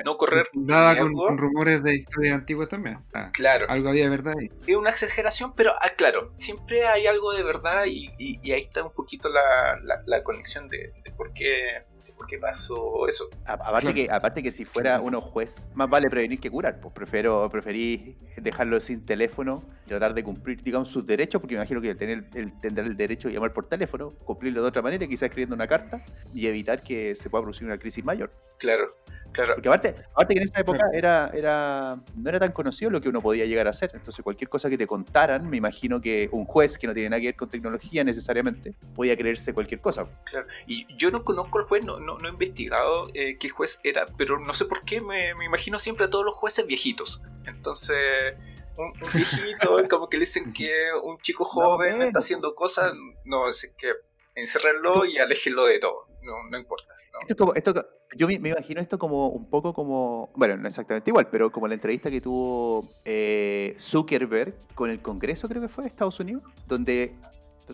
[0.05, 2.99] no correr Nada con, rumores de historias antiguas también.
[3.13, 4.51] Ah, Claro, algo había de verdad ahí.
[4.67, 8.63] es una exageración, pero ah, claro, siempre hay algo de verdad y, y- y ahí
[8.63, 11.85] está un poquito la, la- la conexión de, de por qué,
[12.29, 13.25] qué pasó eso.
[13.45, 13.95] A- Aparte, Claro.
[13.95, 16.79] que, aparte que si fuera uno juez, más vale prevenir que curar.
[16.81, 21.81] Pues prefiero, preferí dejarlo sin teléfono, tratar de cumplir, digamos, sus derechos, porque me imagino
[21.81, 25.25] que tener, el, tendrá el derecho de llamar por teléfono, cumplirlo de otra manera, quizás
[25.25, 28.31] escribiendo una carta, y evitar que se pueda producir una crisis mayor.
[28.59, 28.97] Claro,
[29.33, 29.55] claro.
[29.55, 33.09] Porque aparte, aparte que en esa época era, era, no era tan conocido lo que
[33.09, 33.91] uno podía llegar a hacer.
[33.95, 37.21] Entonces cualquier cosa que te contaran, me imagino que un juez que no tiene nada
[37.21, 40.07] que ver con tecnología necesariamente, podía creerse cualquier cosa.
[40.25, 40.47] Claro.
[40.67, 44.07] Y yo no conozco al juez, no, no, no he investigado eh, qué juez era,
[44.17, 47.23] pero no sé por qué me, me imagino siempre a todos los jueces viejitos.
[47.47, 48.35] Entonces,
[48.79, 50.71] un, un viejito, como que le dicen que
[51.03, 52.93] un chico joven está haciendo cosas,
[53.25, 53.93] no, es que
[54.35, 56.87] encerrarlo y aléjenlo de todo, no, no importa.
[57.13, 57.19] ¿no?
[57.23, 57.75] Esto es como, esto,
[58.17, 61.67] yo me, me imagino esto como un poco como, bueno, no exactamente igual, pero como
[61.67, 66.43] la entrevista que tuvo eh, Zuckerberg con el Congreso, creo que fue de Estados Unidos,
[66.67, 67.17] donde,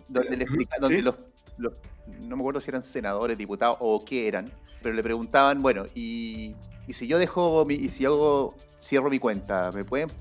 [0.07, 1.01] donde le explica, donde sí.
[1.03, 1.15] los,
[1.57, 1.77] los-
[2.21, 4.51] no me acuerdo si eran senadores, diputados o qué eran,
[4.81, 6.55] pero le preguntaban, bueno, y,
[6.87, 10.11] y si yo dejo, mi, y si hago, cierro mi cuenta, ¿me pueden,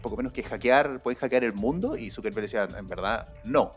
[0.00, 1.96] poco menos que hackear, pueden hackear el mundo?
[1.96, 3.70] Y Zuckerberg decía, en verdad, no.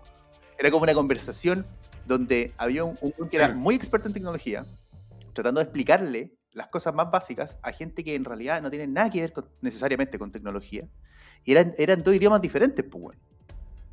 [0.57, 1.65] Era como una conversación
[2.05, 4.65] donde había un, un que era muy experto en tecnología,
[5.33, 9.09] tratando de explicarle las cosas más básicas a gente que en realidad no tiene nada
[9.09, 10.87] que ver con- necesariamente con tecnología.
[11.45, 13.17] Y eran, eran dos idiomas diferentes, pues, weón.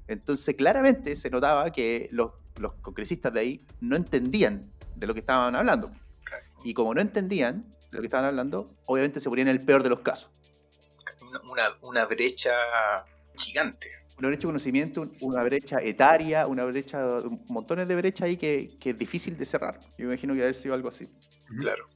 [0.08, 5.20] Entonces, claramente se notaba que los, los congresistas de ahí no entendían de lo que
[5.20, 5.90] estaban hablando.
[6.64, 9.82] Y como no entendían de lo que estaban hablando, obviamente se ponían en el peor
[9.82, 10.30] de los casos.
[11.82, 12.52] Una, brecha
[13.36, 13.88] gigante.
[14.18, 17.00] Una brecha de conocimiento, un- una brecha etaria, una brecha,
[17.48, 19.78] montones de brechas ahí que, que es difícil de cerrar.
[19.96, 21.08] Yo imagino que haber sido algo así.
[21.60, 21.86] Claro.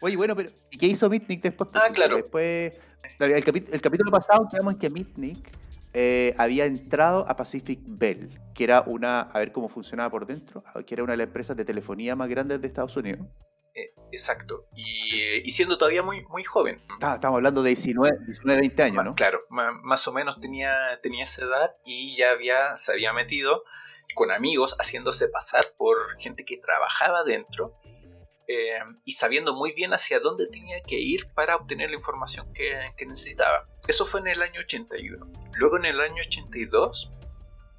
[0.00, 1.70] Oye, bueno, pero ¿y qué hizo Mitnick después?
[1.72, 2.16] Ah, claro.
[2.16, 2.78] Después,
[3.18, 5.50] el capítulo pasado quedamos en que Mitnick
[5.94, 10.62] eh, había entrado a Pacific Bell, que era una, a ver cómo funcionaba por dentro,
[10.86, 13.26] que era una de las empresas de telefonía más grandes de Estados Unidos.
[13.76, 14.66] Eh, exacto.
[14.74, 16.82] Y, y siendo todavía muy, muy joven.
[17.02, 19.14] Ah, estamos hablando de 19, 19 20 años, ¿no?
[19.14, 23.64] Claro, más o menos tenía, tenía esa edad y ya había, se había metido
[24.14, 27.74] con amigos haciéndose pasar por gente que trabajaba dentro
[28.48, 32.92] eh, y sabiendo muy bien hacia dónde tenía que ir para obtener la información que,
[32.96, 33.68] que necesitaba.
[33.86, 35.32] Eso fue en el año 81.
[35.52, 37.12] Luego en el año 82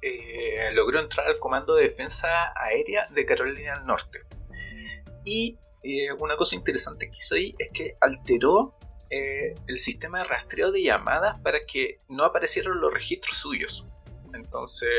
[0.02, 4.20] eh, logró entrar al Comando de Defensa Aérea de Carolina del Norte.
[5.24, 8.74] Y eh, una cosa interesante que hizo ahí es que alteró
[9.10, 13.86] eh, el sistema de rastreo de llamadas para que no aparecieran los registros suyos.
[14.34, 14.90] Entonces,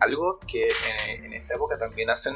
[0.00, 2.34] algo que eh, en esta época también hacen,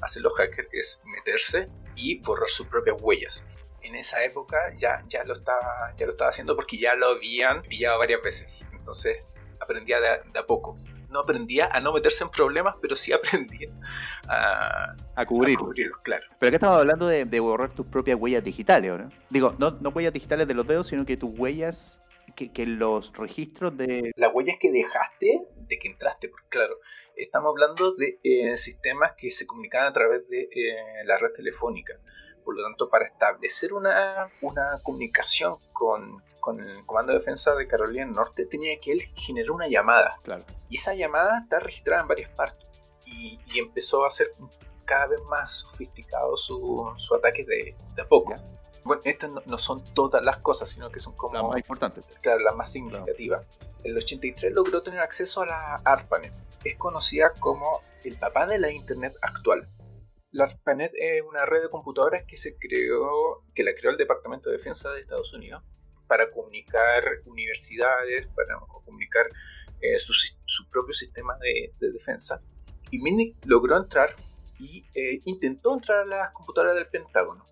[0.00, 3.46] hacen los hackers es meterse y borrar sus propias huellas.
[3.82, 7.62] En esa época ya, ya, lo estaba, ya lo estaba haciendo porque ya lo habían
[7.62, 8.48] pillado varias veces.
[8.72, 9.24] Entonces,
[9.60, 10.76] aprendía de, de a poco.
[11.10, 13.68] No aprendía a no meterse en problemas, pero sí aprendía
[14.28, 15.58] a, A a cubrir.
[15.58, 16.24] cubrirlos, claro.
[16.38, 19.10] Pero acá estamos hablando de, de borrar tus propias huellas digitales, ¿o ¿no?
[19.28, 22.02] Digo, no, no huellas digitales de los dedos, sino que tus huellas,
[22.36, 24.12] que, que los registros de...
[24.16, 26.76] las huellas que dejaste de que entraste, porque claro,
[27.16, 31.94] estamos hablando de eh, sistemas que se comunicaban a través de eh, la red telefónica.
[32.44, 37.66] Por lo tanto, para establecer una, una comunicación con, con el Comando de Defensa de
[37.68, 40.18] Carolina del Norte, tenía que él generar una llamada.
[40.22, 40.44] Claro.
[40.68, 42.68] Y esa llamada está registrada en varias partes.
[43.04, 44.28] Y, y empezó a ser
[44.84, 48.34] cada vez más sofisticado su, su ataque de, de a poco.
[48.82, 52.00] Bueno, estas no, no son todas las cosas, sino que son como La más importante.
[52.22, 53.44] claro, la más significativa.
[53.84, 56.32] En el 83 logró tener acceso a la ARPANET.
[56.64, 59.68] Es conocida como el papá de la Internet actual.
[60.32, 64.50] La ARPANET es una red de computadoras que se creó, que la creó el Departamento
[64.50, 65.62] de Defensa de Estados Unidos
[66.10, 69.26] para comunicar universidades, para comunicar
[69.80, 72.42] eh, su, sis- su propio sistema de, de defensa.
[72.90, 74.14] Y Minnick logró entrar
[74.58, 77.44] y eh, intentó entrar a las computadoras del Pentágono,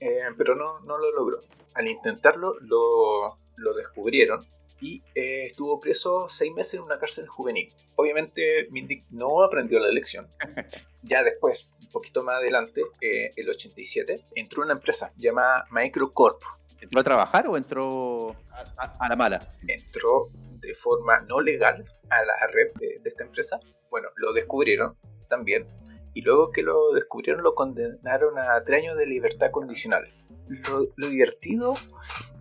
[0.00, 1.38] eh, pero no, no lo logró.
[1.74, 4.44] Al intentarlo, lo, lo descubrieron
[4.80, 7.72] y eh, estuvo preso seis meses en una cárcel juvenil.
[7.96, 10.26] Obviamente, Mindic no aprendió la lección.
[11.02, 16.42] Ya después, un poquito más adelante, eh, el 87, entró una empresa llamada Microcorp.
[16.80, 19.40] ¿Entró a trabajar o entró a, la mala?
[19.66, 20.30] Entró
[20.60, 23.60] de forma no legal a la red de, esta empresa.
[23.90, 24.96] Bueno, lo descubrieron
[25.28, 25.66] también.
[26.14, 30.12] Y luego que lo descubrieron, lo condenaron a tres años de libertad condicional.
[30.48, 31.74] Lo, divertido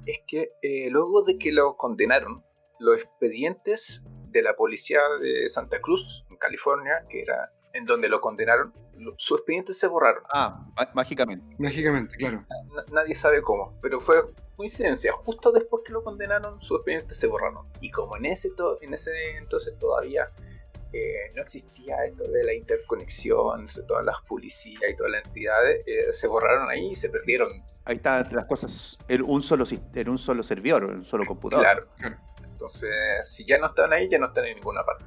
[0.06, 2.44] es que eh, luego de que lo condenaron,
[2.80, 8.22] los expedientes de la policía de Santa Cruz, en California, que era en donde lo
[8.22, 8.74] condenaron,
[9.18, 10.24] sus expedientes se borraron.
[10.34, 11.56] Ah, má- mágicamente.
[11.60, 12.46] Mágicamente, claro.
[12.76, 14.24] Na- nadie sabe cómo, pero fue
[14.56, 15.12] coincidencia.
[15.14, 17.68] Justo después que lo condenaron, sus expedientes se borraron.
[17.82, 20.30] Y como en ese, to- en ese entonces todavía
[20.94, 25.84] eh, no existía esto de la interconexión entre todas las policías y todas las entidades,
[25.86, 27.50] eh, se borraron ahí y se perdieron.
[27.86, 29.64] Ahí están las cosas en un solo,
[29.94, 31.64] en un solo servidor, en un solo computador.
[31.66, 31.88] Claro.
[31.98, 32.18] Claro.
[32.44, 32.90] Entonces,
[33.26, 35.06] si ya no están ahí, ya no están en ninguna parte.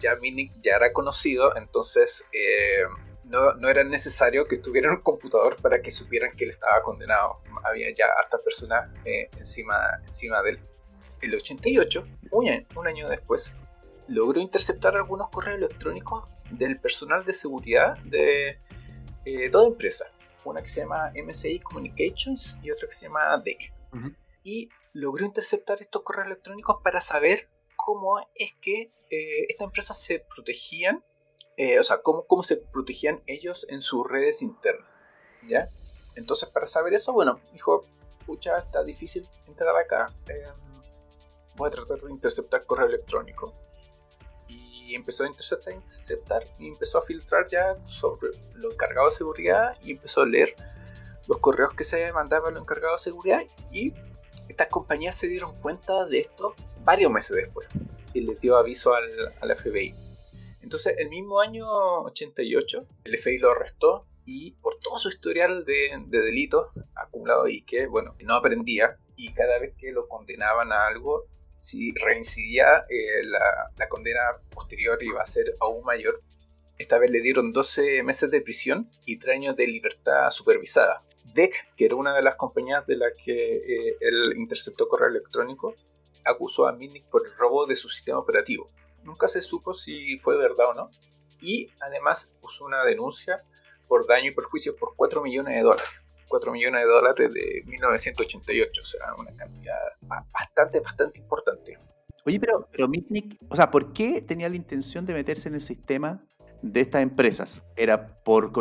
[0.00, 0.18] Ya
[0.62, 2.84] ya era conocido, entonces eh,
[3.24, 6.82] no, no era necesario que estuviera en un computador para que supieran que él estaba
[6.82, 7.40] condenado.
[7.64, 10.60] Había ya hartas personas eh, encima, encima de él.
[11.20, 13.54] El 88, un año, un año después,
[14.08, 18.58] logró interceptar algunos correos electrónicos del personal de seguridad de
[19.24, 20.10] eh, dos empresas.
[20.44, 23.72] Una que se llama MSI Communications y otra que se llama DEC
[24.42, 27.48] y logró interceptar estos correos electrónicos para saber
[27.84, 31.02] cómo es que eh, estas empresas se protegían,
[31.56, 34.86] eh, o sea, cómo, cómo se protegían ellos en sus redes internas,
[35.48, 35.68] ¿ya?
[36.14, 37.82] Entonces, para saber eso, bueno, dijo,
[38.26, 40.44] pucha, está difícil entrar acá, eh,
[41.56, 43.54] voy a tratar de interceptar correo electrónico.
[44.46, 49.76] Y empezó a interceptar, interceptar, y empezó a filtrar ya sobre lo encargado de seguridad,
[49.82, 50.54] y empezó a leer
[51.26, 53.94] los correos que se mandaban los encargados de seguridad, y
[54.48, 56.54] estas compañías se dieron cuenta de esto
[56.84, 57.68] varios meses después
[58.12, 59.94] y les dio aviso al, al FBI.
[60.62, 61.66] Entonces, el mismo año
[62.02, 67.62] 88, el FBI lo arrestó y por todo su historial de, de delitos acumulado y
[67.62, 71.24] que, bueno, no aprendía y cada vez que lo condenaban a algo,
[71.58, 74.20] si reincidía, eh, la, la condena
[74.50, 76.22] posterior iba a ser aún mayor.
[76.78, 81.02] Esta vez le dieron 12 meses de prisión y 3 años de libertad supervisada.
[81.34, 85.74] DEC, que era una de las compañías de las que eh, él interceptó correo electrónico,
[86.24, 88.66] acusó a Minnick por el robo de su sistema operativo.
[89.02, 90.90] Nunca se supo si fue verdad o no.
[91.40, 93.42] Y además puso una denuncia
[93.88, 95.88] por daño y perjuicio por 4 millones de dólares.
[96.28, 101.78] 4 millones de dólares de 1988, o sea, una cantidad ba- bastante, bastante importante.
[102.24, 105.60] Oye, pero, pero Mitnick, o sea, ¿por qué tenía la intención de meterse en el
[105.60, 106.22] sistema
[106.62, 107.62] de estas empresas?
[107.74, 108.52] ¿Era por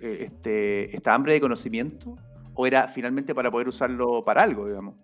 [0.00, 2.16] eh, este, esta hambre de conocimiento?
[2.54, 4.94] ¿O era finalmente para poder usarlo para algo, digamos?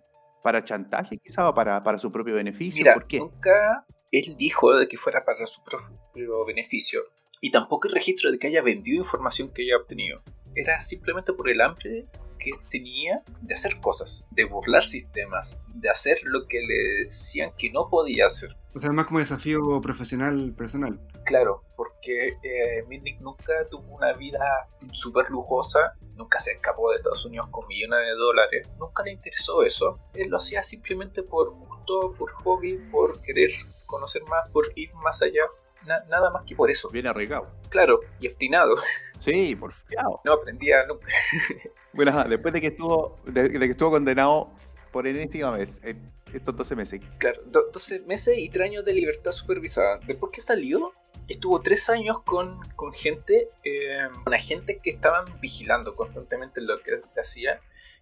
[0.43, 2.81] ¿Para chantaje quizá o para, para su propio beneficio?
[2.81, 3.19] Mira, ¿Por qué?
[3.19, 7.01] nunca él dijo de que fuera para su propio beneficio.
[7.41, 10.21] Y tampoco hay registro de que haya vendido información que haya obtenido.
[10.55, 12.07] Era simplemente por el hambre
[12.37, 17.71] que tenía de hacer cosas, de burlar sistemas, de hacer lo que le decían que
[17.71, 18.55] no podía hacer.
[18.75, 20.99] O sea, más como desafío profesional, personal.
[21.25, 27.25] Claro, porque eh, Mitnick nunca tuvo una vida súper lujosa, nunca se escapó de Estados
[27.25, 29.99] Unidos con millones de dólares, nunca le interesó eso.
[30.13, 33.51] Él lo hacía simplemente por gusto, por hobby, por querer
[33.85, 35.43] conocer más, por ir más allá.
[35.87, 36.89] Na- nada más que por eso.
[36.89, 37.47] Bien arriesgado.
[37.69, 38.75] Claro, y obstinado.
[39.19, 40.21] Sí, porfiado.
[40.23, 41.07] No aprendía nunca.
[41.93, 44.51] Bueno, ajá, después de que estuvo, de, de que estuvo condenado
[44.91, 45.95] por enésima vez, eh,
[46.31, 47.01] estos 12 meses.
[47.17, 49.99] Claro, do- 12 meses y 3 años de libertad supervisada.
[50.05, 50.93] Después que salió,
[51.27, 57.01] estuvo 3 años con, con gente, eh, con agentes que estaban vigilando constantemente lo que
[57.19, 57.59] hacía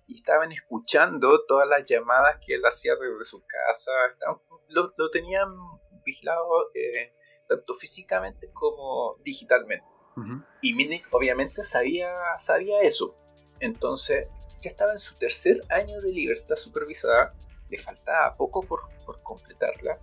[0.07, 3.91] y estaban escuchando todas las llamadas que él hacía desde su casa.
[4.11, 4.39] Estaban-
[4.69, 5.47] lo, lo tenían
[6.05, 7.13] vigilado eh,
[7.47, 9.85] tanto físicamente como digitalmente.
[10.61, 13.15] Y Minnick obviamente sabía, sabía eso.
[13.59, 14.27] Entonces
[14.61, 17.33] ya estaba en su tercer año de libertad supervisada.
[17.69, 19.99] Le faltaba poco por, por completarla.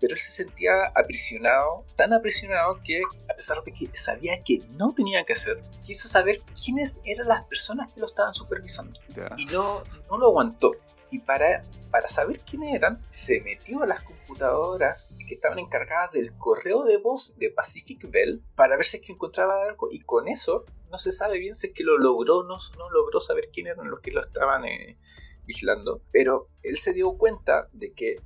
[0.00, 3.00] Pero él se sentía aprisionado, tan aprisionado que
[3.30, 7.44] a pesar de que sabía que no tenía que hacer, quiso saber quiénes eran las
[7.44, 8.98] personas que lo estaban supervisando.
[9.36, 10.72] Y no, no lo aguantó.
[11.10, 16.36] Y para, para saber quiénes eran, se metió a las computadoras que estaban encargadas del
[16.36, 19.88] correo de voz de Pacific Bell para ver si es que encontraba algo.
[19.90, 22.90] Y con eso no se sabe bien si es que lo logró o no, no
[22.90, 24.98] logró saber quién eran los que lo estaban eh,
[25.44, 26.02] vigilando.
[26.12, 28.16] Pero él se dio cuenta de que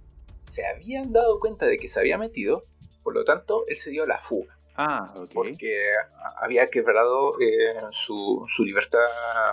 [0.41, 2.67] se habían dado cuenta de que se había metido.
[3.03, 5.31] Por lo tanto, él se dio a la fuga Ah, ok.
[5.35, 5.93] porque
[6.41, 9.01] había quebrado eh, su, su libertad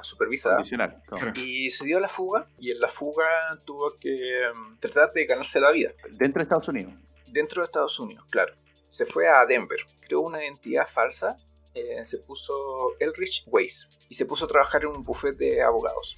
[0.01, 0.61] supervisada.
[0.63, 1.33] Claro.
[1.35, 3.25] Y se dio a la fuga, y en la fuga
[3.65, 5.91] tuvo que mm, tratar de ganarse la vida.
[6.11, 6.93] Dentro de Estados Unidos.
[7.27, 8.53] Dentro de Estados Unidos, claro.
[8.87, 11.35] Se fue a Denver, creó una identidad falsa,
[11.73, 12.53] eh, se puso
[12.99, 16.17] Elrich Weiss, y se puso a trabajar en un buffet de abogados.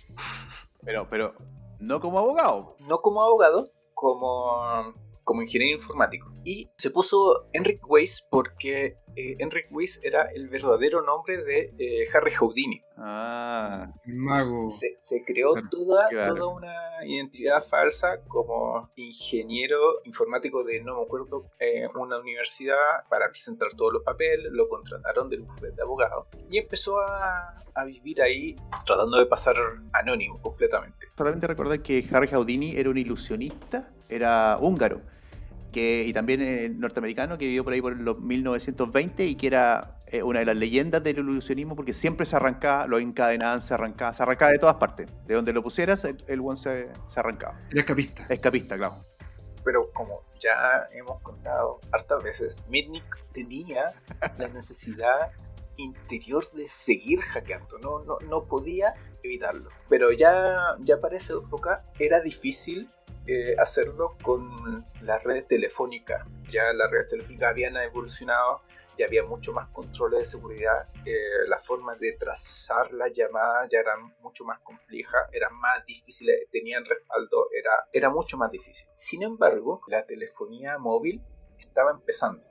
[0.83, 1.35] Pero, pero,
[1.79, 2.75] no como abogado.
[2.87, 6.31] No como abogado, como, como ingeniero informático.
[6.43, 12.07] Y se puso Enric Weiss porque eh, Enric Weiss era el verdadero nombre de eh,
[12.13, 12.81] Harry Houdini.
[12.97, 14.69] Ah, El mago.
[14.69, 16.35] Se, se creó Claro, toda, claro.
[16.35, 22.75] toda una identidad falsa como ingeniero informático de, no me acuerdo, eh, una universidad
[23.09, 27.85] para presentar todos los papeles, lo contrataron del bufete de abogados y empezó a, a
[27.85, 28.55] vivir ahí
[28.85, 29.55] tratando de pasar
[29.93, 31.07] anónimo completamente.
[31.17, 35.01] solamente recordar que Harry Houdini era un ilusionista, era húngaro,
[35.71, 39.99] que, y también eh, norteamericano, que vivió por ahí por los 1920 y que era
[40.07, 44.13] eh, una de las leyendas del ilusionismo porque siempre se arrancaba, lo encadenaban, se arrancaba,
[44.13, 45.09] se arrancaba de todas partes.
[45.25, 47.59] De donde lo pusieras, el, el one se, se arrancaba.
[47.71, 48.25] Era escapista.
[48.29, 49.01] Escapista, claro.
[49.63, 53.93] Pero como ya hemos contado hartas veces, Mitnick tenía
[54.37, 55.31] la necesidad
[55.77, 58.93] interior de seguir hackeando, no, no, no podía
[59.23, 59.69] evitarlo.
[59.89, 62.89] Pero ya, ya para esa época era difícil
[63.27, 66.25] eh, hacerlo con las redes telefónicas.
[66.49, 68.61] Ya las redes telefónicas habían evolucionado,
[68.97, 73.79] ya había mucho más controles de seguridad, eh, las formas de trazar las llamadas ya
[73.79, 78.87] eran mucho más complejas, eran más difíciles, tenían respaldo, era, era mucho más difícil.
[78.91, 81.21] Sin embargo, la telefonía móvil
[81.59, 82.43] estaba empezando.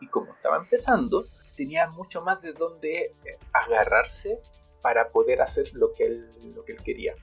[0.00, 4.40] Y como estaba empezando, tenía mucho más de dónde eh, agarrarse
[4.80, 7.14] para poder hacer lo que él, lo que él quería.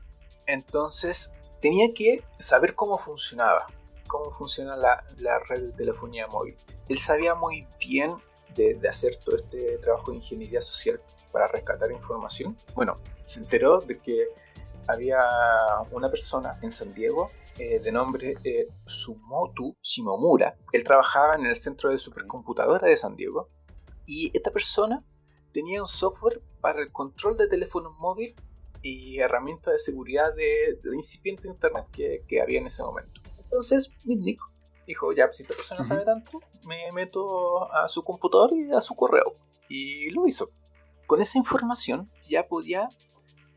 [0.45, 3.67] Entonces, tenía que saber cómo funcionaba,
[4.07, 6.55] cómo funciona la, red de telefonía móvil.
[6.87, 8.15] Él sabía muy bien
[8.55, 12.57] de, hacer todo este trabajo de ingeniería social para rescatar información.
[12.73, 12.95] Bueno,
[13.25, 14.27] se enteró de que
[14.87, 15.19] había
[15.91, 20.57] una persona en San Diego eh, de nombre eh, Sumotu Shimomura.
[20.71, 23.49] Él trabajaba en el centro de supercomputadora de San Diego
[24.05, 25.03] y esta persona
[25.53, 28.33] tenía un software para el control de teléfono móvil
[28.81, 33.21] y herramientas de seguridad de, de incipiente internet que, que había en ese momento.
[33.37, 34.39] Entonces, Mitnick
[34.85, 38.95] dijo, ya, si esta persona sabe tanto, me meto a su computador y a su
[38.95, 39.35] correo.
[39.67, 40.49] Y lo hizo.
[41.05, 42.89] Con esa información ya podía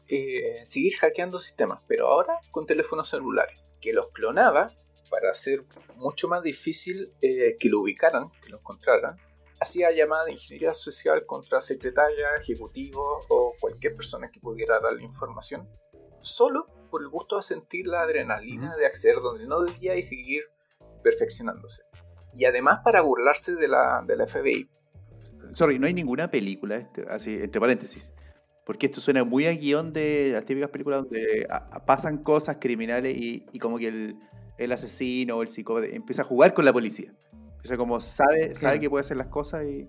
[0.09, 4.73] eh, seguir hackeando sistemas, pero ahora con teléfonos celulares, que los clonaba
[5.11, 5.65] para hacer
[5.97, 9.17] mucho más difícil eh, que lo ubicaran, que lo encontraran.
[9.63, 15.69] Hacía llamada de ingeniería social contra secretaria, ejecutivo o cualquier persona que pudiera darle información,
[16.21, 20.43] solo por el gusto de sentir la adrenalina de acceder donde no debía y seguir
[21.03, 21.83] perfeccionándose.
[22.35, 24.69] Y además para burlarse de la, de la FBI.
[25.53, 28.13] Sorry, no hay ninguna película, este, así, entre paréntesis.
[28.65, 32.57] Porque esto suena muy a guion de las típicas películas donde a- a- pasan cosas
[32.61, 34.17] criminales y, y como que el,
[34.59, 37.13] el asesino o el psicópata empieza a jugar con la policía.
[37.65, 39.89] O sea, como sabe, sabe que puede hacer las cosas y,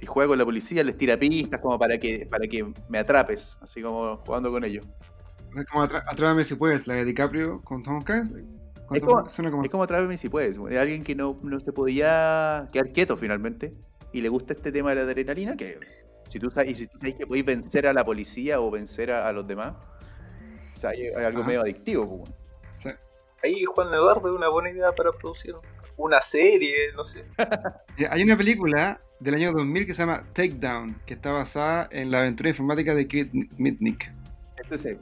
[0.00, 3.58] y juega con la policía, les tira pistas como para que, para que me atrapes,
[3.60, 4.86] así como jugando con ellos.
[5.56, 8.32] Es como Atra- Atrápame si puedes, la de DiCaprio con Tom Hanks.
[8.86, 10.56] Con Es como, suena como- es como Atrápame si puedes.
[10.56, 13.74] Es alguien que no, no se podía quedar quieto finalmente
[14.12, 15.78] y le gusta este tema de la adrenalina que
[16.28, 19.10] si tú sabes, y si tú sabes que podéis vencer a la policía o vencer
[19.10, 19.74] a, a los demás,
[20.74, 21.48] o sea, hay, hay algo Ajá.
[21.48, 22.18] medio adictivo.
[22.24, 22.30] pues.
[22.74, 22.90] Sí.
[23.42, 25.54] Ahí Juan Eduardo es una buena idea para producir
[26.04, 27.24] una serie, no sé.
[28.10, 32.20] Hay una película del año 2000 que se llama Takedown, que está basada en la
[32.20, 34.10] aventura informática de Kit Mitnick.
[34.56, 34.98] Este es el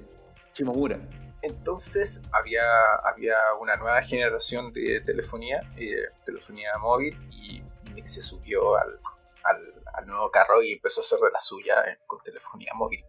[0.55, 0.99] Shimomura.
[1.43, 2.65] Entonces había,
[3.05, 5.95] había una nueva generación de telefonía, eh,
[6.25, 7.63] telefonía móvil, y
[7.95, 8.99] Nick se subió al,
[9.45, 13.05] al- al nuevo carro y empezó a hacer de la suya eh, con telefonía móvil.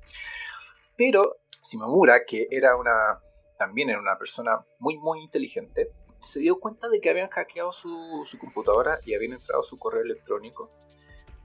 [0.96, 3.20] Pero Shimomura, que era una,
[3.58, 5.90] también era una persona muy, muy inteligente,
[6.20, 10.02] se dio cuenta de que habían hackeado su, su computadora y habían entrado su correo
[10.04, 10.70] electrónico.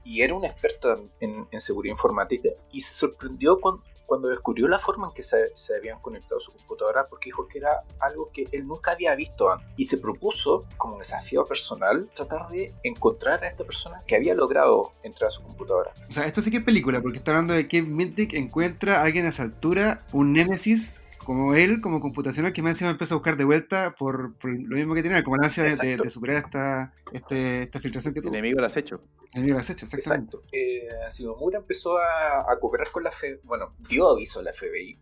[0.03, 4.77] Y era un experto en, en- seguridad informática y se sorprendió con- cuando descubrió la
[4.77, 8.29] forma en que se, se habían conectado a su computadora porque dijo que era algo
[8.31, 9.67] que él nunca había visto antes.
[9.77, 14.91] Y se propuso, como desafío personal, tratar de encontrar a esta persona que había logrado
[15.01, 15.91] entrar a su computadora.
[16.07, 19.03] O sea, esto sí que es película, porque está hablando de que Mitnick encuentra a
[19.05, 23.17] alguien a esa altura, un némesis como él, como computacional, que más encima empieza a
[23.17, 26.93] buscar de vuelta por, por lo mismo que tenía, como la ansia de, superar esta,
[27.11, 28.33] este- esta filtración que El tuvo.
[28.35, 29.01] enemigo lo has hecho.
[29.33, 30.37] El enemigo lo has hecho, exactamente.
[30.37, 30.47] Exacto.
[30.53, 34.97] Eh, Shimomura empezó a, a cooperar con la FBI, bueno, dio aviso a la FBI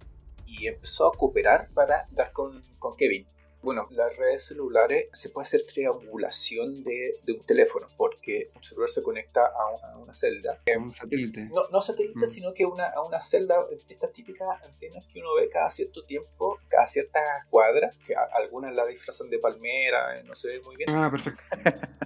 [0.48, 3.26] y empezó a cooperar para dar con, con Kevin.
[3.64, 8.90] Bueno, las redes celulares se puede hacer triangulación de, de un teléfono porque un celular
[8.90, 10.60] se conecta a, un- a una celda.
[10.78, 11.46] Un satélite.
[11.46, 12.26] No, no satélite, Mm.
[12.26, 13.56] sino que una, a una celda,
[13.90, 18.74] estas típicas antenas que uno ve cada cierto tiempo, cada ciertas cuadras, que a- algunas
[18.76, 20.90] la disfrazan de palmera, eh, no se ve muy bien.
[20.92, 21.42] Ah, perfecto.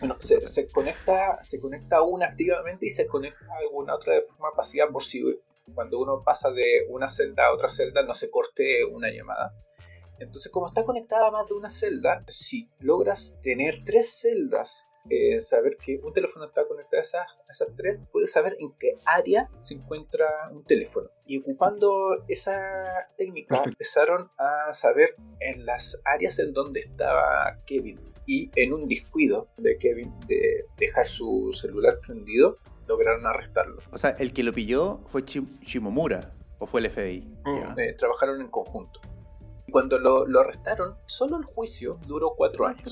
[0.00, 4.20] Bueno, se, se conecta, se conecta una activamente y se conecta a alguna otra de
[4.20, 5.22] forma pasiva por si
[5.74, 9.54] cuando uno pasa de una celda a otra celda no se corte una llamada.
[10.18, 15.40] Entonces, como está conectada a más de una celda, si logras tener tres celdas eh,
[15.40, 18.92] saber que un teléfono está conectado a esas, a esas tres, puedes saber en qué
[19.06, 21.08] área se encuentra un teléfono.
[21.24, 23.70] Y ocupando esa técnica, Perfecto.
[23.70, 28.00] empezaron a saber en las áreas en donde estaba Kevin.
[28.26, 32.58] Y en un descuido de Kevin de dejar su celular prendido,
[32.88, 33.78] lograron arrestarlo.
[33.92, 37.20] O sea, el que lo pilló fue Shim- Shimomura o fue el FBI.
[37.46, 37.74] Ya.
[37.82, 39.00] Eh, trabajaron en conjunto.
[39.66, 42.88] Y cuando lo, lo arrestaron, solo el juicio duró cuatro años.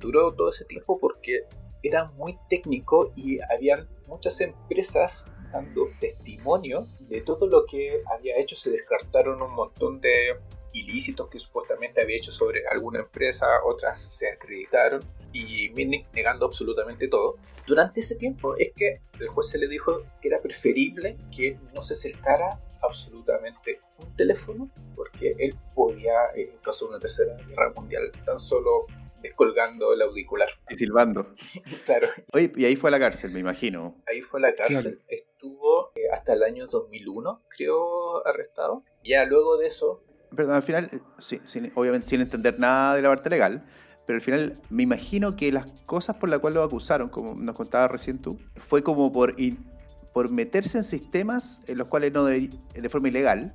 [0.00, 1.42] Duró todo ese tiempo porque
[1.82, 8.56] era muy técnico y habían muchas empresas dando testimonio de todo lo que había hecho.
[8.56, 10.36] Se descartaron un montón de
[10.80, 15.00] ilícitos que supuestamente había hecho sobre alguna empresa, otras se acreditaron
[15.32, 17.36] y Mitnick negando absolutamente todo.
[17.66, 21.82] Durante ese tiempo es que el juez se le dijo que era preferible que no
[21.82, 27.72] se acercara absolutamente un teléfono porque él podía, eh, en caso de una tercera guerra
[27.74, 28.86] mundial, tan solo
[29.22, 30.48] descolgando el auricular.
[30.70, 31.34] Y silbando.
[31.84, 33.96] Claro, Oye, y ahí fue a la cárcel, me imagino.
[34.06, 35.00] ahí fue a la cárcel.
[35.08, 38.84] Estuvo eh, hasta el año 2001, creo, arrestado.
[39.04, 40.02] Ya luego de eso,
[40.36, 43.64] Perdón, al final, eh, sí, sin- obviamente sin entender nada de la parte legal,
[44.06, 47.56] pero al final me imagino que las cosas por las cuales lo acusaron, como nos
[47.56, 49.64] contabas recién tú, fue como por, in-
[50.12, 53.52] por meterse en sistemas en los cuales no debería, de forma ilegal,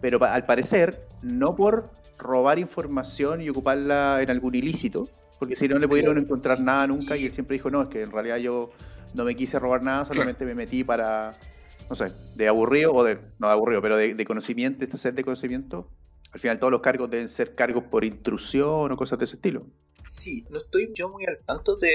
[0.00, 5.08] pero pa- al parecer no por robar información y ocuparla en algún ilícito,
[5.38, 7.88] porque si no le pudieron encontrar nada nunca y y- él siempre dijo, no, es
[7.88, 8.70] que en realidad yo
[9.14, 11.32] no me quise robar nada, solamente me metí para,
[11.90, 15.12] no sé, de aburrido o de, no de aburrido, pero de, de conocimiento, esta sed
[15.14, 15.90] de conocimiento.
[16.34, 19.66] Al final todos los cargos deben ser cargos por intrusión o cosas de ese estilo.
[20.02, 21.90] sí, no estoy yo muy al tanto de,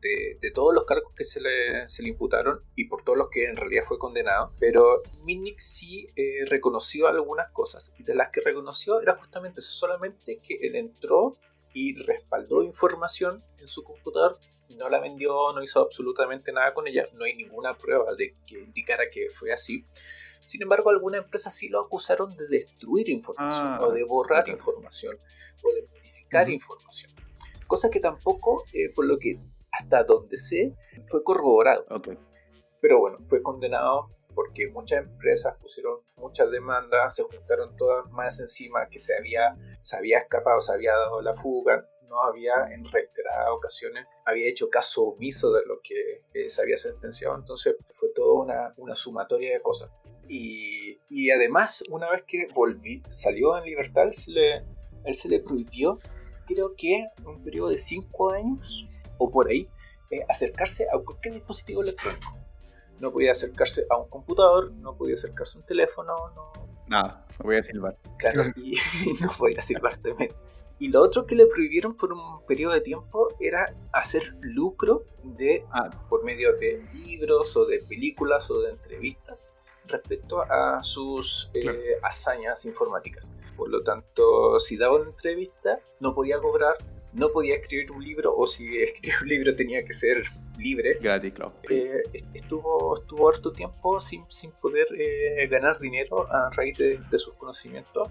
[0.00, 3.56] de- de todos los cargos que se le, imputaron y por todos los que en
[3.56, 9.00] realidad fue condenado, pero Minnick sí eh, reconoció algunas cosas y de las que reconoció
[9.02, 11.36] era justamente eso, solamente que él entró
[11.74, 14.38] y respaldó información en su computador,
[14.70, 18.60] no la vendió, no hizo absolutamente nada con ella, no hay ninguna prueba de que
[18.60, 19.84] indicara que fue así.
[20.50, 25.16] Sin embargo, algunas empresas sí lo acusaron de destruir información Ah, o de borrar información
[25.62, 27.12] o de modificar información.
[27.68, 29.38] Cosa que tampoco, eh, por lo que
[29.70, 30.74] hasta donde sé,
[31.04, 31.86] fue corroborado.
[32.80, 38.88] Pero bueno, fue condenado porque muchas empresas pusieron muchas demandas, se juntaron todas más encima
[38.88, 43.50] que se había, se había escapado, se había dado la fuga, no había en reiteradas
[43.50, 48.42] ocasiones, había hecho caso omiso de lo que eh, se había sentenciado, entonces fue toda
[48.42, 49.92] una, una sumatoria de cosas.
[50.28, 54.56] Y, y además, una vez que volví, salió en libertad, él se le,
[55.04, 55.98] él se le prohibió,
[56.46, 58.86] creo que un periodo de 5 años
[59.18, 59.68] o por ahí,
[60.10, 62.36] eh, acercarse a cualquier dispositivo electrónico.
[62.98, 66.52] No podía acercarse a un computador, no podía acercarse a un teléfono, no,
[66.88, 67.96] Nada, me voy a silbar.
[68.18, 68.74] claro, y
[69.20, 70.32] no podía silbar también.
[70.80, 75.64] Y lo otro que le prohibieron por un periodo de tiempo era hacer lucro de,
[75.70, 79.50] Ah, por medio de libros o de películas o de entrevistas
[79.86, 81.78] respecto a sus eh, Claro.
[82.02, 83.30] hazañas informáticas.
[83.56, 86.76] Por lo tanto, si daba una entrevista, no podía cobrar,
[87.12, 90.22] no podía escribir un libro, o si escribía un libro tenía que ser
[90.58, 90.96] libre.
[91.00, 91.52] gratis, claro.
[91.68, 96.98] Eh, est- estuvo, estuvo harto tiempo sin, sin poder eh, ganar dinero a raíz de,
[97.10, 98.08] de sus conocimientos.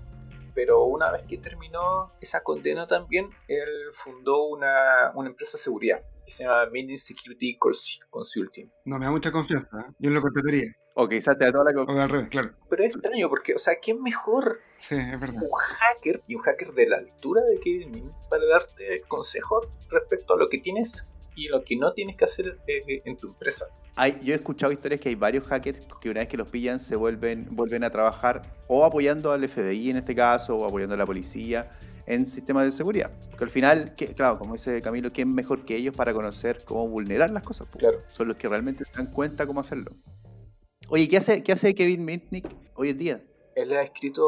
[0.62, 6.02] Pero una vez que terminó esa condena también, él fundó una, una empresa de seguridad
[6.26, 8.70] que se llama Mini Security Cons- Consulting.
[8.84, 9.70] No me da mucha confianza.
[9.80, 9.94] ¿eh?
[10.00, 10.76] Yo lo contrataría.
[10.96, 11.74] O quizás te da toda la...
[11.74, 12.50] co- O al revés, claro.
[12.70, 15.42] Pero es extraño porque, o sea, ¿quién mejor Sí, es verdad.
[15.42, 20.34] un hacker y un hacker de la altura de Kevin Min para darte consejos respecto
[20.34, 23.68] a lo que tienes y lo que no tienes que hacer eh, en tu empresa?
[24.02, 26.80] Hay, yo he escuchado historias que hay varios hackers que una vez que los pillan
[26.80, 30.98] se vuelven, vuelven a trabajar o apoyando al FBI en este caso o apoyando a
[30.98, 31.68] la policía
[32.06, 33.12] en sistemas de seguridad.
[33.30, 36.88] Porque al final, ¿qué- claro, como dice Camilo, ¿quién mejor que ellos para conocer cómo
[36.88, 37.68] vulnerar las cosas?
[37.78, 38.00] Claro.
[38.14, 39.92] Son los que realmente se dan cuenta cómo hacerlo.
[40.88, 43.22] Oye, ¿qué hace, qué hace Kevin Mitnick hoy en día?
[43.56, 44.24] Él ha escrito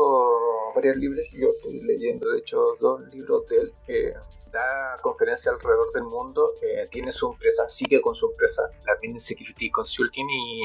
[0.76, 3.72] varios libros, yo estoy leyendo de hecho dos libros de él.
[3.88, 4.14] eh,
[4.52, 9.20] da conferencias alrededor del mundo, eh, tiene su empresa, sigue con su empresa, la Mini
[9.20, 10.64] Security Consulting, y,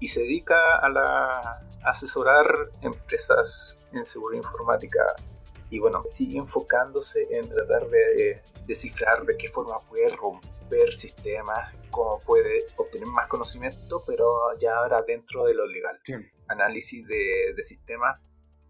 [0.00, 2.46] y se dedica a, la, a asesorar
[2.82, 5.14] empresas en seguridad informática.
[5.70, 12.18] Y bueno, sigue enfocándose en tratar de descifrar de qué forma puede romper sistemas, cómo
[12.20, 16.24] puede obtener más conocimiento, pero ya ahora dentro de lo legal Claro.
[16.48, 18.20] análisis de, de sistemas,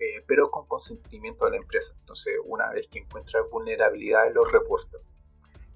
[0.01, 1.95] eh, pero con consentimiento de la empresa.
[2.01, 4.97] Entonces, una vez que encuentra vulnerabilidades, los reporta.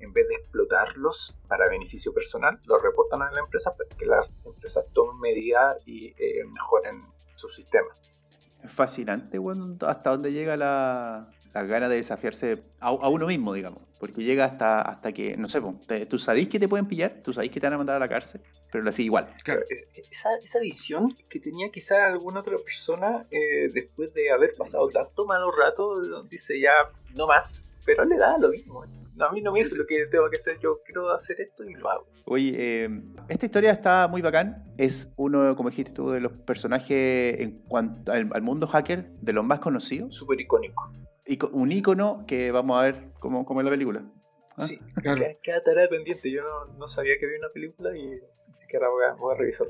[0.01, 4.28] En vez de explotarlos para beneficio personal, los reportan a la empresa para que las
[4.44, 7.05] empresas tomen medidas y eh, mejoren
[7.36, 7.88] su sistema.
[8.66, 13.81] Fascinante bueno, hasta dónde llega la, las ganas de desafiarse a, a uno mismo, digamos.
[14.01, 17.32] Porque llega hasta, hasta que, no sé, te- tú sabés que te pueden pillar, tú
[17.32, 19.32] sabés que te van a mandar a la cárcel, pero lo igual.
[19.44, 19.62] Claro.
[19.70, 24.89] Eh, Esa, esa visión que tenía quizá alguna otra persona eh, después de haber pasado
[24.89, 26.72] tanto malos ratos, dice ya
[27.14, 28.85] no más, pero le da lo mismo.
[29.14, 31.62] No, a mí no me dice lo que tengo que hacer, yo quiero hacer esto
[31.64, 32.06] y lo hago.
[32.26, 32.89] Oye, eh,
[33.28, 34.64] esta historia está muy bacán.
[34.76, 39.32] Es uno, como dijiste tú, de los personajes en cuanto al, al mundo hacker, de
[39.32, 40.16] los más conocidos.
[40.16, 40.90] Súper icónico.
[41.52, 44.02] Un icono que vamos a ver como, como en la película.
[44.51, 44.55] ¿Ah?
[44.59, 45.20] Sí, Claro.
[45.22, 46.30] queda, queda tarea pendiente.
[46.30, 49.38] Yo no, no sabía que había una película y ni siquiera voy a, voy a
[49.38, 49.66] revisar.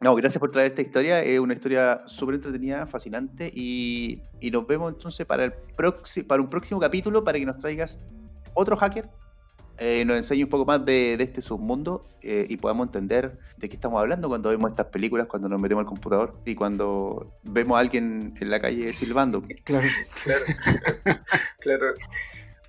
[0.00, 1.22] No, gracias por traer esta historia.
[1.22, 3.50] Es una historia súper entretenida, fascinante.
[3.54, 7.58] Y, y nos vemos entonces para, el proxi- para un próximo capítulo para que nos
[7.58, 7.98] traigas
[8.54, 9.08] otro hacker.
[9.78, 13.68] Eh, nos enseñe un poco más de, de este submundo eh, y podamos entender de
[13.68, 17.76] qué estamos hablando cuando vemos estas películas, cuando nos metemos al computador y cuando vemos
[17.76, 19.42] a alguien en la calle silbando.
[19.64, 19.86] Claro.
[20.24, 20.44] Claro,
[21.60, 21.86] claro,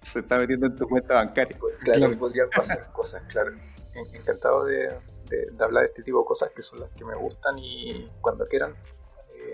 [0.03, 1.57] Se está metiendo en tu cuenta bancaria.
[1.57, 2.17] claro, Claro.
[2.17, 3.51] podrían pasar cosas, claro.
[3.93, 4.89] En- Encantado de,
[5.29, 8.09] de- de hablar de este tipo de cosas que son las que me gustan y
[8.21, 8.73] cuando quieran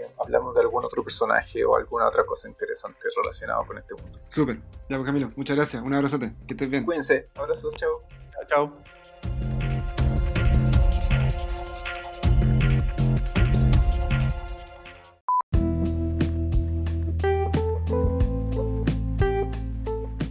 [0.01, 4.19] eh, hablamos de algún otro personaje o alguna otra cosa interesante relacionada con este mundo.
[4.27, 4.57] Súper.
[4.89, 5.81] Ya, pues Camilo, muchas gracias.
[5.81, 6.33] Un abrazote.
[6.47, 6.85] Que estés bien.
[6.85, 8.03] Cuídense, abrazos, chao.
[8.31, 9.71] Chao, chao.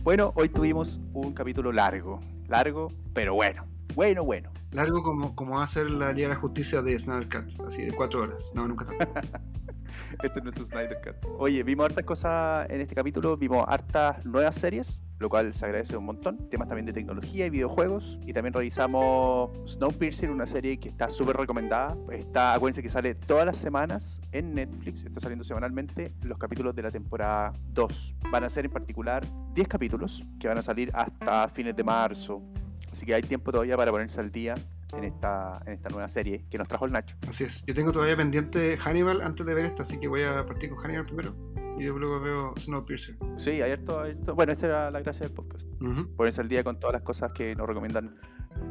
[0.02, 2.18] Bueno, hoy tuvimos un capítulo largo,
[2.48, 3.64] largo, pero bueno,
[3.94, 4.50] bueno, bueno.
[4.72, 7.92] Largo como, como va a ser la Liga de la Justicia de Cut, así de
[7.92, 8.50] cuatro horas.
[8.54, 9.06] No, nunca tanto.
[10.22, 11.30] Este no es Snyder Cut.
[11.38, 15.96] Oye, vimos hartas cosas en este capítulo, vimos hartas nuevas series, lo cual se agradece
[15.96, 16.48] un montón.
[16.50, 18.18] Temas también de tecnología y videojuegos.
[18.26, 21.94] Y también revisamos Snowpiercer, una serie que está súper recomendada.
[22.10, 26.82] Está, acuérdense que sale todas las semanas en Netflix, está saliendo semanalmente los capítulos de
[26.82, 28.14] la temporada 2.
[28.30, 32.42] Van a ser en particular 10 capítulos que van a salir hasta fines de marzo.
[32.90, 34.54] Así que hay tiempo todavía para ponerse al día
[34.92, 37.16] en esta, en esta nueva serie que nos trajo el Nacho.
[37.28, 37.64] Así es.
[37.66, 40.78] Yo tengo todavía pendiente Hannibal antes de ver esta, así que voy a partir con
[40.78, 41.34] Hannibal primero.
[41.78, 43.16] Y luego veo Snowpiercer.
[43.36, 44.02] Sí, hay harto-
[44.34, 45.64] Bueno, esta era la gracia del podcast.
[45.80, 46.14] Ujú.
[46.14, 48.16] ponerse al día con todas las cosas que nos recomiendan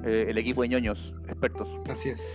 [0.06, 1.68] eh, el equipo de ñoños, expertos.
[1.90, 2.32] Así es.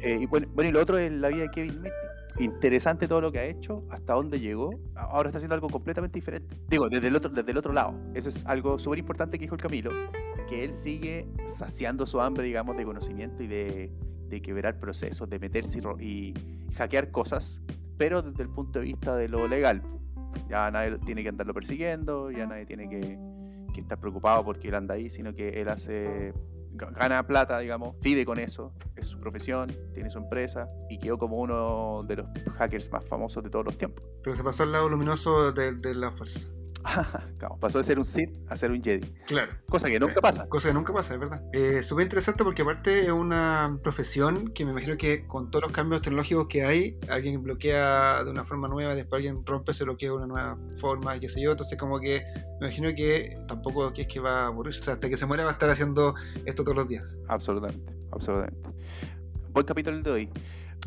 [0.00, 1.92] Eh, y bueno, bueno, y lo otro es la vida de Kevin Mitnick.
[2.38, 4.70] Interesante todo lo que ha hecho, hasta dónde llegó.
[4.94, 6.56] Ahora está haciendo algo completamente diferente.
[6.68, 7.94] Digo, desde el otro, desde el otro lado.
[8.14, 9.90] Eso es algo súper importante que dijo el Camilo,
[10.48, 13.90] que él sigue saciando su hambre, digamos, de conocimiento y de,
[14.28, 16.34] de quebrar procesos, de meterse y, y
[16.74, 17.62] hackear cosas,
[17.96, 19.82] pero desde el punto de vista de lo legal.
[20.48, 23.18] Ya nadie tiene que andarlo persiguiendo, ya nadie tiene que,
[23.72, 26.34] que estar preocupado porque él anda ahí, sino que él hace
[26.76, 31.38] gana plata, digamos, vive con eso, es su profesión, tiene su empresa y quedó como
[31.38, 32.26] uno de los
[32.56, 34.04] hackers más famosos de todos los tiempos.
[34.22, 36.40] Pero se pasó al lado luminoso de, la fuerza.
[37.60, 39.52] Pasó de ser un Sith a ser un Jedi, Claro.
[39.68, 40.48] cosa que nunca pasa.
[40.48, 41.42] Cosa que nunca pasa, es verdad.
[41.52, 45.72] Eh, Súper interesante porque aparte es una profesión que me imagino que con todos los
[45.72, 50.18] cambios tecnológicos que hay, alguien bloquea de una forma nueva, después alguien rompe ese bloqueo
[50.18, 51.52] de una nueva forma, y qué sé yo.
[51.52, 52.24] Entonces como que
[52.60, 54.80] me imagino que tampoco es que va a aburrirse.
[54.80, 56.14] O sea, hasta que se muera va a estar haciendo
[56.44, 57.18] esto todos los días.
[57.28, 58.70] Absolutamente, absolutamente.
[59.52, 60.30] Buen capítulo de hoy.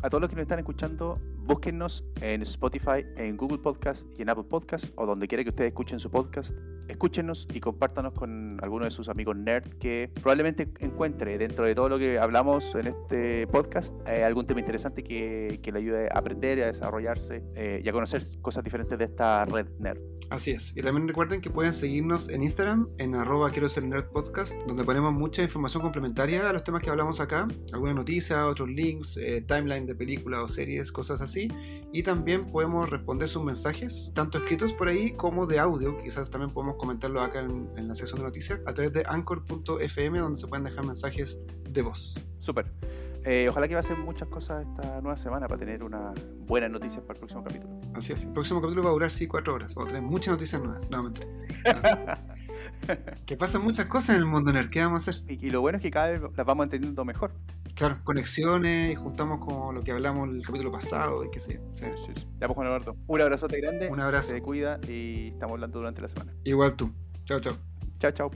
[0.02, 1.18] A todos los que nos están escuchando,
[1.50, 5.70] búsquennos en Spotify, en Google Podcast y en Apple Podcast, o donde quiera que ustedes
[5.70, 6.54] escuchen su podcast.
[6.86, 11.88] Escúchenos y compártanos con alguno de sus amigos nerd que probablemente encuentre dentro de todo
[11.88, 16.18] lo que hablamos en este podcast eh, algún tema interesante que, que le ayude a
[16.18, 20.00] aprender, a desarrollarse eh, y a conocer cosas diferentes de esta red nerd.
[20.30, 20.72] Así es.
[20.76, 24.84] Y también recuerden que pueden seguirnos en Instagram, en arroba quiero ser nerd podcast, donde
[24.84, 27.48] ponemos mucha información complementaria a los temas que hablamos acá.
[27.72, 31.39] Algunas noticias, otros links, eh, timeline de películas o series, cosas así.
[31.92, 36.52] Y también podemos responder sus mensajes, tanto escritos por ahí como de audio, quizás también
[36.52, 40.46] podemos comentarlo acá en, en la sección de noticias, a través de anchor.fm, donde se
[40.46, 42.14] pueden dejar mensajes de voz.
[42.38, 42.70] Súper.
[43.24, 46.12] Eh, ojalá que pasen muchas cosas esta nueva semana para tener una
[46.46, 47.80] buena noticia para el próximo capítulo.
[47.94, 48.24] Así es.
[48.24, 49.74] El próximo capítulo va a durar sí cuatro horas.
[49.74, 50.90] Vamos a tener muchas noticias nuevas.
[50.90, 52.18] Mentira.
[53.26, 54.70] que pasan muchas cosas en el mundo nerd.
[54.70, 55.22] ¿Qué vamos a hacer?
[55.28, 57.32] Y, y lo bueno es que cada vez las vamos entendiendo mejor.
[57.74, 61.60] Claro, conexiones y juntamos con lo que hablamos el capítulo pasado y sé yo.
[61.70, 61.86] Sí.
[61.96, 62.26] Sí.
[62.40, 62.96] Ya pues, Juan Eduardo.
[63.06, 63.88] Un abrazote grande.
[63.88, 64.28] Un abrazo.
[64.28, 66.32] Se cuida y estamos hablando durante la semana.
[66.44, 66.92] Igual tú.
[67.24, 67.54] Chao, chao.
[67.98, 68.30] Chao, chao.